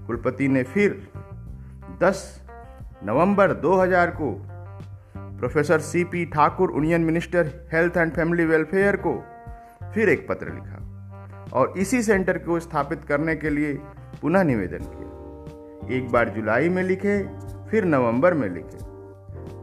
कुलपति 0.06 0.48
ने 0.48 0.62
फिर 0.62 1.08
10 2.02 2.14
नवंबर 3.04 3.52
2000 3.52 4.10
को 4.10 4.30
professor 5.16 5.80
C 5.80 6.04
P 6.04 6.24
Thakur 6.26 6.72
union 6.74 7.00
minister 7.00 7.50
health 7.72 7.96
and 7.96 8.12
family 8.12 8.44
welfare 8.44 8.96
को 8.96 9.12
फिर 9.94 10.08
एक 10.08 10.26
पत्र 10.28 10.46
लिखा 10.46 11.50
और 11.52 11.74
इसी 11.78 12.02
सेंटर 12.02 12.38
को 12.38 12.60
स्थापित 12.60 13.04
करने 13.08 13.36
के 13.36 13.50
लिए 13.50 13.74
पुनः 14.22 14.42
निवेदन 14.42 14.78
किया। 14.78 15.96
एक 15.96 16.10
बार 16.12 16.28
जुलाई 16.28 16.68
में 16.68 16.82
लिखे, 16.82 17.22
फिर 17.70 17.84
नवंबर 17.84 18.34
में 18.34 18.48
लिखे। 18.48 18.84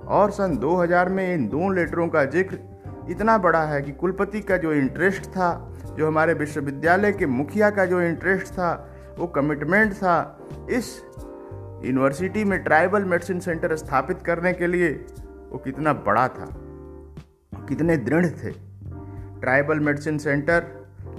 और 0.08 0.32
सन 0.32 0.58
2000 0.58 1.10
में 1.10 1.34
इन 1.34 1.48
दो 1.48 1.70
लेटरों 1.70 2.08
का 2.08 2.26
ज़िक्र 2.26 2.60
इतना 3.10 3.38
बड़ा 3.38 3.64
है 3.64 3.82
कि 3.82 3.92
कुलपति 3.92 4.42
का 4.42 4.58
जो 4.58 4.74
इंटरेस्ट 4.74 5.26
था, 5.26 5.76
जो 5.98 6.08
हमारे 6.08 6.34
विश्वविद्यालय 6.34 7.12
के 7.12 7.26
मुखिया 7.26 7.70
का 7.70 7.86
जो 7.86 8.02
इंटरेस्ट 8.02 8.48
था, 8.48 8.90
वो 9.18 9.28
कमिटमेंट 9.28 9.94
था, 9.94 10.40
इस 10.70 11.04
यूनिवर्सिटी 11.86 12.44
में 12.44 12.64
ट्राइबल 12.64 13.04
मेडिसिन 13.04 13.40
सेंटर 13.40 13.76
स्थापित 13.76 14.22
करने 14.22 14.54
के 14.54 14.68
लिए 14.68 14.90
वो 15.52 15.58
कितना 15.58 15.94
बड़ा 15.94 16.28
था 16.28 16.48
कितने 17.68 17.98
दृढ़ 17.98 18.26
थे। 18.26 18.52
ट्राइबल 19.40 19.80
मेडिसिन 19.80 20.18
सेंटर 20.18 20.66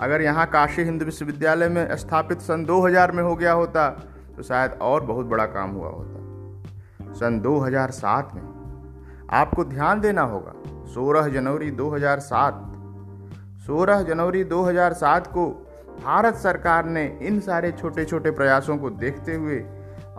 अगर 0.00 0.22
यहाँ 0.22 0.46
काशी 0.46 0.82
हिंदू 0.82 1.04
विश्वविद्यालय 1.04 1.68
में 1.68 1.96
स्थापित 1.96 2.40
सन 2.40 2.64
2000 2.64 3.10
में 3.10 3.22
हो 3.22 3.36
गया 3.36 3.52
होता 3.52 3.88
तो 4.36 4.42
शायद 4.42 4.72
और 4.82 5.04
बहुत 5.04 5.26
बड़ा 5.26 5.46
काम 5.46 5.70
हुआ 5.70 5.88
होता। 5.88 7.14
सन 7.14 7.40
2007 7.40 8.34
में 8.34 8.42
आपको 9.30 9.64
ध्यान 9.64 10.00
देना 10.00 10.22
होगा 10.22 10.54
16 10.94 11.28
जनवरी 11.28 11.70
2007 11.72 12.62
16 13.66 14.02
जनवरी 14.02 14.44
2007 14.44 15.26
को 15.26 15.50
भारत 16.04 16.34
सरकार 16.34 16.84
ने 16.84 17.18
इन 17.22 17.40
सारे 17.40 17.72
छोटे 17.72 18.04
छोटे 18.04 18.30
प्रयासों 18.30 18.78
को 18.78 18.90
देखते 18.90 19.34
हुए 19.34 19.64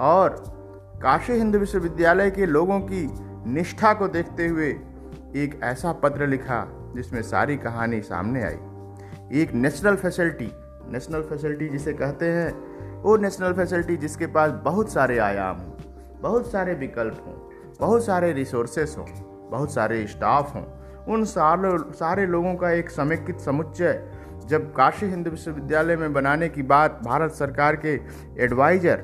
और 0.02 0.36
काशी 1.02 1.34
हिंदू 1.34 1.60
विश्वविद्यालय 1.60 2.32
के 2.32 2.46
लोगों 2.46 2.80
की 2.80 3.08
निष्ठा 3.52 3.94
को 3.94 4.08
देखते 4.08 4.48
हुए 4.48 4.70
एक 5.36 5.60
ऐसा 5.64 5.92
पत्र 5.94 6.28
लिखा, 6.28 6.66
जिसमें 6.96 7.22
सारी 7.22 7.58
कहानी 7.58 8.02
सामने 8.02 8.44
आई। 8.44 9.40
एक 9.42 9.54
नेशनल 9.54 9.96
फैसिलिटी 9.96 10.52
नेशनल 10.92 11.22
फैसिलिटी 11.22 11.68
जिसे 11.70 11.94
कहते 11.94 12.26
हैं, 12.26 12.52
वो 13.02 13.16
नेशनल 13.18 13.54
फैसिलिटी 13.54 13.98
जिसके 13.98 14.28
पास 14.28 14.52
बहुत 14.64 14.90
सारे 14.90 15.18
आयाम 15.18 15.58
हों, 15.58 15.72
बहुत 16.22 16.52
सारे 16.52 16.74
विकल्प 16.74 17.24
हों, 17.28 17.34
बहुत 17.80 18.06
सारे 18.06 18.32
रिसोर्सेस 18.34 18.96
हों, 18.98 19.06
बहुत 19.52 19.74
सारे 19.74 20.06
स्टाफ 20.08 20.56
हों, 20.56 20.64
उन 21.14 21.24
सारे 21.26 21.78
सारे 21.94 22.26
लोगों 22.26 22.56
का 22.56 22.72
एक 22.72 22.90
समेकित 22.90 23.40
समुच्चय 23.40 24.04
जब 24.48 24.72
काशी 24.74 25.06
हिंदू 25.06 25.32
विश्वविद्यालय 25.32 25.96
में 25.96 26.14
बनाने 26.14 26.50
की 26.50 26.64
बात 26.64 27.00
भारत 27.04 27.32
सरकार 27.32 27.76
के 27.76 28.00
एडवाइजर 28.44 29.04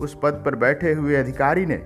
उस 0.00 0.18
पद 0.22 0.42
पर 0.44 0.54
बैठे 0.56 0.92
हुए 0.92 1.14
अधिकारी 1.16 1.66
ने 1.66 1.76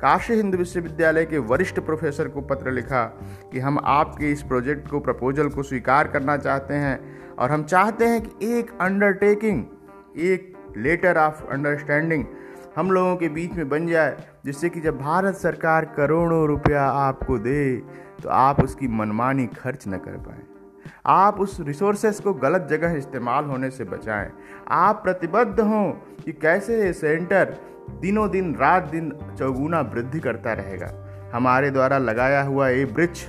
काशी 0.00 0.34
हिंदू 0.34 0.58
विश्वविद्यालय 0.58 1.24
के 1.24 1.38
वरिष्ठ 1.48 1.80
प्रोफेसर 1.80 2.28
को 2.28 2.40
पत्र 2.40 2.70
लिखा 2.70 3.04
कि 3.52 3.58
हम 3.58 3.78
आपके 3.84 4.30
इस 4.32 4.42
प्रोजेक्ट 4.42 4.88
को, 4.88 5.00
प्रपोजल 5.00 5.48
को 5.48 5.62
स्वीकार 5.62 6.08
करना 6.08 6.36
चाहते 6.36 6.74
हैं 6.74 6.98
और 7.36 7.50
हम 7.50 7.64
चाहते 7.64 8.04
हैं 8.04 8.20
कि 8.22 8.58
एक 8.58 8.70
अंडरटेकिंग 8.80 9.64
एक 10.22 10.52
लेटर 10.76 11.18
ऑफ़ 11.18 11.44
अंडरस्टैंडिंग 11.44 12.24
हम 12.76 12.90
लोगों 12.90 13.16
के 13.16 13.28
बीच 13.28 13.52
में 13.52 13.68
बन 13.68 13.86
जाए, 13.86 14.16
जिससे 14.44 14.68
कि 14.68 14.80
जब 14.80 14.98
भारत 14.98 15.34
सरकार 15.34 15.84
करोड़ों 15.96 16.46
रुपया 16.48 16.84
आपको 16.84 17.38
दे 17.38 17.76
तो 18.22 18.28
आप 18.28 18.62
उसकी 18.62 18.88
मनमानी 18.88 19.46
खर्च 19.46 19.84
न 19.88 19.98
कर 19.98 20.16
पाए। 20.18 20.42
आप 21.06 21.40
उस 21.40 21.56
रिसोर्सेस 21.60 22.20
को 22.20 22.32
गलत 22.34 22.66
जगह 22.70 22.92
इस्तेमाल 22.92 23.44
होने 23.44 23.70
से 23.70 23.84
बचाएँ। 23.84 24.30
आप 24.68 25.00
प्रतिबद्ध 25.04 25.60
हों 25.60 25.92
कि 26.24 26.32
कैसे 26.32 26.84
ये 26.84 26.92
सेंटर 26.92 27.56
दिनों 28.00 28.30
दिन, 28.30 28.54
रात 28.54 28.82
दिन 28.82 29.12
चौगुना 29.38 29.80
वृद्धि 29.80 30.20
करता 30.20 30.52
रहेगा। 30.52 30.92
हमारे 31.34 31.70
द्वारा 31.70 31.98
लगाया 31.98 32.42
हुआ 32.42 32.68
ये 32.68 32.84
वृक्ष 32.84 33.22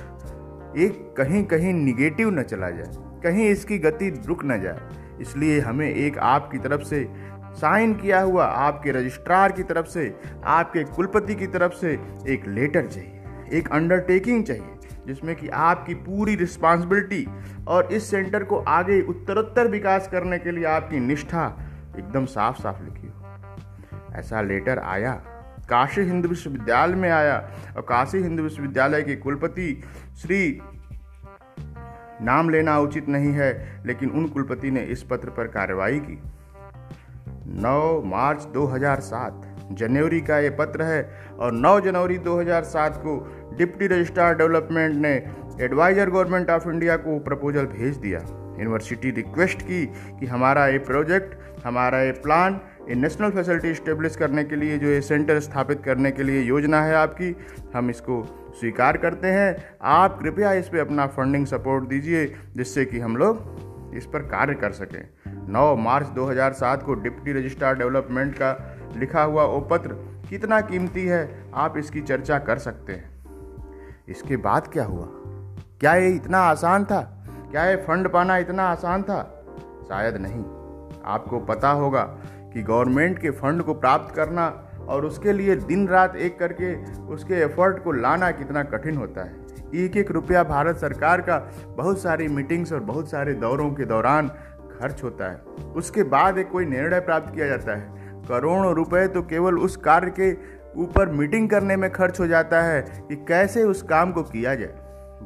एक 0.78 1.14
कहीं 1.18 1.42
कहीं 1.44 1.72
निगेटिव 1.74 2.30
न 2.30 2.42
चला 2.42 2.70
जाए, 2.70 2.92
कहीं 3.22 3.48
इसकी 3.48 3.78
गति 3.78 4.08
रुक 4.26 4.44
न 4.44 4.60
जाए। 4.62 4.80
इसलिए 5.20 5.60
हमें 5.60 5.88
एक 5.88 6.18
आपकी 6.18 6.58
तरफ़ 6.58 6.82
से, 6.82 7.06
साइन 7.54 7.94
किया 7.94 8.20
हुआ 8.20 8.44
आपके 8.44 8.92
रजिस्ट्रार 8.92 9.52
की 9.52 9.62
तरफ़ 9.62 9.86
से, 9.86 10.14
आपके 10.44 10.84
कुलपति 10.84 11.34
की 11.34 11.46
तरफ़ 11.46 11.72
से 11.72 11.92
एक 12.28 12.46
लेटर 12.48 12.86
चाहिए, 12.86 13.22
एक 13.52 13.70
अंडरटेकिंग 13.72 14.44
चाहिए, 14.44 14.74
जिसमें 15.06 15.34
कि 15.36 15.48
आपकी 15.48 15.94
पूरी 15.94 16.34
रिस्पॉन्सिबिलिटी 16.34 17.26
और 17.68 17.92
इस 17.92 18.10
सेंटर 18.10 18.44
को 18.44 18.58
आगे 18.58 19.00
उत्तरोत्तर 19.02 19.68
विकास 19.68 20.08
करने 20.12 20.38
के 20.38 20.50
लिए 20.50 20.64
आपकी 20.64 21.00
निष्ठा 21.00 21.46
एकदम 21.98 22.24
साफ़ 22.24 22.60
साफ़ 22.62 22.82
लिखी 22.82 23.06
हो। 23.06 24.14
ऐसा 24.14 24.40
लेटर 24.40 24.78
आया, 24.78 25.12
काशी 25.70 26.00
हिंदू 26.00 26.28
विश्वविद्यालय 26.28 26.94
में 26.94 27.10
आया 27.10 27.36
और 27.76 27.82
काशी 27.82 28.18
हिंदू 28.18 28.42
विश्वविद्यालय 28.42 29.02
के 29.02 29.16
कुलपति 29.16 29.82
श्री 30.16 30.60
नाम 32.22 32.50
लेना 32.50 32.78
उचित 32.78 33.08
नहीं 33.08 33.32
है, 33.32 33.82
लेकिन 33.86 34.10
उन 34.10 34.28
कुलपति 34.28 34.70
ने 34.70 34.80
इस 34.80 35.02
पत्र 35.02 35.30
पर 35.30 35.46
कार्रवाई 35.46 35.98
की। 35.98 36.22
9 37.60 38.02
मार्च 38.04 38.44
2007 38.44 39.42
जनवरी 39.72 40.20
का 40.20 40.38
ये 40.38 40.50
पत्र 40.50 40.82
है 40.82 41.02
और 41.38 41.52
9 41.52 41.80
जनवरी 41.80 42.18
2007 42.18 42.96
को 42.96 43.18
डिप्टी 43.58 43.86
रजिस्ट्रार 43.86 44.36
डेवलपमेंट 44.36 44.94
ने 44.96 45.12
एडवाइजर 45.60 46.10
गवर्नमेंट 46.10 46.50
ऑफ़ 46.50 46.68
इंडिया 46.68 46.96
को 46.96 47.18
प्रपोजल 47.18 47.66
भेज 47.66 47.96
दिया। 47.96 48.18
यूनिवर्सिटी 48.58 49.10
रिक्वेस्ट 49.10 49.62
की 49.62 49.84
कि 50.20 50.26
हमारा 50.26 50.66
ये 50.66 50.78
प्रोजेक्ट 50.78 51.55
हमारा 51.66 52.02
ये 52.02 52.12
प्लान 52.12 52.60
ये 52.88 52.94
नेशनल 52.94 53.30
फैसिलिटी 53.30 53.70
इस्टेब्लिश 53.70 54.16
करने 54.16 54.44
के 54.44 54.56
लिए, 54.56 54.78
जो 54.78 54.86
ये 54.86 55.00
सेंटर 55.00 55.40
स्थापित 55.40 55.82
करने 55.84 56.10
के 56.10 56.22
लिए 56.22 56.42
योजना 56.42 56.82
है 56.82 56.94
आपकी, 56.94 57.36
हम 57.74 57.90
इसको 57.90 58.24
स्वीकार 58.60 58.96
करते 58.96 59.28
हैं। 59.28 59.78
आप 59.82 60.18
कृपया 60.22 60.52
इस 60.52 60.68
पर 60.68 60.78
अपना 60.78 61.06
फंडिंग 61.06 61.46
सपोर्ट 61.46 61.84
दीजिए, 61.84 62.26
जिससे 62.56 62.84
कि 62.84 62.98
हम 62.98 63.16
लोग 63.16 63.92
इस 63.94 64.06
पर 64.06 64.18
कार्य 64.18 64.54
कर 64.54 64.72
सकें। 64.72 65.08
9 65.52 65.76
मार्च 65.76 66.06
2007 66.06 66.82
को 66.82 66.94
डिप्टी 66.94 67.32
रजिस्ट्रार 67.32 67.78
डेवलपमेंट 67.78 68.34
का 68.34 68.76
लिखा 68.96 69.22
हुआ 69.22 69.44
वो 69.44 69.60
पत्र 69.60 69.88
कितना 70.30 70.60
कीमती 70.60 71.06
है, 71.06 71.44
आप 71.54 71.78
इसकी 71.78 72.00
चर्चा 72.00 72.38
कर 72.38 72.58
सकते 72.58 72.92
हैं। 72.92 73.10
इसके 74.08 74.36
बाद 74.36 74.66
क्या 74.72 74.84
हुआ? 74.84 75.06
क्या 75.80 75.94
ये 75.94 76.10
इतना 76.10 76.38
आसान 76.38 76.84
था? 76.84 77.26
क्या 77.50 77.64
ये 77.64 77.76
फंड 77.76 78.08
पाना 78.08 78.36
इतना 78.36 78.62
आसान 78.62 79.02
था? 79.02 79.44
शायद 79.88 80.16
नहीं। 80.16 80.65
आपको 81.06 81.40
पता 81.40 81.70
होगा 81.70 82.02
कि 82.52 82.62
गवर्नमेंट 82.62 83.18
के 83.18 83.30
फंड 83.30 83.62
को 83.62 83.74
प्राप्त 83.74 84.14
करना 84.14 84.46
और 84.88 85.04
उसके 85.04 85.32
लिए 85.32 85.56
दिन 85.56 85.88
रात 85.88 86.16
एक 86.16 86.38
करके 86.38 86.74
उसके 87.04 87.34
एफर्ट 87.34 87.82
को 87.84 87.92
लाना 87.92 88.30
कितना 88.30 88.62
कठिन 88.62 88.96
होता 88.96 89.24
है। 89.24 89.44
एक 89.74 89.96
एक 89.96 90.10
रुपया 90.10 90.42
भारत 90.44 90.76
सरकार 90.76 91.20
का 91.20 91.38
बहुत 91.66 92.00
सारी 92.00 92.28
मीटिंग्स 92.28 92.72
और 92.72 92.80
बहुत 92.80 93.10
सारे 93.10 93.34
दौरों 93.34 93.70
के 93.70 93.84
दौरान 93.84 94.28
खर्च 94.80 95.02
होता 95.02 95.30
है। 95.30 95.36
उसके 95.76 96.02
बाद 96.02 96.38
एक 96.38 96.50
कोई 96.50 96.64
निर्णय 96.64 97.00
प्राप्त 97.00 97.34
किया 97.34 97.46
जाता 97.46 97.76
है। 97.76 98.22
करोड़ों 98.28 98.74
रुपए 98.74 99.06
तो 99.08 99.22
केवल 99.22 99.58
उस 99.58 99.76
कार्य 99.76 100.12
के 100.20 100.32
ऊपर 100.82 101.08
मीटिंग 101.08 101.48
करने 101.50 101.76
में 101.76 101.90
खर्च 101.92 102.20
हो 102.20 102.26
जाता 102.26 102.62
है 102.62 102.80
कि 103.08 103.16
कैसे 103.28 103.62
उस 103.64 103.82
काम 103.82 104.12
को 104.12 104.22
किया 104.22 104.54
जाए। 104.54 104.74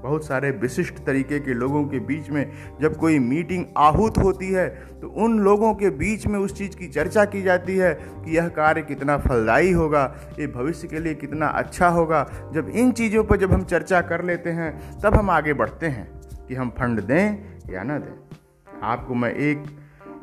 बहुत 0.03 0.27
सारे 0.27 0.51
विशिष्ट 0.51 0.99
तरीके 1.07 1.39
के 1.41 1.55
लोगों 1.55 1.85
के 1.85 1.99
बीच 2.01 2.31
में 2.31 2.53
जब 2.81 2.97
कोई 2.97 3.19
मीटिंग 3.19 3.65
आहूत 3.77 4.19
होती 4.19 4.51
है 4.51 4.69
तो 5.01 5.09
उन 5.25 5.39
लोगों 5.41 5.75
के 5.75 5.91
बीच 5.91 6.27
में 6.27 6.39
उस 6.39 6.57
चीज़ 6.59 6.77
की 6.77 6.89
चर्चा 6.89 7.25
की 7.25 7.43
जाती 7.43 7.77
है 7.77 7.93
कि 7.95 8.37
यह 8.37 8.49
कार्य 8.49 8.83
कितना 8.83 9.17
फलदायी 9.19 9.73
होगा, 9.73 10.05
ये 10.39 10.47
भविष्य 10.47 10.89
के 10.89 11.01
लिए 11.01 11.15
कितना 11.15 11.47
अच्छा 11.47 11.89
होगा। 11.89 12.23
जब 12.55 12.69
इन 12.69 12.93
चीज़ों 12.93 13.25
पर 13.25 13.37
जब 13.37 13.53
हम 13.53 13.65
चर्चा 13.65 14.01
कर 14.01 14.25
लेते 14.25 14.51
हैं, 14.51 15.01
तब 15.01 15.15
हम 15.15 15.31
आगे 15.31 15.55
बढ़ते 15.55 15.87
हैं 15.87 16.07
कि 16.49 16.55
हम 16.55 16.71
फंड 16.71 17.01
दें 17.01 17.73
या 17.73 17.83
ना 17.83 17.99
दें। 17.99 18.79
आपको 18.83 19.15
मैं 19.15 19.33
एक, 19.33 19.65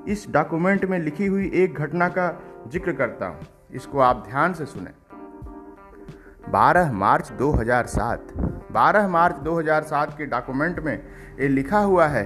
इस 0.07 0.25
डॉक्यूमेंट 0.29 0.85
में 0.85 0.99
लिखी 0.99 1.25
हुई 1.25 1.51
एक 1.53 1.73
घटना 1.75 2.07
का 2.09 2.29
ज़िक्र 2.71 2.93
करता 2.93 3.27
हूँ। 3.27 3.47
इसको 3.73 3.99
आप 3.99 4.23
ध्यान 4.27 4.53
से 4.53 4.65
सुने। 4.65 4.91
12 6.55 6.91
मार्च 7.01 7.31
2007 7.41 8.31
12 8.77 9.07
मार्च 9.15 9.43
2007 9.47 10.17
के 10.17 10.25
डॉक्यूमेंट 10.33 10.79
में 10.85 10.93
ये 10.93 11.47
लिखा 11.47 11.79
हुआ 11.91 12.07
है 12.15 12.25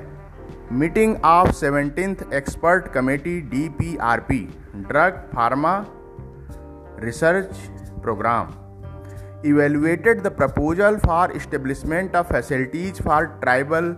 meeting 0.81 1.15
of 1.25 1.51
seventeen 1.55 2.15
expert 2.33 2.87
committee 2.93 3.39
D 3.51 3.67
P 3.79 3.95
R 4.11 4.19
P 4.29 4.39
drug 4.75 5.21
pharma 5.35 5.75
research 7.03 7.55
programme 8.03 8.53
evaluated 9.49 10.21
the 10.23 10.35
proposal 10.37 10.97
for 11.05 11.31
establishment 11.35 12.15
of 12.15 12.33
facilities 12.33 13.01
for 13.03 13.25
tribal 13.41 13.91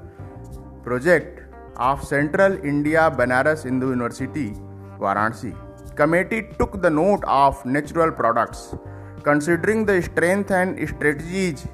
project 0.84 1.44
of 1.78 2.04
Central 2.04 2.54
India 2.64 3.12
Banaras 3.12 3.64
Hindu 3.64 3.90
University, 3.90 4.52
Varanasi. 5.00 5.56
Committee 5.96 6.50
took 6.58 6.82
the 6.82 6.90
note 6.90 7.24
of 7.26 7.64
natural 7.66 8.12
products, 8.12 8.76
considering 9.24 9.86
the 9.86 10.02
strength 10.02 10.52
and 10.52 10.78
strategies 10.88 11.68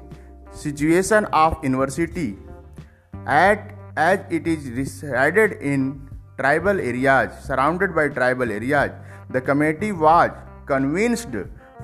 situation 0.52 1.26
of 1.26 1.62
university 1.62 2.36
at 3.26 3.74
as 3.96 4.20
it 4.30 4.46
is 4.46 4.70
resided 4.70 5.52
in 5.72 6.08
tribal 6.38 6.80
areas 6.80 7.32
surrounded 7.46 7.94
by 7.94 8.08
tribal 8.08 8.50
areas 8.50 8.90
the 9.30 9.40
committee 9.40 9.92
was 9.92 10.30
convinced 10.66 11.36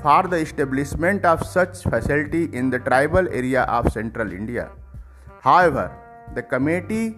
for 0.02 0.22
the 0.32 0.36
establishment 0.36 1.24
of 1.24 1.46
such 1.46 1.82
facility 1.82 2.44
in 2.52 2.70
the 2.70 2.78
tribal 2.90 3.28
area 3.42 3.62
of 3.78 3.92
central 3.92 4.32
india 4.40 4.68
however 5.48 5.86
the 6.34 6.42
committee 6.42 7.16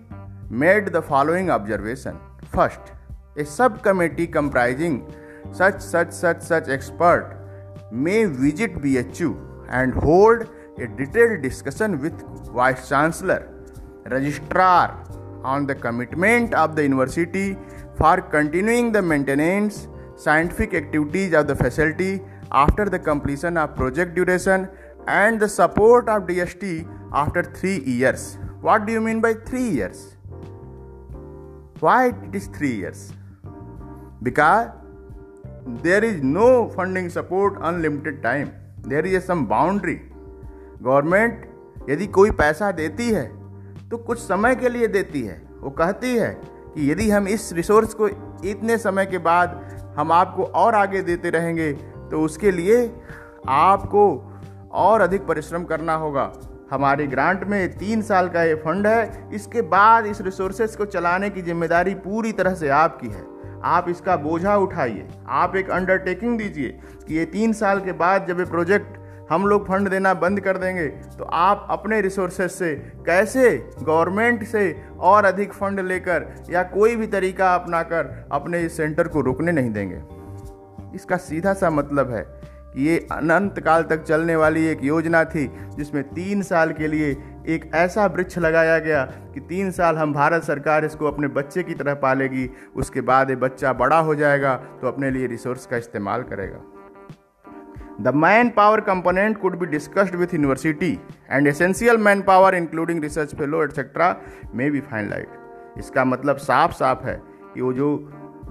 made 0.51 0.87
the 0.93 1.03
following 1.03 1.51
observation. 1.51 2.19
First, 2.51 2.81
a 3.37 3.45
subcommittee 3.45 4.27
comprising 4.27 5.07
such 5.53 5.81
such 5.81 6.13
such 6.13 6.41
such 6.41 6.69
expert 6.69 7.38
may 7.91 8.25
visit 8.25 8.75
BHU 8.75 9.37
and 9.69 9.93
hold 9.95 10.49
a 10.79 10.87
detailed 10.87 11.43
discussion 11.43 12.01
with 12.01 12.15
vice 12.53 12.89
chancellor, 12.89 13.49
registrar 14.05 15.05
on 15.45 15.67
the 15.67 15.75
commitment 15.75 16.55
of 16.55 16.77
the 16.77 16.83
university 16.83 17.57
for 17.97 18.21
continuing 18.21 18.93
the 18.93 19.03
maintenance 19.03 19.89
scientific 20.17 20.75
activities 20.75 21.33
of 21.33 21.47
the 21.47 21.55
facility 21.55 22.21
after 22.53 22.85
the 22.85 22.99
completion 22.99 23.57
of 23.57 23.75
project 23.75 24.15
duration 24.15 24.69
and 25.07 25.41
the 25.41 25.49
support 25.49 26.09
of 26.09 26.25
DST 26.25 26.87
after 27.13 27.43
3 27.43 27.81
years. 27.85 28.39
What 28.61 28.87
do 28.87 28.93
you 28.93 29.01
mean 29.01 29.21
by 29.21 29.35
3 29.35 29.63
years? 29.63 30.17
Why 31.81 32.09
it 32.09 32.35
is 32.35 32.49
three 32.49 32.75
years? 32.75 33.13
Because 34.21 34.71
there 35.83 36.05
is 36.05 36.23
no 36.23 36.69
funding 36.71 37.09
support, 37.11 37.59
unlimited 37.63 38.23
time. 38.23 38.49
Is 38.87 39.15
a 39.17 39.21
some 39.21 39.45
boundary 39.47 39.95
government 40.83 41.91
यदि 41.91 42.07
कोई 42.07 42.31
पैसा 42.31 42.71
देती 42.73 43.09
है 43.11 43.25
तो 43.91 43.97
कुछ 43.97 44.19
समय 44.19 44.55
के 44.57 44.69
लिए 44.69 44.87
देती 44.89 45.23
है। 45.23 45.41
वो 45.61 45.71
कहती 45.71 46.15
है 46.17 46.31
कि 46.75 46.91
यदि 46.91 47.11
हम 47.11 47.29
इस 47.29 47.53
रिसोर्स 47.53 47.95
को 47.95 48.09
इतने 48.49 48.79
समय 48.79 49.07
के 49.07 49.19
बाद 49.19 49.61
हम 49.97 50.13
आपको 50.13 50.45
और 50.63 50.75
आगे 50.75 51.03
देते 51.03 51.31
रहेंगे 51.31 51.73
तो 52.11 52.21
उसके 52.23 52.51
लिए 52.51 52.91
आपको 53.49 54.05
और 54.73 55.01
अधिक 55.01 55.27
परिश्रम 55.27 55.65
करना 55.65 55.95
होगा। 55.95 56.33
हमारे 56.71 57.07
ग्रांट 57.07 57.45
में 57.45 57.79
तीन 57.79 58.03
साल 58.03 58.29
का 58.29 58.43
ये 58.43 58.55
फंड 58.55 58.87
है। 58.87 59.31
इसके 59.35 59.63
बाद 59.63 60.07
इस 60.07 60.21
रिसोर्सेज 60.21 60.77
को 60.77 60.85
चलाने 60.87 61.31
की 61.31 61.43
ज़िम्मेदारी 61.43 61.95
पूरी 61.95 62.33
तरह 62.33 62.55
से 62.55 62.69
आपकी 62.69 63.09
है। 63.09 63.38
आप 63.65 63.89
इसका 63.89 64.17
बोझा 64.17 64.57
उठाइए। 64.57 65.09
आप 65.29 65.57
एक 65.57 65.71
अंडरटेकिंग 65.71 66.39
दीजिए 66.39 66.79
कि 67.09 67.15
ये 67.15 67.25
तीन 67.25 67.53
साल 67.53 67.81
के 67.81 67.93
बाद 67.93 68.27
जब 68.27 68.39
ये 68.39 68.45
प्रोजेक्ट 68.45 68.97
हम 69.31 69.47
लोग 69.47 69.67
फंड 69.69 69.89
देना 69.89 70.13
बंद 70.15 70.41
कर 70.41 70.57
देंगे 70.57 70.87
तो 71.19 71.25
आप 71.25 71.67
अपने 71.71 72.01
रिसोर्सेज 72.01 72.51
से 72.51 72.75
कैसे 73.07 73.51
गवर्नमेंट 73.83 74.45
से 74.45 74.63
और 75.01 75.25
अधिक 75.25 75.53
फंड 75.53 75.81
लेकर 75.81 76.27
या 76.51 76.63
कोई 76.63 76.97
भी 76.97 77.07
तरीका 77.07 77.55
अपनाकर 77.55 78.29
अपने 78.33 78.61
इस 78.61 78.77
सेंटर 78.77 79.09
को 79.09 79.21
रुकने 79.21 79.53
नहीं 79.53 79.71
देंगे। 79.71 80.03
इसका 80.95 81.17
सीधा 81.17 81.53
सा 81.53 81.71
मतलब 81.71 82.11
है 82.11 82.23
कि 82.75 82.89
ये 82.89 83.07
अनंत 83.13 83.59
काल 83.61 83.83
तक 83.83 84.03
चलने 84.03 84.37
वाली 84.37 84.67
एक 84.67 84.85
योजना 84.85 85.25
थी, 85.25 85.47
जिसमें 85.77 86.03
तीन 86.05 86.43
साल 86.43 86.73
के 86.73 86.89
लिए 86.89 87.13
एक 87.49 87.71
ऐसा 87.75 88.07
वृक्ष 88.07 88.39
लगाया 88.39 88.79
गया 88.79 89.05
कि 89.35 89.41
तीन 89.41 89.71
साल 89.71 89.97
हम 89.97 90.13
भारत 90.13 90.43
सरकार 90.45 90.85
इसको 90.85 91.07
अपने 91.07 91.29
बच्चे 91.31 91.63
की 91.63 91.75
तरह 91.75 91.95
पालेगी, 91.97 92.49
उसके 92.77 93.01
बाद 93.03 93.31
ये 93.31 93.37
बच्चा 93.37 93.73
बड़ा 93.75 93.99
हो 93.99 94.15
जाएगा 94.15 94.55
तो 94.81 94.89
अपने 94.89 95.11
लिए 95.11 95.27
रिसोर्स 95.27 95.67
का 95.67 95.77
इस्तेमाल 95.77 96.23
करेगा। 96.25 96.65
The 98.01 98.15
man 98.17 98.49
power 98.51 98.81
component 98.81 99.41
could 99.41 99.59
be 99.59 99.67
discussed 99.67 100.15
with 100.15 100.35
university 100.35 100.93
and 101.31 101.47
essential 101.47 101.97
man 101.99 102.23
power 102.23 102.55
including 102.55 103.03
research 103.03 103.35
fellow 103.35 103.63
etcetera 103.65 104.15
may 104.55 104.71
be 104.71 104.81
fine 104.83 105.09
light 105.11 105.79
इसका 105.79 106.05
मतलब 106.05 106.37
साफ़ 106.39 106.73
साफ़ 106.75 107.07
है 107.07 107.21
कि 107.55 107.61
वो 107.61 107.73
जो 107.73 107.91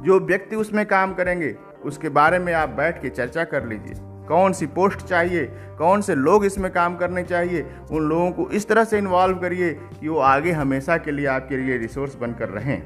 जो 0.06 0.20
व्यक्ति 0.20 0.56
उसमें 0.56 0.86
काम 0.86 1.14
करेंगे, 1.14 1.56
उसके 1.86 2.10
बारे 2.12 2.40
में 2.40 2.54
आप 2.54 2.70
बैठ 2.70 3.02
के 3.02 3.10
चर्चा 3.10 3.44
कर 3.46 3.66
लीजिए। 3.66 3.96
कौन 4.28 4.54
सी 4.54 4.66
पोस्ट 4.68 5.02
चाहिए, 5.02 5.46
कौन 5.78 6.02
से 6.02 6.16
लोग 6.16 6.46
इसमें 6.46 6.72
काम 6.72 6.96
करने 6.98 7.24
चाहिए, 7.24 7.66
उन 7.92 8.04
लोगों 8.04 8.32
को 8.32 8.50
इस 8.52 8.68
तरह 8.68 8.84
से 8.84 8.98
इन्वॉल्व 8.98 9.38
करिए 9.40 9.74
कि 10.00 10.08
वो 10.08 10.20
आगे 10.20 10.52
हमेशा 10.52 10.98
के 10.98 11.12
लिए 11.12 11.26
आपके 11.28 11.58
लिए 11.58 11.78
रिसोर्स 11.78 12.16
बनकर 12.16 12.50
रहें। 12.50 12.82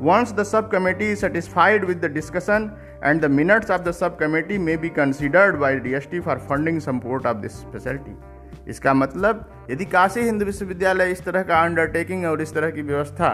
Once 0.00 0.32
the 0.32 0.42
sub 0.44 0.70
committee 0.70 1.14
satisfied 1.16 1.84
with 1.84 2.04
the 2.04 2.10
discussion 2.12 2.70
and 3.04 3.20
the 3.22 3.30
minutes 3.32 3.70
of 3.70 3.82
the 3.82 3.90
sub 3.92 4.16
committee 4.18 4.58
may 4.58 4.76
be 4.76 4.88
considered 4.96 5.56
by 5.56 5.78
D 5.78 5.92
S 5.94 6.08
T 6.10 6.20
for 6.20 6.38
funding 6.48 6.80
support 6.80 7.26
of 7.26 7.36
this 7.36 7.60
speciality 7.60 8.70
इसका 8.70 8.94
मतलब 8.94 9.44
यदि 9.70 9.84
काशी 9.86 10.20
हिंदू 10.20 10.44
विश्वविद्यालय 10.44 11.10
इस 11.12 11.24
तरह 11.24 11.42
का 11.42 11.60
अंडरटेकिंग 11.64 12.24
और 12.26 12.42
इस 12.42 12.54
तरह 12.54 12.70
की 12.70 12.82
व्यवस्था 12.82 13.30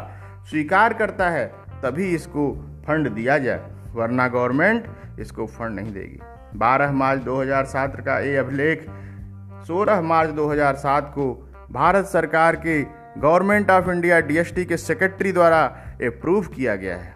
स्वीकार 0.51 0.93
करता 0.95 1.29
है, 1.31 1.47
तभी 1.83 2.09
इसको 2.15 2.51
फंड 2.87 3.09
दिया 3.11 3.39
जाए, 3.39 3.71
वरना 3.95 4.27
गवर्नमेंट 4.29 5.21
इसको 5.21 5.47
फंड 5.49 5.75
नहीं 5.77 5.93
देगी। 5.93 6.19
12 6.57 6.93
मार्च 6.93 7.23
2007 7.23 8.01
का 8.01 8.19
ये 8.19 8.37
अभिलेख 8.37 8.87
16 9.69 10.01
मार्च 10.03 10.31
2007 10.31 11.11
को 11.11 11.51
भारत 11.73 12.05
सरकार 12.05 12.57
के 12.57 12.83
गवर्नमेंट 13.21 13.71
ऑफ़ 13.71 13.91
इंडिया 13.91 14.21
डीएसटी 14.21 14.65
के 14.65 14.77
सेक्रेटरी 14.77 15.33
द्वारा 15.33 15.65
अप्रूव 16.03 16.47
किया 16.47 16.77
गया 16.77 16.97
है। 16.97 17.13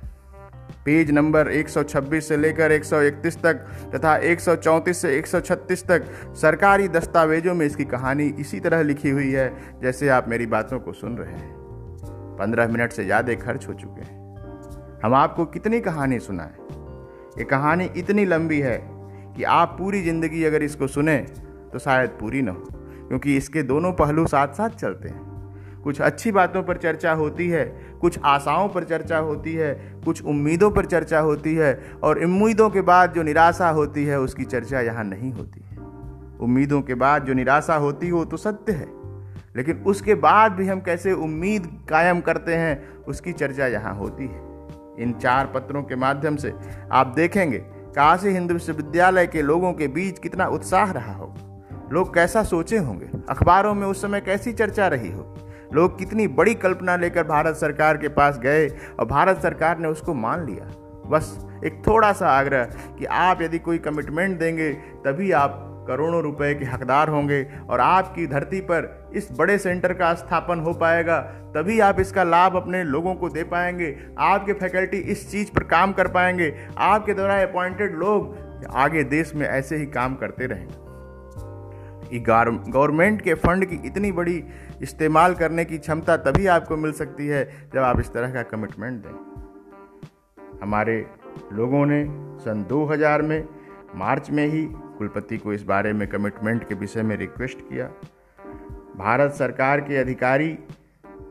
पेज 0.84 1.10
नंबर 1.10 1.48
126 1.48 2.20
से 2.20 2.36
लेकर 2.36 2.72
131 2.72 3.36
तक 3.42 3.54
तथा 3.94 4.16
134 4.16 5.00
से 5.02 5.18
136 5.18 5.86
तक 5.86 6.04
सरकारी 6.34 6.88
दस्तावेजों 6.88 7.54
में 7.54 7.66
इसकी 7.66 7.84
कहानी 7.84 8.26
इसी 8.38 8.60
तरह 8.60 8.82
लिखी 8.82 9.10
हुई 9.10 9.32
है, 9.32 9.80
जैसे 9.82 10.08
आप 10.08 10.28
मेरी 10.28 10.46
बातों 10.46 10.80
को 10.80 10.92
सुन 10.92 11.16
रहे 11.16 11.34
हैं। 11.34 11.56
पंद्रह 12.38 12.68
मिनट 12.68 12.92
से 12.92 13.04
ज़्यादा 13.04 13.34
खर्च 13.34 13.68
हो 13.68 13.74
चुके 13.74 14.00
हैं। 14.00 15.00
हम 15.04 15.14
आपको 15.14 15.44
कितनी 15.44 15.80
कहानी 15.80 16.18
सुनाएँ? 16.18 16.54
ये 17.38 17.44
कहानी 17.44 17.90
इतनी 17.96 18.24
लंबी 18.24 18.60
है 18.60 18.97
कि 19.38 19.44
आप 19.44 19.76
पूरी 19.78 20.02
ज़िंदगी 20.02 20.44
अगर 20.44 20.62
इसको 20.62 20.86
सुने 20.86 21.16
तो 21.72 21.78
शायद 21.78 22.10
पूरी 22.10 22.42
ना 22.42 22.52
हो। 22.52 22.68
क्योंकि 23.08 23.36
इसके 23.36 23.62
दोनों 23.62 23.92
पहलू 23.92 24.26
साथ 24.26 24.48
साथ 24.48 24.70
चलते 24.70 25.08
हैं। 25.08 25.80
कुछ 25.84 26.00
अच्छी 26.00 26.32
बातों 26.32 26.62
पर 26.62 26.76
चर्चा 26.76 27.12
होती 27.12 27.48
है, 27.48 27.64
कुछ 28.00 28.18
आशाओं 28.24 28.68
पर 28.68 28.84
चर्चा 28.84 29.18
होती 29.18 29.54
है, 29.54 30.00
कुछ 30.04 30.24
उम्मीदों 30.24 30.70
पर 30.70 30.84
चर्चा 30.84 31.20
होती 31.20 31.54
है, 31.54 31.82
और 32.02 32.24
उम्मीदों 32.24 32.70
के 32.70 32.80
बाद 32.80 33.12
जो 33.12 33.22
निराशा 33.22 33.68
होती 33.70 34.04
है, 34.04 34.20
उसकी 34.20 34.44
चर्चा 34.44 34.80
यहाँ 34.80 35.04
नहीं 35.04 35.32
होती 35.32 35.60
है। 35.60 35.78
उम्मीदों 36.40 36.82
के 36.82 36.94
बाद 36.94 37.24
जो 37.24 37.34
निराशा 37.34 37.74
होती 37.74 38.08
हो 38.08 38.24
तो 38.24 38.36
सत्य 38.36 38.72
है। 38.72 38.88
लेकिन 39.56 39.76
उसके 39.76 40.14
बाद 40.14 40.52
भी 40.52 40.68
हम 40.68 40.80
कैसे 40.80 41.12
उम्मीद 41.12 41.86
कायम 41.88 42.20
करते 42.20 42.54
हैं, 42.54 42.88
उसकी 42.98 43.32
चर्चा 43.32 43.66
यहाँ 43.66 43.94
होती 43.94 44.24
है। 44.24 44.46
इन 44.98 45.12
चार 45.12 45.46
पत्रों 45.46 45.82
के 45.82 45.96
माध्यम 45.96 46.36
से 46.36 46.54
आप 46.92 47.06
देखेंगे 47.16 47.77
काशी 47.98 48.28
हिंदू 48.28 48.54
विश्वविद्यालय 48.54 49.26
के 49.26 49.42
लोगों 49.42 49.72
के 49.72 49.88
बीच 49.88 50.18
कितना 50.18 50.46
उत्साह 50.46 50.90
रहा 50.90 51.12
हो? 51.12 51.34
लोग 51.92 52.14
कैसा 52.14 52.42
सोचे 52.42 52.78
होंगे? 52.78 53.06
अखबारों 53.28 53.74
में 53.74 53.86
उस 53.86 54.02
समय 54.02 54.20
कैसी 54.20 54.52
चर्चा 54.52 54.88
रही 54.88 55.12
हो? 55.12 55.38
लोग 55.74 55.98
कितनी 55.98 56.26
बड़ी 56.28 56.54
कल्पना 56.54 56.96
लेकर 56.96 57.24
भारत 57.24 57.56
सरकार 57.56 57.96
के 57.96 58.08
पास 58.08 58.38
गए 58.38 58.68
और 58.68 59.06
भारत 59.06 59.42
सरकार 59.42 59.78
ने 59.78 59.88
उसको 59.88 60.14
मान 60.14 60.46
लिया? 60.46 60.64
बस 61.06 61.46
एक 61.64 61.82
थोड़ा 61.86 62.12
सा 62.12 62.28
आग्रह 62.28 62.64
कि 62.98 63.04
आप 63.04 63.42
यदि 63.42 63.58
कोई 63.58 63.78
कमिटमेंट 63.78 64.38
देंगे, 64.38 64.72
तभी 64.72 65.32
आप 65.32 65.77
करोड़ों 65.88 66.22
रुपए 66.22 66.54
के 66.54 66.64
हकदार 66.64 67.08
होंगे 67.08 67.42
और 67.70 67.80
आपकी 67.80 68.26
धरती 68.26 68.60
पर 68.60 69.10
इस 69.16 69.28
बड़े 69.32 69.58
सेंटर 69.58 69.92
का 69.92 70.12
स्थापन 70.14 70.60
हो 70.60 70.72
पाएगा, 70.74 71.20
तभी 71.54 71.78
आप 71.80 72.00
इसका 72.00 72.24
लाभ 72.24 72.56
अपने 72.56 72.82
लोगों 72.84 73.14
को 73.14 73.28
दे 73.28 73.44
पाएँगे। 73.44 73.96
आपके 74.18 74.52
फैकल्टी 74.52 74.96
इस 74.96 75.30
चीज़ 75.30 75.52
पर 75.52 75.64
काम 75.66 75.92
कर 75.92 76.08
पाएँगे। 76.08 76.52
आपके 76.78 77.14
द्वारा 77.14 77.42
अपॉइंटेड 77.42 77.94
लोग 77.94 78.36
आगे 78.70 79.04
देश 79.04 79.34
में 79.34 79.46
ऐसे 79.46 79.76
ही 79.76 79.86
काम 79.86 80.14
करते 80.14 80.46
रहेंगे। 80.46 80.86
गवर्नमेंट 82.10 83.20
के 83.22 83.34
फंड 83.34 83.64
की 83.64 83.76
इतनी 83.86 84.10
बड़ी 84.12 84.42
इस्तेमाल 84.82 85.34
करने 85.34 85.64
की 85.64 85.78
क्षमता 85.78 86.16
तभी 86.16 86.46
आपको 86.46 86.76
मिल 86.76 86.92
सकती 86.92 87.26
है 87.26 87.44
जब 87.74 87.80
आप 87.80 88.00
इस 88.00 88.12
तरह 88.12 88.32
का 88.32 88.42
कमिटमेंट 88.42 89.02
दें। 89.02 90.58
हमारे 90.62 90.94
लोगों 91.52 91.84
ने 91.86 92.04
सन 92.40 92.64
2000 92.68 93.22
में, 93.22 93.48
मार्च 93.94 94.30
में 94.30 94.46
ही 94.46 94.62
कुलपति 94.98 95.38
को 95.38 95.52
इस 95.52 95.62
बारे 95.62 95.92
में 95.92 96.08
कमिटमेंट 96.08 96.68
के 96.68 96.74
विषय 96.74 97.02
में 97.02 97.16
रिक्वेस्ट 97.16 97.60
किया। 97.60 97.86
भारत 98.96 99.32
सरकार 99.32 99.80
के 99.80 99.96
अधिकारी 99.96 100.58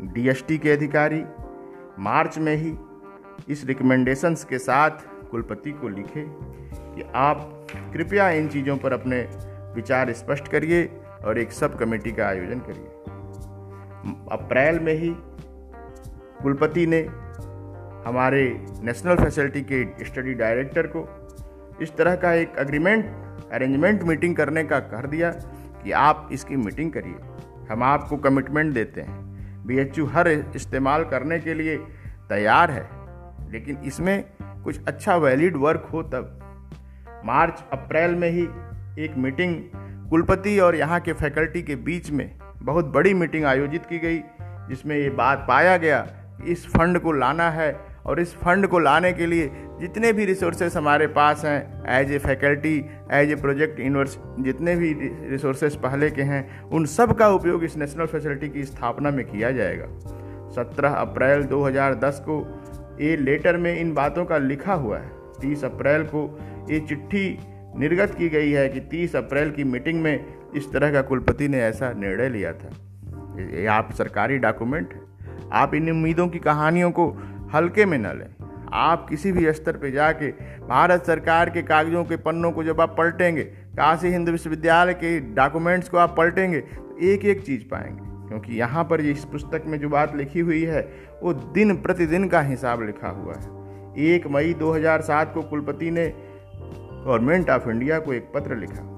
डीएसटी 0.02 0.58
के 0.58 0.72
अधिकारी, 0.72 1.24
मार्च 2.00 2.38
में 2.38 2.56
ही 2.56 2.78
इस 3.50 3.66
रिकमेंडेशंस 3.66 4.44
के 4.44 4.60
साथ 4.60 4.90
कुलपति 5.32 5.72
को 5.72 5.88
लिखे 5.88 6.26
कि 6.28 7.12
आप 7.16 7.68
कृपया 7.94 8.30
इन 8.30 8.48
चीज़ों 8.48 8.78
पर 8.78 8.94
अपने 8.94 9.22
विचार 9.76 10.14
स्पष्ट 10.14 10.48
करिए 10.48 10.86
और 11.26 11.38
एक 11.38 11.52
सब 11.52 11.78
कमेटी 11.78 12.12
का 12.12 12.28
आयोजन 12.28 12.60
करिए। 12.60 12.88
अप्रैल 14.32 14.80
में 14.80 14.94
ही 14.94 15.14
कुलपति 16.44 16.86
ने 16.88 17.02
हमारे 18.08 18.44
नेशनल 18.84 19.16
फैसिलिटी 19.16 19.62
के 19.62 20.06
स्टडी 20.06 20.34
डायरेक्टर 20.34 20.88
को 20.88 21.08
इस 21.82 21.96
तरह 21.98 22.16
का 22.16 22.34
एक 22.34 22.56
अग्रीमेंट 22.56 23.06
अरेंजमेंट 23.54 24.04
मीटिंग 24.04 24.36
करने 24.36 24.64
का 24.64 24.80
कर 24.80 25.08
दिया 25.08 25.32
कि 25.84 25.92
आप 25.92 26.30
इसकी 26.32 26.56
मीटिंग 26.56 26.92
करिए। 26.92 27.16
हम 27.70 27.84
आपको 27.84 28.18
कमिटमेंट 28.18 28.74
देते 28.74 29.02
हैं। 29.02 29.66
बीएचयू 29.68 30.06
हर 30.06 30.28
इस्तेमाल 30.28 31.04
करने 31.04 31.40
के 31.40 31.54
लिए 31.54 31.78
तैयार 32.30 32.72
है, 32.72 32.88
लेकिन 33.52 33.78
इसमें 33.78 34.24
कुछ 34.42 34.84
अच्छा 34.88 35.16
वैलिड 35.16 35.58
वर्क 35.58 35.88
हो 35.94 36.04
तब। 36.04 36.40
मार्च, 37.26 37.64
अप्रैल 37.74 38.16
में 38.16 38.30
ही 38.30 38.44
एक 39.04 39.18
मीटिंग 39.18 39.56
कुलपति 40.10 40.60
और 40.60 40.76
यहाँ 40.76 41.00
के 41.00 41.14
फैकल्टी 41.14 41.62
के 41.62 41.76
बीच 41.76 42.12
में 42.12 42.32
बहुत 42.58 42.86
बड़ी 42.86 43.14
मीटिंग 43.14 43.46
आयोजित 43.46 43.86
की 43.86 44.00
गई, 44.00 44.20
जिसमें 44.70 44.96
ये 44.96 45.10
बात 45.10 45.46
पाया 45.48 45.78
गया 45.78 46.00
कि 46.38 46.52
इस 46.52 46.66
फंड 46.68 47.00
को 47.00 47.12
लाना 47.12 47.50
है 47.52 47.72
और 48.08 48.20
इस 48.20 48.34
फंड 48.36 48.68
को 48.68 48.80
लाने 48.80 49.14
के 49.14 49.26
लिए 49.26 49.52
जितने 49.80 50.14
भी 50.14 50.26
रिसोर्सेस 50.26 50.78
हमारे 50.78 51.08
पास 51.08 51.46
हैं 51.46 51.84
as 51.88 52.12
a 52.12 52.18
faculty 52.18 52.86
as 53.12 53.32
a 53.32 53.36
project 53.36 53.80
universe 53.80 54.18
जितने 54.40 54.76
भी 54.76 54.94
रिसोर्सेस 55.30 55.76
पहले 55.76 56.10
के 56.10 56.22
हैं, 56.22 56.62
उन 56.62 56.86
सब 56.86 57.18
का 57.18 57.28
उपयोग 57.30 57.64
इस 57.64 57.78
नेशनल 57.78 58.06
फैसिलिटी 58.06 58.50
की 58.50 58.64
स्थापना 58.64 59.12
में 59.12 59.26
किया 59.26 59.52
जाएगा। 59.52 59.86
17 60.52 60.94
अप्रैल 60.94 61.44
2010 61.44 62.20
को 62.30 62.40
ये 63.02 63.18
लेटर 63.18 63.58
में 63.58 63.80
इन 63.80 63.94
बातों 63.94 64.26
का 64.26 64.38
लिखा 64.38 64.74
हुआ 64.74 64.98
है। 64.98 65.12
30 65.42 65.64
अप्रैल 65.64 66.04
को 66.04 66.40
ये 66.70 66.80
चिट्ठी 66.80 67.40
निर्गत 67.78 68.16
की 68.18 68.30
गई 68.30 68.52
है 68.52 68.70
कि 68.70 68.80
30 68.80 69.16
अप्रैल 69.16 69.52
की 69.52 69.64
मीटिंग 69.64 70.02
में 70.02 70.26
इस 70.56 70.72
तरह 70.72 70.92
का 70.92 71.02
कुलपति 71.02 71.48
ने 71.48 71.62
ऐसा 71.62 71.94
निर्णय 71.94 72.30
लिया 72.30 72.54
था। 72.54 72.70
ये 73.40 73.66
आप 73.66 73.92
सरकारी 73.92 74.38
डॉक्यूमेंट 74.38 74.94
आप 75.54 75.74
इन 75.74 75.92
उम्मीदों 75.92 76.28
की 76.28 76.40
कहानियों 76.40 76.92
को 76.92 77.18
हल्के 77.54 77.86
में 77.86 77.98
न 77.98 78.08
लें। 78.08 78.48
आप 78.74 79.10
किसी 79.10 79.32
भी 79.32 79.54
स्तर 79.54 79.74
पर 79.74 79.92
जाके 79.92 80.28
भारत 80.68 81.04
सरकार 81.06 81.50
के 81.50 81.62
कागजों 81.62 82.04
के 82.04 82.18
पन्नों 82.18 82.52
को 82.52 82.64
जब 82.64 82.82
आप 82.82 82.96
पलटेंगे, 82.98 83.44
काशी 83.44 84.08
हिंदू 84.08 84.32
विश्वविद्यालय 84.32 84.94
के 84.94 85.20
डॉक्यूमेंट्स 85.20 85.90
को 85.90 85.98
आप 85.98 86.16
पलटेंगे 86.18 86.60
तो 86.60 86.98
एक 87.02 87.26
एक 87.26 87.46
चीज़ 87.46 87.64
पाएँगे। 87.64 88.28
क्योंकि 88.28 88.54
यहाँ 88.54 88.84
पर 88.84 89.02
इस 89.02 89.26
पुस्तक 89.26 89.64
में 89.66 89.80
जो 89.80 89.90
बात 89.90 90.16
लिखी 90.16 90.40
हुई 90.40 90.64
है, 90.64 90.94
वो 91.24 91.34
दिन 91.34 91.76
प्रतिदिन 91.76 92.28
का 92.28 92.42
हिसाब 92.42 92.82
लिखा 92.82 93.10
हुआ 93.10 93.34
है। 93.34 93.58
एक 94.00 94.28
मई 94.28 94.54
2007 94.54 95.34
को 95.34 95.42
कुलपति 95.42 95.92
ने 95.92 96.14
गवर्नमेंट 97.06 97.50
ऑफ़ 97.50 97.70
इंडिया 97.70 98.00
को 98.00 98.14
एक 98.14 98.32
पत्र 98.36 98.56
लिखा। 98.56 98.94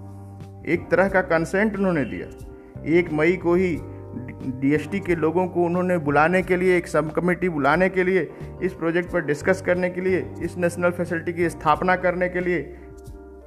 एक 0.67 0.89
तरह 0.91 1.09
का 1.09 1.21
कंसेंट 1.21 1.77
उन्होंने 1.77 2.05
दिया। 2.05 2.45
एक 2.85 3.13
मई 3.13 3.31
को 3.31 3.53
ही 3.53 3.77
डीएसटी 4.45 4.99
के 4.99 5.15
लोगों 5.15 5.47
को 5.47 5.63
उन्होंने 5.63 5.97
बुलाने 5.97 6.41
के 6.41 6.57
लिए, 6.57 6.77
एक 6.77 6.87
सब 6.87 7.11
कमेटी 7.11 7.49
बुलाने 7.49 7.89
के 7.89 8.03
लिए, 8.03 8.29
इस 8.61 8.73
प्रोजेक्ट 8.73 9.11
पर 9.11 9.21
डिस्कस 9.21 9.61
करने 9.61 9.89
के 9.89 10.01
लिए, 10.01 10.25
इस 10.41 10.57
नेशनल 10.57 10.89
फैसिलिटी 10.89 11.33
की 11.33 11.49
स्थापना 11.49 11.95
करने 11.95 12.29
के 12.29 12.39
लिए 12.39 12.61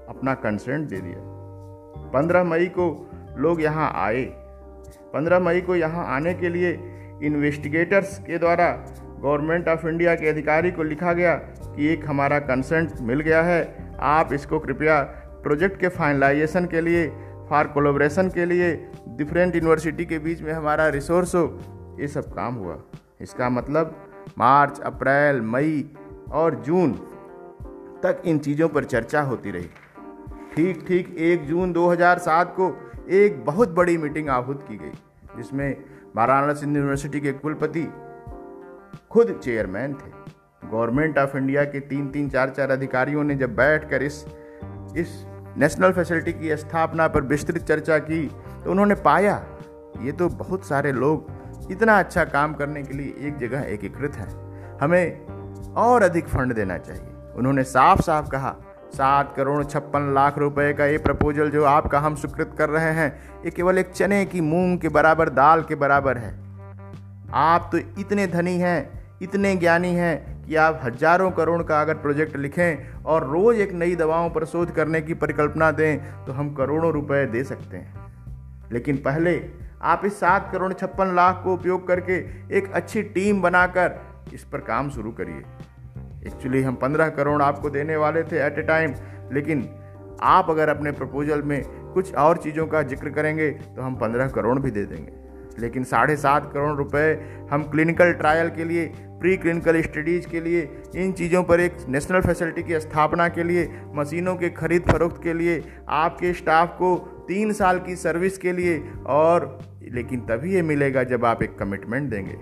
अपना 0.08 0.34
कंसेंट 0.34 0.88
दे 0.88 0.96
दिया। 0.96 1.16
पंद्रह 2.14 2.44
मई 2.44 2.66
को 2.66 3.10
लोग 3.38 3.62
यहाँ 3.62 3.92
आए। 3.94 4.24
पंद्रह 5.12 5.38
मई 5.38 5.60
को 5.60 5.76
यहाँ 5.76 6.06
आने 6.06 6.34
के 6.34 6.48
लिए 6.48 6.72
इन्वेस्टिगेटर्स 7.22 8.18
के 8.18 8.38
द्वारा 8.38 8.70
गवर्नमेंट 9.20 9.68
ऑफ़ 9.68 9.86
इंडिया 9.86 10.14
के 10.14 10.28
अधिकारी 10.28 10.70
को 10.70 10.82
लिखा 10.82 11.12
गया 11.12 11.34
कि 11.66 11.92
एक 11.92 12.06
हमारा 12.06 12.38
कंसेंट 12.38 12.90
मिल 13.00 13.20
गया 13.20 13.42
है। 13.42 13.90
आप 14.00 14.32
इसको 14.32 14.58
कृपया 14.58 15.02
प्रोजेक्ट 15.42 15.80
के 15.80 15.88
फाइनलाइजेशन 15.88 16.66
के 16.66 16.80
लिए 16.80 17.12
फॉर 17.52 17.66
कोलोब्रेशन 17.66 18.28
के 18.28 18.44
लिए 18.44 18.68
डिफरेंट 19.08 19.54
यूनिवर्सिटी 19.54 20.04
के 20.04 20.18
बीच 20.18 20.40
में 20.42 20.52
हमारा 20.52 20.86
रिसोर्स 20.88 21.34
हो, 21.34 21.58
ये 22.00 22.06
सब 22.08 22.32
काम 22.34 22.54
हुआ। 22.54 22.76
इसका 23.20 23.48
मतलब 23.48 23.94
मार्च, 24.38 24.80
अप्रैल, 24.80 25.40
मई 25.40 25.90
और 26.32 26.54
जून 26.54 26.92
तक 28.02 28.22
इन 28.24 28.38
चीज़ों 28.38 28.68
पर 28.68 28.84
चर्चा 28.84 29.20
होती 29.22 29.50
रही। 29.50 29.68
ठीक 30.54 30.84
ठीक 30.88 31.14
एक 31.20 31.44
जून 31.46 31.72
2007 31.72 32.54
को 32.60 32.70
एक 33.10 33.44
बहुत 33.44 33.70
बड़ी 33.70 33.96
मीटिंग 33.98 34.28
आहूत 34.28 34.64
की 34.68 34.76
गई, 34.76 34.92
जिसमें 35.36 35.76
वाराणसी 36.16 36.66
यूनिवर्सिटी 36.66 37.20
के 37.20 37.32
कुलपति 37.32 37.86
खुद 39.10 39.38
चेयरमैन 39.44 39.94
थे। 39.94 40.10
गवर्नमेंट 40.70 41.18
ऑफ़ 41.18 41.36
इंडिया 41.36 41.64
के 41.64 41.80
तीन 41.80 42.08
तीन 42.08 42.30
चार 42.30 42.50
चार 42.50 42.70
अधिकारियों 42.70 43.24
ने 43.24 43.34
जब 43.34 43.54
बैठकर 43.56 44.02
इस 44.02 44.24
इस 44.96 45.14
नेशनल 45.56 45.92
फैसिलिटी 45.92 46.32
की 46.32 46.56
स्थापना 46.56 47.06
पर 47.08 47.20
विस्तृत 47.22 47.62
चर्चा 47.62 47.98
की 48.00 48.26
तो 48.64 48.70
उन्होंने 48.70 48.94
पाया, 48.94 49.42
ये 50.00 50.12
तो 50.12 50.28
बहुत 50.28 50.66
सारे 50.66 50.92
लोग 50.92 51.70
इतना 51.70 51.98
अच्छा 51.98 52.24
काम 52.24 52.54
करने 52.54 52.82
के 52.82 52.94
लिए 52.94 53.14
एक 53.28 53.38
जगह 53.38 53.60
एकीकृत 53.64 54.14
हैं। 54.14 54.30
हमें 54.78 55.74
और 55.76 56.02
अधिक 56.02 56.28
फंड 56.28 56.54
देना 56.54 56.78
चाहिए। 56.78 57.34
उन्होंने 57.36 57.62
साफ़ 57.64 58.00
साफ़ 58.00 58.28
कहा, 58.28 58.54
सात 58.94 59.32
करोड़ 59.36 59.62
छप्पन 59.64 60.12
लाख 60.14 60.38
रुपए 60.38 60.72
का 60.72 60.86
ये 60.86 60.98
प्रपोजल 60.98 61.50
जो 61.50 61.64
आपका 61.64 61.98
हम 61.98 62.14
स्वीकृत 62.14 62.54
कर 62.58 62.68
रहे 62.68 62.92
हैं, 62.92 63.12
ये 63.44 63.50
केवल 63.50 63.78
एक 63.78 63.90
चने 63.90 64.24
की 64.24 64.40
मूंग 64.40 64.78
के 64.78 64.88
बराबर, 64.88 65.28
दाल 65.28 65.62
के 65.62 65.74
बराबर 65.74 66.18
है। 66.18 66.34
आप 67.34 67.68
तो 67.72 67.78
इतने 67.78 68.26
धनी 68.26 68.56
हैं, 68.58 69.18
इतने 69.22 69.54
ज्ञानी 69.56 69.94
हैं 69.94 70.31
कि 70.52 70.56
आप 70.58 70.80
हज़ारों 70.84 71.30
करोड़ 71.30 71.62
का 71.62 71.80
अगर 71.80 71.94
प्रोजेक्ट 71.96 72.36
लिखें 72.36 73.02
और 73.04 73.26
रोज़ 73.26 73.60
एक 73.60 73.72
नई 73.72 73.94
दवाओं 73.96 74.28
पर 74.30 74.44
शोध 74.44 74.70
करने 74.70 75.00
की 75.02 75.14
परिकल्पना 75.14 75.70
दें 75.72 76.24
तो 76.24 76.32
हम 76.32 76.52
करोड़ों 76.54 76.90
रुपए 76.92 77.24
दे 77.26 77.44
सकते 77.44 77.76
हैं। 77.76 78.70
लेकिन 78.72 78.96
पहले 78.96 79.32
आप 79.82 80.02
इस 80.04 80.18
सात 80.20 80.50
करोड़ 80.52 80.72
छप्पन 80.72 81.14
लाख 81.16 81.40
को 81.44 81.54
उपयोग 81.54 81.86
करके 81.88 82.18
एक 82.58 82.70
अच्छी 82.72 83.02
टीम 83.14 83.40
बनाकर 83.42 83.98
इस 84.34 84.44
पर 84.44 84.60
काम 84.60 84.90
शुरू 84.90 85.12
करिए। 85.12 85.42
एक्चुअली 86.26 86.62
हम 86.62 86.74
पंद्रह 86.74 87.08
करोड़ 87.12 87.40
आपको 87.42 87.70
देने 87.70 87.96
वाले 87.96 88.22
थे 88.24 88.44
एट 88.46 88.58
ए 88.58 88.62
टाइम 88.64 88.94
लेकिन 89.32 89.68
आप 90.34 90.50
अगर 90.50 90.68
अपने 90.68 90.92
प्रपोजल 90.92 91.42
में 91.42 91.62
कुछ 91.94 92.14
और 92.16 92.36
चीज़ों 92.38 92.66
का 92.66 92.82
ज़िक्र 92.84 93.10
करेंगे 93.10 93.50
तो 93.50 93.82
हम 93.82 93.96
पंद्रह 93.96 94.28
करोड़ 94.30 94.58
भी 94.58 94.70
दे 94.70 94.84
देंगे। 94.84 95.60
लेकिन 95.60 95.84
साढ़े 95.84 96.16
सात 96.18 96.52
करोड़ 96.52 96.76
रुपए 96.76 97.08
हम 97.50 97.62
क्लिनिकल 97.70 98.12
ट्रायल 98.12 98.48
के 98.50 98.64
लिए 98.64 98.84
प्री 99.22 99.36
क्लिनिकल 99.36 99.82
स्टडीज़ 99.82 100.28
के 100.28 100.40
लिए, 100.40 100.68
इन 100.96 101.12
चीज़ों 101.12 101.42
पर 101.42 101.60
एक 101.60 101.72
नेशनल 101.88 102.20
फैसिलिटी 102.20 102.62
की 102.62 102.80
स्थापना 102.80 103.28
के 103.28 103.42
लिए, 103.42 103.70
मशीनों 103.94 104.36
के 104.36 104.50
खरीद 104.50 104.82
फरोख्त 104.82 105.22
के 105.22 105.32
लिए, 105.32 105.62
आपके 105.88 106.32
स्टाफ 106.32 106.68
को 106.68 106.96
तीन 107.28 107.52
साल 107.52 107.78
की 107.78 107.96
सर्विस 107.96 108.38
के 108.38 108.52
लिए, 108.52 108.84
और 109.06 109.58
लेकिन 109.82 110.20
तभी 110.20 110.54
ये 110.54 110.62
मिलेगा 110.62 111.02
जब 111.02 111.24
आप 111.24 111.42
एक 111.42 111.58
कमिटमेंट 111.58 112.10
देंगे। 112.10 112.36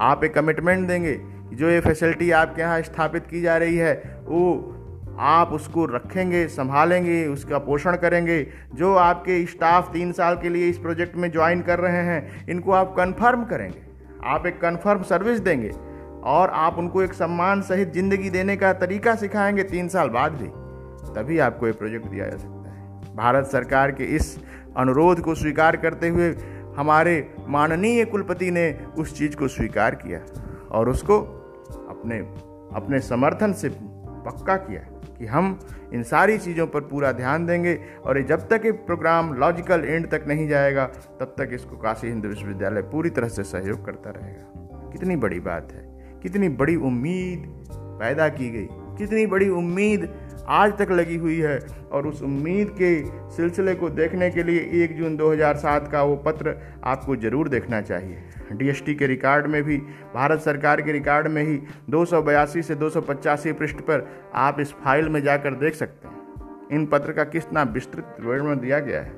आप 0.00 0.24
एक 0.24 0.34
कमिटमेंट 0.34 0.88
देंगे, 0.88 1.20
जो 1.56 1.70
ये 1.70 1.80
फैसिलिटी 1.80 2.30
आपके 2.30 2.62
यहाँ 2.62 2.82
स्थापित 2.82 3.26
की 3.26 3.40
जा 3.40 3.56
रही 3.56 3.76
है, 3.76 4.20
वो 4.24 4.74
आप 5.18 5.52
उसको 5.52 5.84
रखेंगे, 5.86 6.48
संभालेंगे, 6.48 7.26
उसका 7.26 7.58
पोषण 7.58 7.96
करेंगे। 7.96 8.46
जो 8.74 8.94
आपके 8.94 9.46
स्टाफ 9.46 9.92
तीन 9.92 10.12
साल 10.12 10.38
के 10.42 10.48
लिए 10.48 10.68
इस 10.68 10.78
प्रोजेक्ट 10.78 11.16
में 11.16 11.30
ज्वाइन 11.30 11.62
कर 11.62 11.78
रहे 11.78 12.04
हैं, 12.04 12.46
इनको 12.48 12.72
आप 12.72 12.94
कन्फर्म 12.96 13.44
करेंगे। 13.44 13.80
आप 14.24 14.46
एक 14.46 14.60
कन्फर्म 14.60 15.02
सर्विस 15.02 15.40
देंगे। 15.40 15.87
और 16.24 16.50
आप 16.50 16.78
उनको 16.78 17.02
एक 17.02 17.12
सम्मान 17.14 17.62
सहित 17.62 17.92
ज़िंदगी 17.92 18.30
देने 18.30 18.56
का 18.56 18.72
तरीका 18.72 19.14
सिखाएँगे 19.14 19.62
तीन 19.62 19.88
साल 19.88 20.08
बाद 20.08 20.32
भी, 20.32 20.48
तभी 21.14 21.38
आपको 21.38 21.66
ये 21.66 21.72
प्रोजेक्ट 21.72 22.06
दिया 22.06 22.26
जा 22.26 22.36
सकता 22.36 22.70
है। 22.70 23.16
भारत 23.16 23.46
सरकार 23.46 23.92
के 23.92 24.04
इस 24.04 24.38
अनुरोध 24.76 25.20
को 25.20 25.34
स्वीकार 25.34 25.76
करते 25.76 26.08
हुए 26.08 26.34
हमारे 26.76 27.34
माननीय 27.48 28.04
कुलपति 28.04 28.50
ने 28.50 28.80
उस 28.98 29.18
चीज़ 29.18 29.36
को 29.36 29.48
स्वीकार 29.48 29.94
किया 29.94 30.20
और 30.70 30.88
उसको 30.88 31.18
अपने 31.88 32.18
अपने 32.76 33.00
समर्थन 33.00 33.52
से 33.52 33.68
पक्का 33.68 34.56
किया 34.56 34.80
कि 35.18 35.26
हम 35.26 35.58
इन 35.92 36.02
सारी 36.02 36.38
चीज़ों 36.38 36.66
पर 36.66 36.80
पूरा 36.80 37.12
ध्यान 37.12 37.46
देंगे 37.46 37.78
और 38.06 38.18
ये 38.18 38.24
जब 38.24 38.48
तक 38.48 38.62
ये 38.64 38.72
प्रोग्राम 38.72 39.34
लॉजिकल 39.34 39.84
एंड 39.84 40.10
तक 40.10 40.24
नहीं 40.28 40.48
जाएगा, 40.48 40.86
तब 41.20 41.34
तक 41.38 41.48
इसको 41.52 41.76
काशी 41.76 42.06
हिंदू 42.06 42.28
विश्वविद्यालय 42.28 42.82
पूरी 42.82 43.10
तरह 43.10 43.28
से 43.28 43.42
सहयोग 43.42 43.84
करता 43.86 44.10
रहेगा। 44.10 44.90
कितनी 44.92 45.16
बड़ी 45.16 45.40
बात 45.40 45.72
है। 45.72 45.97
कितनी 46.22 46.48
बड़ी 46.48 46.76
उम्मीद 46.76 47.44
पैदा 47.72 48.28
की 48.28 48.50
गई, 48.50 48.68
कितनी 48.98 49.26
बड़ी 49.26 49.48
उम्मीद 49.48 50.08
आज 50.48 50.72
तक 50.78 50.90
लगी 50.90 51.16
हुई 51.16 51.38
है। 51.38 51.58
और 51.92 52.06
उस 52.06 52.22
उम्मीद 52.22 52.68
के 52.70 53.04
सिलसिले 53.30 53.74
को 53.74 53.88
देखने 53.90 54.30
के 54.30 54.42
लिए 54.42 54.60
एक 54.84 54.96
जून 54.98 55.16
2007 55.16 55.88
का 55.92 56.02
वो 56.02 56.16
पत्र 56.16 56.54
आपको 56.84 57.16
ज़रूर 57.16 57.48
देखना 57.48 57.80
चाहिए। 57.80 58.18
डीएसटी 58.52 58.94
के 58.94 59.06
रिकॉर्ड 59.06 59.46
में 59.46 59.62
भी, 59.62 59.76
भारत 60.14 60.40
सरकार 60.40 60.82
के 60.82 60.92
रिकॉर्ड 60.92 61.28
में 61.28 61.42
ही 61.44 61.60
दो 61.90 62.04
सौ 62.04 62.22
बयासी 62.22 62.62
से 62.62 62.74
दो 62.74 62.90
सौ 62.90 63.00
पचासी 63.00 63.52
पृष्ठ 63.52 63.76
पर 63.76 64.06
आप 64.34 64.60
इस 64.60 64.72
फ़ाइल 64.72 65.08
में 65.08 65.22
जाकर 65.22 65.54
देख 65.54 65.74
सकते 65.74 66.08
हैं। 66.08 66.16
इन 66.72 66.86
पत्र 66.86 67.12
का 67.12 67.24
तरह 67.24 67.62
विस्तृत 67.62 68.16
विवरण 68.20 68.60
दिया 68.60 68.78
गया 68.78 69.02
है। 69.02 69.12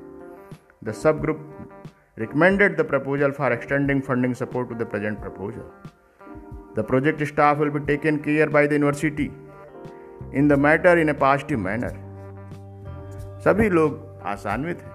The 0.85 0.93
sub 0.93 1.21
group 1.21 1.69
recommended 2.19 2.77
the 2.77 2.81
proposal 2.81 3.31
for 3.31 3.53
extending 3.53 4.03
funding 4.03 4.35
support 4.35 4.69
to 4.69 4.75
the 4.75 4.83
present 4.83 5.19
proposal. 5.19 6.00
The 6.79 6.85
project 6.85 7.23
staff 7.27 7.59
will 7.61 7.73
be 7.77 7.81
taken 7.81 8.19
care 8.25 8.47
by 8.51 8.61
the 8.67 8.77
university 8.79 9.25
in 10.35 10.49
the 10.49 10.57
matter 10.57 10.93
in 11.03 11.09
a 11.09 11.15
positive 11.23 11.63
manner. 11.67 11.93
सभी 13.45 13.69
लोग 13.69 14.21
आसान्वित 14.25 14.83
हैं। 14.83 14.93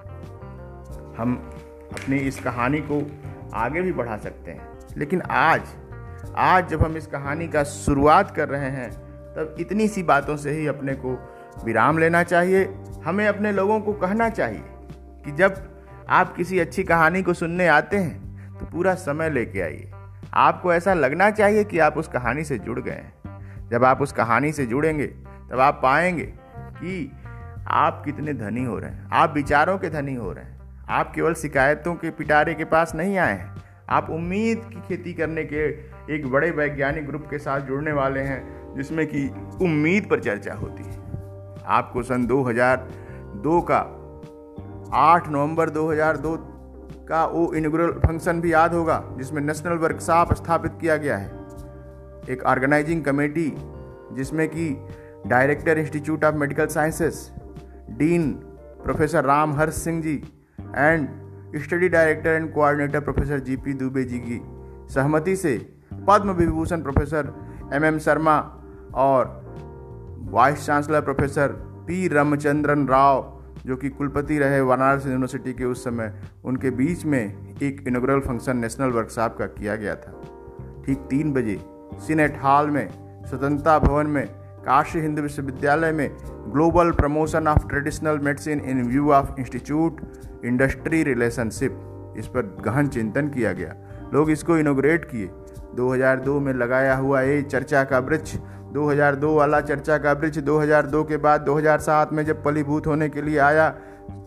हम 1.15 1.51
अपनी 1.91 2.17
इस 2.17 2.39
कहानी 2.39 2.79
को 2.79 3.11
आगे 3.53 3.81
भी 3.81 3.91
बढ़ा 3.91 4.17
सकते 4.17 4.51
हैं। 4.51 4.79
लेकिन 4.97 5.21
आज 5.21 5.61
आज 6.35 6.69
जब 6.69 6.81
हम 6.81 6.97
इस 6.97 7.07
कहानी 7.07 7.47
का 7.47 7.63
शुरुआत 7.63 8.35
कर 8.35 8.49
रहे 8.49 8.69
हैं, 8.69 8.91
तब 9.33 9.55
इतनी 9.59 9.87
सी 9.87 10.03
बातों 10.03 10.37
से 10.37 10.51
ही 10.51 10.67
अपने 10.67 10.93
को 10.93 11.17
विराम 11.65 11.97
लेना 11.97 12.23
चाहिए। 12.23 12.75
हमें 13.05 13.27
अपने 13.27 13.51
लोगों 13.51 13.79
को 13.79 13.93
कहना 13.93 14.29
चाहिए 14.29 14.63
कि 15.25 15.31
जब 15.31 15.55
आप 16.09 16.35
किसी 16.35 16.59
अच्छी 16.59 16.83
कहानी 16.83 17.23
को 17.23 17.33
सुनने 17.33 17.67
आते 17.67 17.97
हैं 17.97 18.25
तो 18.59 18.65
पूरा 18.65 18.93
समय 18.93 19.29
लेके 19.29 19.61
आइए। 19.61 19.91
आपको 20.35 20.73
ऐसा 20.73 20.93
लगना 20.93 21.31
चाहिए 21.31 21.63
कि 21.63 21.79
आप 21.79 21.97
उस 21.97 22.07
कहानी 22.07 22.43
से 22.43 22.59
जुड़ 22.59 22.79
गए 22.79 22.91
हैं। 22.91 23.13
जब 23.69 23.83
आप 23.83 24.01
उस 24.01 24.11
कहानी 24.11 24.51
से 24.51 24.65
जुड़ेंगे, 24.65 25.07
तब 25.51 25.59
आप 25.59 25.79
पाएँगे 25.83 26.33
कि 26.57 27.11
आप 27.67 28.01
कितने 28.05 28.33
धनी 28.33 28.63
हो 28.63 28.79
रहे 28.79 28.89
हैं। 28.89 29.09
आप 29.13 29.33
विचारों 29.33 29.77
के 29.77 29.89
धनी 29.89 30.15
हो 30.15 30.31
रहे 30.31 30.43
हैं। 30.43 30.85
आप 30.89 31.11
केवल 31.15 31.33
शिकायतों 31.33 31.95
के 31.95 32.09
पिटारे 32.09 32.53
के 32.53 32.63
पास 32.63 32.95
नहीं 32.95 33.17
आए 33.17 33.33
हैं। 33.33 33.55
आप 33.89 34.09
उम्मीद 34.09 34.61
की 34.65 34.81
खेती 34.87 35.13
करने 35.13 35.43
के 35.43 35.65
एक 36.15 36.31
बड़े 36.31 36.51
वैज्ञानिक 36.51 37.07
ग्रुप 37.07 37.27
के 37.29 37.37
साथ 37.37 37.61
जुड़ने 37.61 37.91
वाले 37.91 38.19
हैं, 38.19 38.73
जिसमें 38.75 39.07
कि 39.07 39.27
उम्मीद 39.61 40.07
पर 40.09 40.19
चर्चा 40.19 40.53
होती 40.53 40.83
है। 40.83 40.97
आपको 41.65 42.03
सन 42.03 42.25
2002 42.25 43.61
का 43.71 43.79
8 44.93 45.27
नवंबर 45.27 45.69
2002 45.69 46.54
का 47.07 47.25
वो 47.25 47.53
इनग्रल 47.53 47.91
फ़ंक्शन 48.05 48.41
भी 48.41 48.53
याद 48.53 48.73
होगा, 48.73 49.03
जिसमें 49.17 49.41
नेशनल 49.41 49.77
वर्कशॉप 49.77 50.33
स्थापित 50.33 50.71
किया 50.81 50.97
गया 50.97 51.17
है। 51.17 51.27
एक 52.29 52.43
ऑर्गेनाइजिंग 52.43 53.03
कमेटी 53.03 53.51
जिसमें 54.13 54.47
कि 54.49 54.69
director 55.27 55.77
institute 55.77 56.23
of 56.23 56.35
medical 56.35 56.67
sciences 56.67 57.29
dean 57.89 58.31
professor 58.83 59.25
Ram 59.25 59.53
Harsh 59.53 59.75
Singh 59.75 60.01
ji 60.01 60.15
and 60.75 61.07
study 61.63 61.89
director 61.89 62.29
and 62.29 62.53
coordinator 62.53 62.99
professor 62.99 63.39
G 63.39 63.55
P 63.57 63.73
Dubey 63.73 64.03
ji 64.03 64.19
की 64.19 64.41
सहमति 64.93 65.35
से 65.35 65.55
Padma 66.07 66.31
Vibhushan 66.31 66.81
professor 66.81 67.33
M 67.73 67.85
M 67.85 67.99
Sharma 67.99 68.37
और 68.95 69.41
vice 70.31 70.65
chancellor 70.65 71.01
professor 71.01 71.51
P 71.87 72.07
Ramachandran 72.07 72.87
Rao 72.87 73.34
जो 73.65 73.75
कि 73.75 73.89
कुलपति 73.89 74.39
रहे 74.39 74.61
Varanasi 74.61 75.09
university 75.09 75.53
के 75.53 75.65
उस 75.65 75.83
समय, 75.83 76.13
उनके 76.45 76.69
बीच 76.69 77.05
में 77.05 77.37
एक 77.63 77.83
इनोग्रल 77.87 78.19
फ़ंक्शन 78.19 78.57
नेशनल 78.57 78.87
वर्कशॉप 78.87 79.37
का 79.37 79.45
किया 79.45 79.75
गया 79.75 79.95
था। 79.95 80.21
ठीक 80.85 80.97
तीन 80.97 81.33
बजे 81.33 81.59
सीनेट 82.07 82.37
हॉल 82.43 82.69
में, 82.69 82.89
स्वतंत्रता 83.29 83.79
भवन 83.79 84.07
में, 84.07 84.27
काशी 84.65 84.99
हिंदू 84.99 85.21
विश्वविद्यालय 85.21 85.91
में 85.91 86.17
global 86.53 86.91
promotion 86.91 87.47
of 87.47 87.67
traditional 87.67 88.19
medicine 88.19 88.59
in 88.59 88.83
view 88.83 89.11
of 89.11 89.39
institute 89.39 90.01
industry 90.45 91.03
relationship 91.03 91.81
इस 92.17 92.27
पर 92.27 92.61
गहन 92.65 92.87
चिंतन 92.87 93.27
किया 93.27 93.53
गया। 93.53 93.75
लोग 94.13 94.31
इसको 94.31 94.57
इनोग्रेट 94.57 95.05
किए। 95.05 95.29
2002 95.75 96.39
में 96.39 96.53
लगाया 96.53 96.95
हुआ 96.95 97.21
ये 97.21 97.41
चर्चा 97.41 97.83
का 97.83 97.99
वृक्ष 97.99 98.35
2002 98.73 99.35
वाला 99.35 99.61
चर्चा 99.61 99.97
का 99.97 100.11
वृक्ष 100.11 100.37
2002 100.39 101.03
के 101.07 101.17
बाद 101.17 101.45
2007 101.45 102.13
में 102.13 102.25
जब 102.25 102.43
फलीभूत 102.43 102.87
होने 102.87 103.09
के 103.09 103.21
लिए 103.21 103.37
आया 103.39 103.69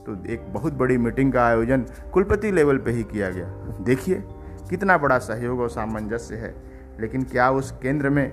तो 0.07 0.17
एक 0.27 0.47
बहुत 0.53 0.75
बड़ी 0.75 0.97
मीटिंग 0.99 1.33
का 1.33 1.47
आयोजन 1.47 1.85
कुलपति 2.13 2.51
लेवल 2.53 2.79
पे 2.79 2.91
ही 2.91 3.03
किया 3.03 3.31
गया। 3.31 3.47
देखिए, 3.81 4.23
कितना 4.71 4.99
बड़ा 4.99 5.19
सहयोग 5.19 5.61
और 5.61 5.71
सामंजस्य 5.71 6.35
है, 6.35 6.55
लेकिन 7.01 7.23
क्या 7.23 7.51
उस 7.51 7.71
केंद्र 7.83 8.11
में 8.11 8.27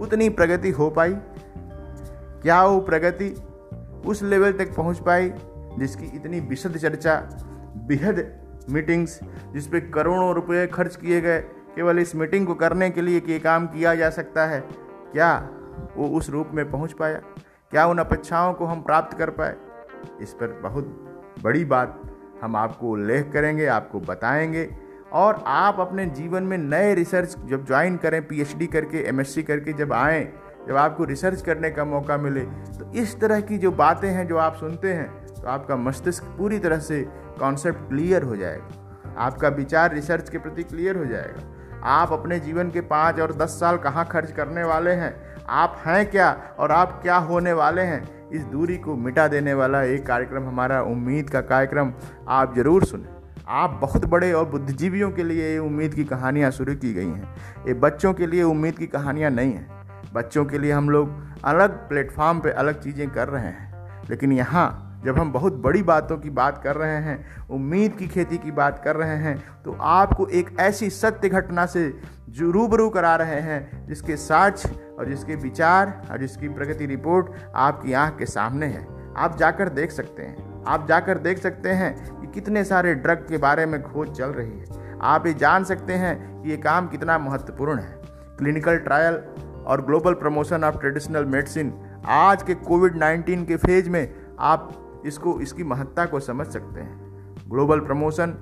उतनी 0.00 0.28
प्रगति 0.28 0.70
हो 0.70 0.90
पाई? 0.90 1.14
क्या 2.42 2.64
वो 2.64 2.80
प्रगति 2.80 3.34
उस 4.06 4.22
लेवल 4.22 4.52
तक 4.52 4.74
पहुँच 4.76 4.98
पाई 4.98 5.32
जिसकी 5.78 6.06
इतनी 6.16 6.40
विशद 6.40 6.76
चर्चा 6.76 7.16
बेहद 7.88 8.24
मीटिंग्स 8.70 9.18
जिस 9.52 9.66
पे 9.66 9.80
करोड़ों 9.80 10.34
रुपए 10.34 10.66
खर्च 10.66 10.96
किए 10.96 11.20
गए 11.20 11.40
केवल 11.76 11.98
इस 11.98 12.14
मीटिंग 12.14 12.46
को 12.46 12.54
करने 12.54 12.90
के 12.90 13.02
लिए 13.02 13.20
कि 13.20 13.38
काम 13.40 13.66
किया 13.66 13.94
जा 13.94 14.10
सकता 14.10 14.46
है। 14.46 14.60
क्या 15.12 15.48
वो 15.96 16.08
उस 16.08 16.30
रूप 16.30 16.50
में 16.54 16.70
पहुँच 16.70 16.92
पाया? 16.92 17.18
क्या 17.72 17.86
उन 17.86 17.98
अपेक्षाओं 17.98 18.52
को 18.54 18.64
हम 18.64 18.82
प्राप्त 18.82 19.18
कर 19.18 19.30
पाए? 19.30 19.56
इस 20.20 20.32
पर 20.32 20.60
बहुत 20.62 20.84
बड़ी 21.42 21.64
बात 21.64 22.00
हम 22.42 22.56
आपको 22.56 22.90
उल्लेख 22.90 23.30
करेंगे, 23.32 23.66
आपको 23.66 24.00
बताएँगे। 24.00 24.68
और 25.12 25.42
आप 25.46 25.80
अपने 25.80 26.06
जीवन 26.06 26.42
में 26.42 26.56
नए 26.58 26.94
रिसर्च 26.94 27.36
जब 27.44 27.66
ज्वाइन 27.66 27.96
करें, 27.96 28.26
पीएचडी 28.28 28.66
करके, 28.66 28.98
एमएससी 28.98 29.42
करके 29.42 29.72
जब 29.72 29.92
आएँ, 29.92 30.32
जब 30.68 30.76
आपको 30.76 31.04
रिसर्च 31.04 31.42
करने 31.42 31.70
का 31.70 31.84
मौका 31.84 32.16
मिले 32.16 32.40
तो 32.40 32.90
इस 32.92 33.18
तरह 33.20 33.40
की 33.40 33.58
जो 33.58 33.70
बातें 33.72 34.08
हैं, 34.08 34.26
जो 34.28 34.36
आप 34.36 34.54
सुनते 34.56 34.92
हैं 34.92 35.10
तो 35.26 35.48
आपका 35.48 35.76
मस्तिष्क 35.76 36.24
पूरी 36.38 36.58
तरह 36.58 36.78
से 36.78 37.02
कॉन्सेप्ट 37.38 37.88
क्लियर 37.88 38.22
हो 38.22 38.36
जाएगा। 38.36 39.14
आपका 39.18 39.48
विचार 39.48 39.94
रिसर्च 39.94 40.30
के 40.30 40.38
प्रति 40.38 40.62
क्लियर 40.62 40.96
हो 40.96 41.04
जाएगा। 41.04 41.51
आप 41.82 42.12
अपने 42.12 42.40
जीवन 42.40 42.70
के 42.70 42.80
पाँच 42.80 43.20
और 43.20 43.32
दस 43.32 43.50
साल 43.50 43.76
कहाँ 43.76 44.04
खर्च 44.04 44.32
करने 44.32 44.64
वाले 44.64 44.90
हैं? 44.90 45.14
आप 45.48 45.82
हैं 45.86 46.10
क्या 46.10 46.54
और 46.58 46.72
आप 46.72 47.00
क्या 47.02 47.16
होने 47.16 47.52
वाले 47.52 47.82
हैं? 47.82 48.28
इस 48.30 48.42
दूरी 48.42 48.76
को 48.76 48.96
मिटा 48.96 49.28
देने 49.28 49.54
वाला 49.54 49.82
एक 49.82 50.06
कार्यक्रम 50.06 50.42
हमारा 50.42 50.82
उम्मीद 50.82 51.30
का 51.30 51.40
कार्यक्रम। 51.40 51.92
आप 52.28 52.54
ज़रूर 52.56 52.84
सुने। 52.84 53.08
आप 53.48 53.70
बहुत 53.70 54.04
बड़े 54.04 54.32
और 54.32 54.44
बुद्धिजीवियों 54.44 55.10
के 55.10 55.24
लिए 55.24 55.52
ये 55.52 55.58
उम्मीद 55.58 55.94
की 55.94 56.04
कहानियाँ 56.04 56.50
शुरू 56.50 56.74
की 56.74 56.94
गई 56.94 57.06
हैं। 57.06 57.34
ये 57.66 57.74
बच्चों 57.74 58.12
के 58.12 58.26
लिए 58.26 58.42
उम्मीद 58.42 58.78
की 58.78 58.86
कहानियाँ 58.86 59.30
नहीं 59.30 59.52
हैं। 59.52 60.12
बच्चों 60.14 60.44
के 60.44 60.58
लिए 60.58 60.72
हम 60.72 60.90
लोग 60.90 61.10
अलग 61.44 61.88
प्लेटफॉर्म 61.88 62.40
पे 62.40 62.50
अलग 62.50 62.82
चीज़ें 62.82 63.10
कर 63.10 63.28
रहे 63.28 63.42
हैं। 63.42 63.70
लेकिन 64.10 64.32
यहाँ 64.32 64.91
जब 65.04 65.18
हम 65.18 65.32
बहुत 65.32 65.52
बड़ी 65.54 65.82
बातों 65.82 66.16
की 66.18 66.30
बात 66.30 66.62
कर 66.62 66.76
रहे 66.76 66.96
हैं, 66.96 67.48
उम्मीद 67.48 67.94
की 67.94 68.06
खेती 68.06 68.38
की 68.38 68.50
बात 68.50 68.80
कर 68.84 68.96
रहे 68.96 69.16
हैं 69.16 69.36
तो 69.64 69.76
आपको 69.80 70.26
एक 70.26 70.56
ऐसी 70.60 70.90
सत्य 70.90 71.28
घटना 71.28 71.66
से 71.66 71.86
रूबरू 72.40 72.88
करा 72.90 73.14
रहे 73.16 73.40
हैं, 73.40 73.86
जिसके 73.86 74.16
साक्ष 74.16 74.66
और 74.98 75.08
जिसके 75.08 75.34
विचार 75.34 76.00
और 76.10 76.18
जिसकी 76.18 76.48
प्रगति 76.48 76.86
रिपोर्ट 76.86 77.32
आपकी 77.54 77.92
आँख 77.92 78.16
के 78.18 78.26
सामने 78.26 78.66
है। 78.66 78.86
आप 79.16 79.36
जाकर 79.38 79.68
देख 79.68 79.90
सकते 79.90 80.22
हैं। 80.22 80.64
आप 80.64 80.86
जाकर 80.88 81.18
देख 81.18 81.38
सकते 81.38 81.68
हैं 81.68 82.20
कि 82.20 82.26
कितने 82.26 82.64
सारे 82.64 82.94
ड्रग 82.94 83.26
के 83.28 83.38
बारे 83.38 83.66
में 83.66 83.82
खोज 83.82 84.10
चल 84.10 84.28
रही 84.28 84.58
है। 84.58 84.98
आप 85.02 85.26
ये 85.26 85.34
जान 85.34 85.64
सकते 85.64 85.92
हैं 85.92 86.42
कि 86.42 86.50
ये 86.50 86.56
काम 86.56 86.86
कितना 86.88 87.18
महत्वपूर्ण 87.18 87.78
है। 87.78 88.00
क्लिनिकल 88.38 88.76
ट्रायल 88.76 89.14
और 89.66 89.84
global 89.86 90.14
promotion 90.14 90.64
of 90.64 90.78
traditional 90.78 91.24
medicine, 91.24 91.72
आज 92.06 92.42
के 92.42 92.54
कोविड 92.54 92.96
19 92.96 93.44
के 93.46 93.56
फ़ेज़ 93.56 93.90
में 93.90 94.14
आप 94.40 94.72
इसको, 95.06 95.38
इसकी 95.40 95.64
महत्ता 95.64 96.04
को 96.04 96.20
समझ 96.20 96.46
सकते 96.46 96.80
हैं। 96.80 97.50
ग्लोबल 97.50 97.80
प्रमोशन 97.80 98.34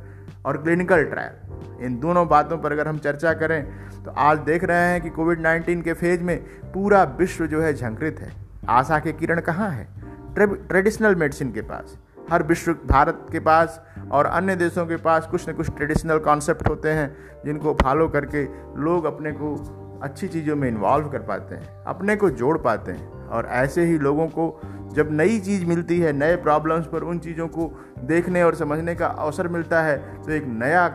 और 0.46 0.56
क्लिनिकल 0.56 1.04
ट्रायल 1.04 1.84
इन 1.84 1.98
दोनों 2.00 2.26
बातों 2.28 2.58
पर 2.58 2.72
अगर 2.72 2.88
हम 2.88 2.98
चर्चा 2.98 3.32
करें 3.34 3.64
तो 4.04 4.10
आज 4.10 4.38
देख 4.38 4.64
रहे 4.64 4.90
हैं 4.92 5.00
कि 5.02 5.10
कोविड 5.10 5.40
19 5.40 5.82
के 5.82 5.92
फ़ेज़ 5.92 6.22
में 6.22 6.38
पूरा 6.72 7.02
विश्व 7.18 7.46
जो 7.46 7.60
है 7.60 7.72
झंकृत 7.74 8.20
है। 8.20 8.32
आशा 8.68 8.98
के 8.98 9.12
किरण 9.12 9.40
कहाँ 9.40 9.70
है? 9.70 9.88
ट्रेडिशनल 10.34 11.14
मेडिसिन 11.14 11.52
के 11.52 11.60
पास, 11.62 11.96
हर 12.30 12.42
विश्व, 12.42 12.72
भारत 12.86 13.26
के 13.32 13.40
पास 13.40 13.80
और 14.12 14.26
अन्य 14.26 14.56
देशों 14.56 14.86
के 14.86 14.96
पास 14.98 15.26
कुछ 15.26 15.48
न 15.48 15.52
कुछ 15.52 15.70
ट्रेडिशनल 15.70 16.18
कॉन्सेप्ट 16.18 16.68
होते 16.68 16.90
हैं, 16.90 17.16
जिनको 17.44 17.76
फॉलो 17.82 18.08
करके 18.08 18.44
लोग 18.80 19.04
अपने 19.04 19.32
को 19.32 19.54
अच्छी 20.02 20.28
चीज़ों 20.28 20.56
में 20.56 20.68
इन्वॉल्व 20.68 21.08
कर 21.08 21.22
पाते 21.22 21.54
हैं, 21.54 21.82
अपने 21.84 22.16
को 22.16 22.30
जोड़ 22.32 22.56
पाते 22.58 22.92
हैं। 22.92 23.19
और 23.30 23.46
ऐसे 23.46 23.84
ही 23.84 23.98
लोगों 23.98 24.26
को 24.26 24.60
जब 24.94 25.08
नई 25.10 25.38
चीज़ 25.40 25.66
मिलती 25.66 26.00
है, 26.00 26.12
नए 26.12 26.36
प्रॉब्लम्स 26.36 26.86
पर 26.86 27.02
उन 27.02 27.18
चीज़ों 27.18 27.48
को 27.48 27.84
देखने 27.98 28.42
और 28.42 28.54
समझने 28.54 28.94
का 28.94 29.06
अवसर 29.06 29.48
मिलता 29.48 29.82
है 29.82 30.22
तो 30.22 30.32
एक 30.32 30.44
नया 30.46 30.86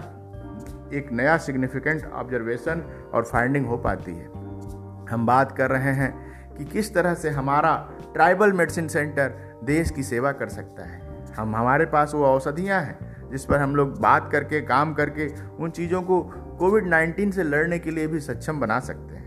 एक 0.93 1.11
नया 1.11 1.37
सिग्निफिकेंट 1.37 2.11
ऑब्जर्वेशन 2.11 3.09
और 3.13 3.23
फाइंडिंग 3.23 3.65
हो 3.65 3.77
पाती 3.77 4.11
है। 4.11 4.25
हम 5.09 5.25
बात 5.25 5.57
कर 5.57 5.69
रहे 5.69 5.93
हैं 5.93 6.13
कि 6.57 6.65
किस 6.65 6.93
तरह 6.93 7.13
से 7.13 7.29
हमारा 7.29 7.89
ट्राइबल 8.13 8.53
मेडिसिन 8.53 8.87
सेंटर 8.87 9.59
देश 9.63 9.91
की 9.91 10.03
सेवा 10.03 10.31
कर 10.31 10.47
सकता 10.47 10.83
है। 10.83 11.25
हम, 11.37 11.55
हमारे 11.55 11.85
पास 11.85 12.11
वो 12.15 12.25
औषधियाँ 12.25 12.81
हैं, 12.81 13.29
जिस 13.31 13.45
पर 13.45 13.57
हम 13.57 13.75
लोग 13.75 14.01
बात 14.01 14.29
करके, 14.31 14.61
काम 14.61 14.93
करके 14.93 15.29
उन 15.59 15.69
चीज़ों 15.69 16.01
को 16.01 16.21
कोविड 16.59 16.87
19 16.87 17.31
से 17.31 17.43
लड़ने 17.43 17.79
के 17.79 17.91
लिए 17.91 18.07
भी 18.07 18.19
सक्षम 18.19 18.59
बना 18.59 18.79
सकते 18.79 19.15
हैं। 19.15 19.24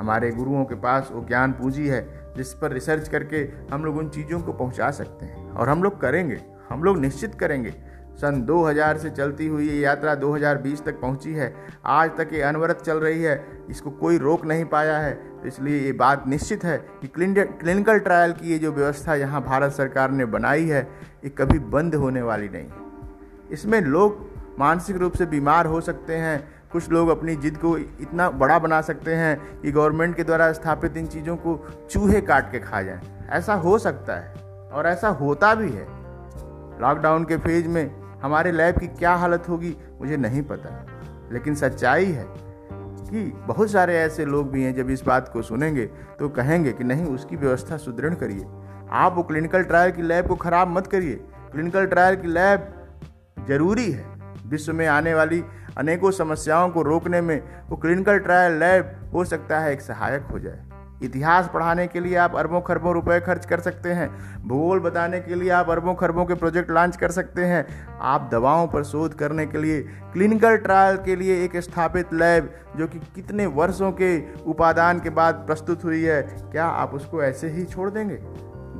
हमारे 0.00 0.30
गुरुओं 0.30 0.64
के 0.64 0.74
पास 0.74 1.08
वो 1.12 1.24
ज्ञान 1.26 1.52
पूंजी 1.52 1.86
है, 1.88 2.06
जिस 2.36 2.52
पर 2.54 2.72
रिसर्च 2.72 3.08
करके 3.08 3.48
हम 3.72 3.84
लोग 3.84 3.96
उन 3.96 4.08
चीज़ों 4.08 4.40
को 4.40 4.52
पहुँचा 4.52 4.90
सकते 4.90 5.26
हैं। 5.26 5.50
और 5.50 5.68
हम 5.68 5.82
लोग 5.82 6.00
करेंगे, 6.00 6.40
हम 6.70 6.82
लोग 6.84 6.98
निश्चित 6.98 7.34
करेंगे। 7.34 7.74
सन 8.16 8.40
2000 8.42 8.98
से 8.98 9.10
चलती 9.10 9.46
हुई 9.46 9.68
ये 9.68 9.78
यात्रा 9.78 10.14
2020 10.14 10.84
तक 10.84 11.00
पहुँची 11.00 11.32
है। 11.32 11.52
आज 11.84 12.10
तक 12.18 12.28
ये 12.32 12.42
अनवरत 12.42 12.82
चल 12.82 12.98
रही 12.98 13.22
है, 13.22 13.44
इसको 13.70 13.90
कोई 13.92 14.18
रोक 14.18 14.44
नहीं 14.46 14.64
पाया 14.64 14.98
है। 14.98 15.14
तो 15.40 15.48
इसलिए 15.48 15.80
ये 15.80 15.92
बात 15.94 16.26
निश्चित 16.28 16.64
है 16.64 16.76
कि 17.00 17.08
क्लिनिकल 17.08 17.98
ट्रायल 17.98 18.32
की 18.32 18.50
ये 18.52 18.58
जो 18.58 18.72
व्यवस्था 18.72 19.14
यहाँ 19.14 19.42
भारत 19.44 19.72
सरकार 19.72 20.10
ने 20.10 20.24
बनाई 20.26 20.66
है, 20.66 20.82
ये 21.24 21.30
कभी 21.30 21.58
बंद 21.58 21.94
होने 21.94 22.22
वाली 22.22 22.48
नहीं 22.48 22.68
इसमें 23.50 23.80
लोग 23.80 24.26
मानसिक 24.58 24.96
रूप 24.96 25.12
से 25.12 25.26
बीमार 25.26 25.66
हो 25.66 25.80
सकते 25.80 26.16
हैं 26.16 26.63
कुछ 26.74 26.90
लोग 26.90 27.08
अपनी 27.08 27.34
जिद 27.36 27.56
को 27.56 27.76
इतना 27.78 28.28
बड़ा 28.30 28.58
बना 28.58 28.80
सकते 28.80 29.14
हैं 29.14 29.60
कि 29.60 29.72
गवर्नमेंट 29.72 30.14
के 30.16 30.24
द्वारा 30.24 30.52
स्थापित 30.52 30.96
इन 30.96 31.06
चीज़ों 31.06 31.36
को 31.36 31.58
चूहे 31.90 32.20
काट 32.20 32.50
के 32.52 32.58
खा 32.58 32.82
जाएँ। 32.82 33.00
ऐसा 33.30 33.54
हो 33.54 33.78
सकता 33.78 34.16
है 34.16 34.32
और 34.72 34.86
ऐसा 34.86 35.08
होता 35.08 35.54
भी 35.54 35.70
है। 35.70 35.86
लॉकडाउन 36.80 37.24
के 37.24 37.36
फ़ेज़ 37.36 37.68
में 37.68 37.90
हमारे 38.22 38.52
लैब 38.52 38.78
की 38.78 38.86
क्या 38.88 39.14
हालत 39.14 39.48
होगी, 39.48 39.76
मुझे 40.00 40.16
नहीं 40.16 40.42
पता। 40.42 40.70
लेकिन 41.32 41.54
सच्चाई 41.54 42.06
है 42.06 42.24
कि 42.30 43.24
बहुत 43.46 43.70
सारे 43.70 43.98
ऐसे 43.98 44.24
लोग 44.24 44.50
भी 44.50 44.62
हैं, 44.62 44.74
जब 44.74 44.90
इस 44.90 45.04
बात 45.04 45.28
को 45.28 45.42
सुनेंगे 45.42 45.86
तो 46.18 46.28
कहेंगे 46.28 46.72
कि 46.72 46.84
नहीं, 46.84 47.06
उसकी 47.06 47.36
व्यवस्था 47.36 47.76
सुदृढ़ 47.76 48.14
करिए। 48.14 48.46
आप 48.90 49.14
वो 49.16 49.22
क्लिनिकल 49.22 49.62
ट्रायल 49.62 49.92
की 49.92 50.02
लैब 50.02 50.26
को 50.26 50.34
ख़राब 50.36 50.68
मत 50.68 50.86
करिए। 50.86 51.14
क्लिनिकल 51.52 51.86
ट्रायल 51.86 52.16
की 52.16 52.28
लैब 52.28 52.72
ज़रूरी 53.48 53.90
है। 53.92 54.12
विश्व 54.46 54.72
में 54.72 54.86
आने 54.86 55.14
वाली 55.14 55.42
अनेकों 55.78 56.10
समस्याओं 56.10 56.68
को 56.70 56.82
रोकने 56.82 57.20
में 57.20 57.40
वो 57.68 57.76
क्लिनिकल 57.76 58.18
ट्रायल 58.18 58.52
लैब 58.52 59.10
हो 59.14 59.24
सकता 59.24 59.58
है, 59.58 59.72
एक 59.72 59.80
सहायक 59.80 60.22
हो 60.22 60.38
जाए। 60.38 60.62
इतिहास 61.02 61.50
पढ़ाने 61.54 61.86
के 61.86 62.00
लिए 62.00 62.16
आप 62.16 62.34
अरबों 62.36 62.60
खरबों 62.60 62.92
रुपए 62.94 63.18
खर्च 63.20 63.46
कर 63.46 63.60
सकते 63.60 63.92
हैं। 63.92 64.08
भूगोल 64.48 64.80
बताने 64.80 65.20
के 65.20 65.34
लिए 65.34 65.50
आप 65.50 65.70
अरबों 65.70 65.94
खरबों 65.94 66.24
के 66.24 66.34
प्रोजेक्ट 66.34 66.70
लॉन्च 66.70 66.96
कर 66.96 67.10
सकते 67.10 67.44
हैं। 67.44 67.66
आप 68.00 68.28
दवाओं 68.32 68.66
पर 68.66 68.84
शोध 68.84 69.14
करने 69.14 69.46
के 69.46 69.58
लिए 69.58 69.80
क्लिनिकल 70.12 70.56
ट्रायल 70.56 70.96
के 70.96 71.16
लिए 71.16 71.44
एक 71.44 71.56
स्थापित 71.56 72.12
लैब 72.12 72.50
जो 72.76 72.86
कि 72.86 72.98
कितने 73.14 73.46
वर्षों 73.46 73.92
के 73.92 74.18
उपादान 74.42 75.00
के 75.00 75.10
बाद 75.10 75.44
प्रस्तुत 75.46 75.84
हुई 75.84 76.02
है, 76.02 76.22
क्या 76.22 76.66
आप 76.66 76.94
उसको 76.94 77.22
ऐसे 77.22 77.48
ही 77.48 77.64
छोड़ 77.64 77.90
देंगे? 77.90 78.18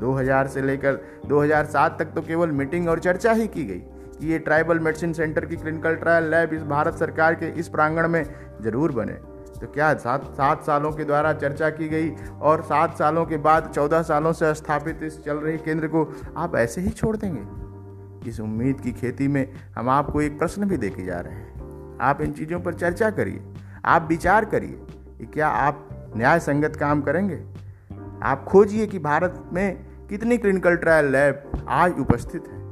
2000 0.01 0.47
से 0.47 0.63
लेकर 0.63 1.01
2007 1.27 1.99
तक 1.99 2.05
तो 2.05 2.23
केवल 2.23 2.51
मीटिंग 2.51 2.89
और 2.89 2.99
चर्चा 2.99 3.33
ही 3.33 3.47
की 3.47 3.65
गई। 3.65 3.83
ये 4.23 4.39
ट्राइबल 4.39 4.79
मेडिसिन 4.79 5.13
सेंटर 5.13 5.45
की 5.45 5.57
क्लिनिकल 5.57 5.95
ट्रायल 5.95 6.31
लैब 6.31 6.53
इस 6.53 6.63
भारत 6.63 6.95
सरकार 6.95 7.35
के 7.35 7.47
इस 7.51 7.69
प्रांगण 7.69 8.09
में 8.09 8.25
ज़रूर 8.63 8.93
बने। 8.93 9.13
तो 9.55 9.67
क्या 9.67 9.93
सात 9.95 10.25
सात 10.37 10.63
सालों 10.63 10.93
के 10.93 11.05
द्वारा 11.05 11.33
चर्चा 11.33 11.71
की 11.71 11.89
गई 11.89 12.11
और 12.43 12.63
सात 12.63 12.97
सालों 12.99 13.25
के 13.27 13.37
बाद 13.37 13.71
चौदह 13.75 14.03
सालों 14.03 14.33
से 14.33 14.55
स्थापित 14.55 15.03
इस 15.03 15.23
चल 15.25 15.37
रही 15.37 15.59
केंद्र 15.59 15.89
को 15.89 16.05
आप 16.37 16.57
ऐसे 16.57 16.81
ही 16.81 16.91
छोड़ 16.91 17.17
देंगे? 17.17 18.31
इस 18.31 18.41
उम्मीद 18.41 18.81
की 18.81 18.93
खेती 18.93 19.29
में 19.29 19.47
हम 19.77 19.89
आपको 19.89 20.21
एक 20.23 20.39
प्रश्न 20.39 20.69
भी 20.69 20.77
देके 20.77 21.05
जा 21.05 21.21
रहे 21.21 21.35
हैं। 21.35 21.99
आप 22.01 22.21
इन 22.21 22.33
चीज़ों 22.33 22.61
पर 22.61 22.75
चर्चा 22.75 23.11
करिए, 23.11 23.43
आप 23.85 24.07
विचार 24.09 24.45
करिए 24.45 24.79
कि 25.19 25.27
क्या 25.27 25.49
आप 25.49 25.89
न्याय 26.17 26.41
संगत 26.41 26.77
काम 26.77 27.03
करेंगे? 27.03 27.43
आप 28.23 28.45
खोजिए 28.45 28.87
कि 28.87 28.99
भारत 28.99 29.43
में 29.53 29.77
कितनी 30.09 30.39
क्लिनिकल 30.39 30.77
ट्रायल 30.77 31.07
लैब 31.07 31.67
आज 31.69 31.99
उपस्थित 32.01 32.45
है। 32.49 32.64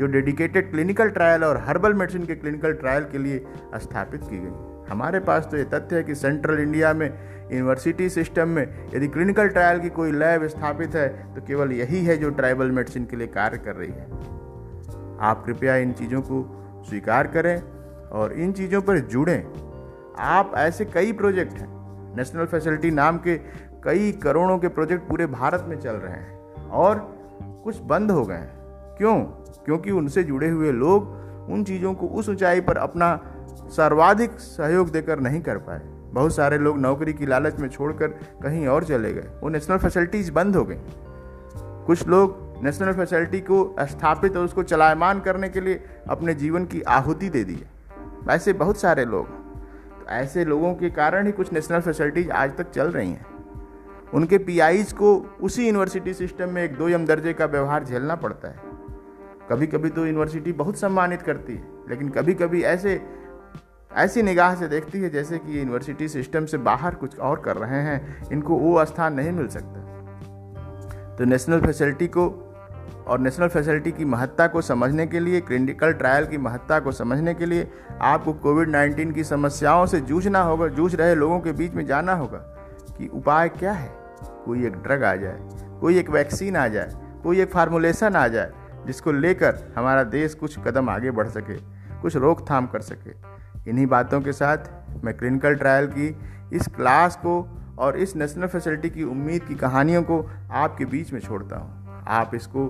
जो 0.00 0.06
डेडिकेटेड 0.06 0.70
क्लिनिकल 0.70 1.08
ट्रायल 1.10 1.44
और 1.44 1.56
हर्बल 1.58 1.94
मेडिसिन 1.94 2.24
के 2.26 2.34
क्लिनिकल 2.34 2.72
ट्रायल 2.72 3.04
के 3.04 3.18
लिए 3.18 3.44
स्थापित 3.76 4.20
की 4.24 4.38
गई। 4.38 4.90
हमारे 4.90 5.18
पास 5.20 5.48
तो 5.50 5.56
ये 5.56 5.64
तथ्य 5.64 5.96
है 5.96 6.02
कि 6.02 6.14
सेंट्रल 6.14 6.60
इंडिया 6.60 6.92
में 6.94 7.06
यूनिवर्सिटी 7.52 8.08
सिस्टम 8.08 8.48
में 8.48 8.62
यदि 8.94 9.08
क्लिनिकल 9.08 9.48
ट्रायल 9.48 9.80
की 9.80 9.88
कोई 9.90 10.12
लैब 10.12 10.46
स्थापित 10.46 10.94
है 10.94 11.34
तो 11.34 11.40
केवल 11.40 11.72
यही 11.72 12.04
है 12.04 12.16
जो 12.16 12.30
ट्राइबल 12.30 12.70
मेडिसिन 12.70 13.04
के 13.06 13.16
लिए 13.16 13.26
कार्य 13.26 13.58
कर 13.58 13.76
रही 13.76 13.90
है। 13.90 14.06
आप 15.20 15.42
कृपया 15.46 15.76
इन 15.76 15.92
चीज़ों 15.92 16.20
को 16.22 16.42
स्वीकार 16.88 17.26
करें 17.26 17.56
और 18.10 18.32
इन 18.32 18.52
चीज़ों 18.52 18.80
पर 18.82 18.98
जुड़ें। 18.98 19.42
आप 20.18 20.52
ऐसे 20.56 20.84
कई 20.84 21.12
प्रोजेक्ट 21.12 21.52
हैं। 21.52 21.68
नेशनल 22.16 22.46
फैसिलिटी 22.46 22.90
नाम 22.90 23.18
के 23.18 23.36
कई 23.84 24.10
करोड़ों 24.12 24.58
के 24.58 24.68
प्रोजेक्ट 24.68 25.08
पूरे 25.08 25.26
भारत 25.26 25.64
में 25.68 25.78
चल 25.80 25.96
रहे 25.96 26.12
हैं 26.12 26.68
और 26.78 26.98
कुछ 27.64 27.80
बंद 27.84 28.10
हो 28.10 28.24
गए 28.24 28.34
हैं। 28.34 28.96
क्यों? 28.98 29.14
क्योंकि 29.70 29.90
उनसे 29.90 30.22
जुड़े 30.24 30.48
हुए 30.48 30.70
लोग 30.72 31.02
उन 31.50 31.62
चीज़ों 31.64 31.94
को 31.94 32.06
उस 32.06 32.28
ऊंचाई 32.28 32.60
पर 32.60 32.76
अपना 32.76 33.08
सर्वाधिक 33.70 34.30
सहयोग 34.30 34.90
देकर 34.90 35.20
नहीं 35.20 35.40
कर 35.40 35.58
पाए। 35.58 35.80
बहुत 36.12 36.34
सारे 36.34 36.58
लोग 36.58 36.78
नौकरी 36.78 37.12
की 37.12 37.26
लालच 37.26 37.58
में 37.58 37.68
छोड़कर 37.68 38.08
कहीं 38.42 38.66
और 38.66 38.84
चले 38.84 39.12
गए। 39.14 39.28
वो 39.40 39.48
नेशनल 39.48 39.76
फैसिलिटीज़ 39.76 40.32
बंद 40.32 40.56
हो 40.56 40.64
गई। 40.64 40.78
कुछ 41.86 42.06
लोग 42.08 42.64
नेशनल 42.64 42.92
फैसिलिटी 42.92 43.40
को 43.40 43.76
स्थापित 43.80 44.36
और 44.36 44.44
उसको 44.44 44.62
चलायमान 44.62 45.20
करने 45.20 45.48
के 45.48 45.60
लिए 45.60 45.84
अपने 46.08 46.34
जीवन 46.34 46.64
की 46.64 46.82
आहुति 46.82 47.28
दे 47.28 47.44
दी 47.44 47.62
ऐसे 48.30 48.52
बहुत 48.52 48.80
सारे 48.80 49.04
लोग 49.04 49.28
तो 50.00 50.10
ऐसे 50.10 50.44
लोगों 50.44 50.74
के 50.74 50.90
कारण 50.90 51.26
ही 51.26 51.32
कुछ 51.32 51.52
नेशनल 51.52 51.80
फैसिलिटीज़ 51.80 52.30
आज 52.30 52.56
तक 52.56 52.70
चल 52.70 52.88
रही 52.88 53.10
हैं। 53.10 53.26
उनके 54.14 54.38
पी 54.38 54.58
को 54.84 55.38
उसी 55.42 55.66
यूनिवर्सिटी 55.66 56.14
सिस्टम 56.14 56.48
में 56.48 56.64
एक 56.64 56.76
दो 56.76 56.88
यम 56.88 57.06
दर्जे 57.06 57.32
का 57.32 57.44
व्यवहार 57.44 57.84
झेलना 57.84 58.14
पड़ता 58.14 58.48
है। 58.48 58.69
कभी 59.50 59.66
कभी 59.66 59.88
तो 59.88 60.04
यूनिवर्सिटी 60.06 60.52
बहुत 60.52 60.76
सम्मानित 60.78 61.22
करती 61.22 61.52
है, 61.52 61.62
लेकिन 61.90 62.08
कभी 62.08 62.34
कभी 62.34 62.62
ऐसे, 62.62 63.00
ऐसी 63.90 64.22
निगाह 64.22 64.54
से 64.54 64.68
देखती 64.68 65.00
है 65.00 65.10
जैसे 65.10 65.38
कि 65.38 65.58
यूनिवर्सिटी 65.58 66.08
सिस्टम 66.08 66.44
से 66.44 66.58
बाहर 66.58 66.94
कुछ 66.94 67.18
और 67.18 67.40
कर 67.40 67.56
रहे 67.56 67.80
हैं, 67.82 68.28
इनको 68.32 68.56
वो 68.56 68.84
स्थान 68.84 69.14
नहीं 69.14 69.32
मिल 69.32 69.48
सकता। 69.48 71.16
तो 71.16 71.24
नेशनल 71.24 71.60
फैसिलिटी 71.60 72.06
को 72.06 72.28
और 73.06 73.18
नेशनल 73.18 73.48
फैसिलिटी 73.48 73.92
की 73.92 74.04
महत्ता 74.04 74.46
को 74.46 74.60
समझने 74.60 75.06
के 75.06 75.20
लिए 75.20 75.40
क्लिनिकल 75.40 75.92
ट्रायल 75.92 76.26
की 76.26 76.38
महत्ता 76.38 76.78
को 76.80 76.92
समझने 76.92 77.34
के 77.34 77.46
लिए 77.46 77.68
आपको 78.00 78.32
कोविड 78.32 78.68
19 78.68 79.12
की 79.12 79.24
समस्याओं 79.24 79.86
से 79.86 80.00
जूझना 80.00 80.42
होगा, 80.42 80.68
जूझ 80.68 80.94
रहे 80.94 81.14
लोगों 81.14 81.40
के 81.40 81.52
बीच 81.52 81.74
में 81.74 81.84
जाना 81.86 82.12
होगा 82.12 82.38
कि 82.98 83.08
उपाय 83.08 83.48
क्या 83.48 83.72
है? 83.72 83.90
कोई 84.44 84.66
एक 84.66 84.76
ड्रग 84.76 85.04
आ 85.04 85.14
जाए, 85.16 85.38
कोई 85.80 85.98
एक 85.98 86.10
वैक्सीन 86.10 86.56
आ 86.56 86.66
जाए, 86.68 86.94
कोई 87.22 87.40
एक 87.40 87.50
फार्मूलेशन 87.50 88.16
आ 88.16 88.26
जाए 88.28 88.52
जिसको 88.86 89.12
लेकर 89.12 89.72
हमारा 89.76 90.02
देश 90.04 90.34
कुछ 90.34 90.58
कदम 90.58 90.90
आगे 90.90 91.10
बढ़ 91.10 91.28
सके, 91.28 91.56
कुछ 92.00 92.16
रोकथाम 92.16 92.66
कर 92.66 92.80
सके। 92.80 93.10
इन्हीं 93.70 93.86
बातों 93.86 94.20
के 94.20 94.32
साथ 94.32 95.04
मैं 95.04 95.16
क्लिनिकल 95.16 95.54
ट्रायल 95.54 95.86
की, 95.86 96.16
इस 96.52 96.66
क्लास 96.66 97.16
को 97.16 97.58
और 97.78 97.96
इस 97.96 98.16
नेशनल 98.16 98.46
फैसिलिटी 98.46 98.90
की 98.90 99.04
उम्मीद 99.04 99.42
की 99.42 99.54
कहानियों 99.54 100.02
को 100.02 100.30
आपके 100.52 100.84
बीच 100.84 101.12
में 101.12 101.20
छोड़ता 101.20 101.56
हूँ। 101.56 102.04
आप 102.08 102.34
इसको 102.34 102.66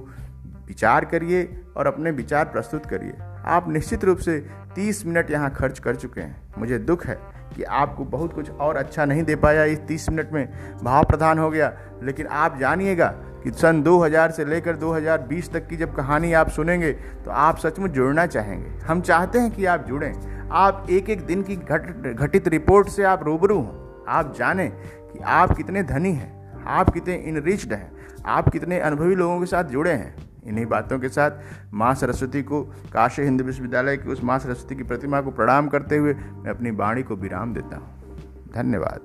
विचार 0.66 1.04
करिए 1.04 1.62
और 1.76 1.86
अपने 1.86 2.10
विचार 2.10 2.44
प्रस्तुत 2.44 2.86
करिए। 2.86 3.12
आप 3.44 3.68
निश्चित 3.68 4.04
रूप 4.04 4.18
से 4.18 4.38
30 4.74 5.06
मिनट 5.06 5.30
यहाँ 5.30 5.50
खर्च 5.50 5.78
कर 5.78 5.96
चुके 5.96 6.20
हैं। 6.20 6.42
मुझे 6.58 6.78
दुख 6.78 7.06
है 7.06 7.18
कि 7.56 7.62
आपको 7.62 8.04
बहुत 8.04 8.32
कुछ 8.32 8.50
और 8.50 8.76
अच्छा 8.76 9.04
नहीं 9.04 9.22
दे 9.22 9.36
पाया। 9.36 9.64
इस 9.64 9.78
30 9.78 10.08
मिनट 10.10 10.32
में 10.32 10.76
भाव 10.84 11.04
प्रधान 11.04 11.38
हो 11.38 11.50
गया, 11.50 11.72
लेकिन 12.02 12.26
आप 12.26 12.58
जानिएगा 12.58 13.14
कि 13.44 13.50
सन 13.50 13.82
2000 13.82 14.30
से 14.30 14.44
लेकर 14.44 14.76
2020 14.76 15.52
तक 15.52 15.66
की 15.68 15.76
जब 15.76 15.94
कहानी 15.94 16.32
आप 16.32 16.48
सुनेंगे 16.48 16.92
तो 16.92 17.30
आप 17.30 17.58
सचमुच 17.58 17.90
जुड़ना 17.90 18.26
चाहेंगे। 18.26 18.70
हम 18.78 19.00
चाहते 19.00 19.38
हैं 19.38 19.50
कि 19.50 19.64
आप 19.64 19.84
जुड़ें। 19.86 20.48
आप 20.52 20.86
एक 20.90 21.10
एक 21.10 21.26
दिन 21.26 21.42
की 21.42 21.56
घट, 21.56 22.16
घटित 22.16 22.48
रिपोर्ट 22.48 22.88
से 22.88 23.04
आप 23.04 23.24
रूबरू 23.24 23.58
हों। 23.58 24.04
आप 24.08 24.34
जानें 24.36 24.70
कि 25.12 25.18
आप 25.18 25.56
कितने 25.56 25.82
धनी 25.82 26.12
हैं, 26.12 26.64
आप 26.66 26.90
कितने 26.90 27.14
इनरिच्ड 27.14 27.72
हैं, 27.72 27.92
आप 28.26 28.48
कितने 28.48 28.80
अनुभवी 28.80 29.14
लोगों 29.14 29.38
के 29.40 29.46
साथ 29.46 29.64
जुड़े 29.64 29.92
हैं। 29.92 30.14
इन्हीं 30.44 30.66
बातों 30.66 30.98
के 30.98 31.08
साथ 31.08 31.30
माँ 31.74 31.94
सरस्वती 31.94 32.42
को 32.42 32.62
काशी 32.92 33.22
हिंदू 33.22 33.44
विश्वविद्यालय 33.44 33.96
की 33.96 34.08
उस 34.08 34.24
माँ 34.24 34.38
सरस्वती 34.38 34.76
की 34.76 34.82
प्रतिमा 34.82 35.20
को 35.20 35.30
प्रणाम 35.30 35.68
करते 35.68 35.96
हुए 35.96 36.14
मैं 36.14 36.50
अपनी 36.50 36.70
वाणी 36.70 37.02
को 37.02 37.16
विराम 37.16 37.54
देता 37.54 37.76
हूँ। 37.76 37.88
धन्यवाद। 38.54 39.00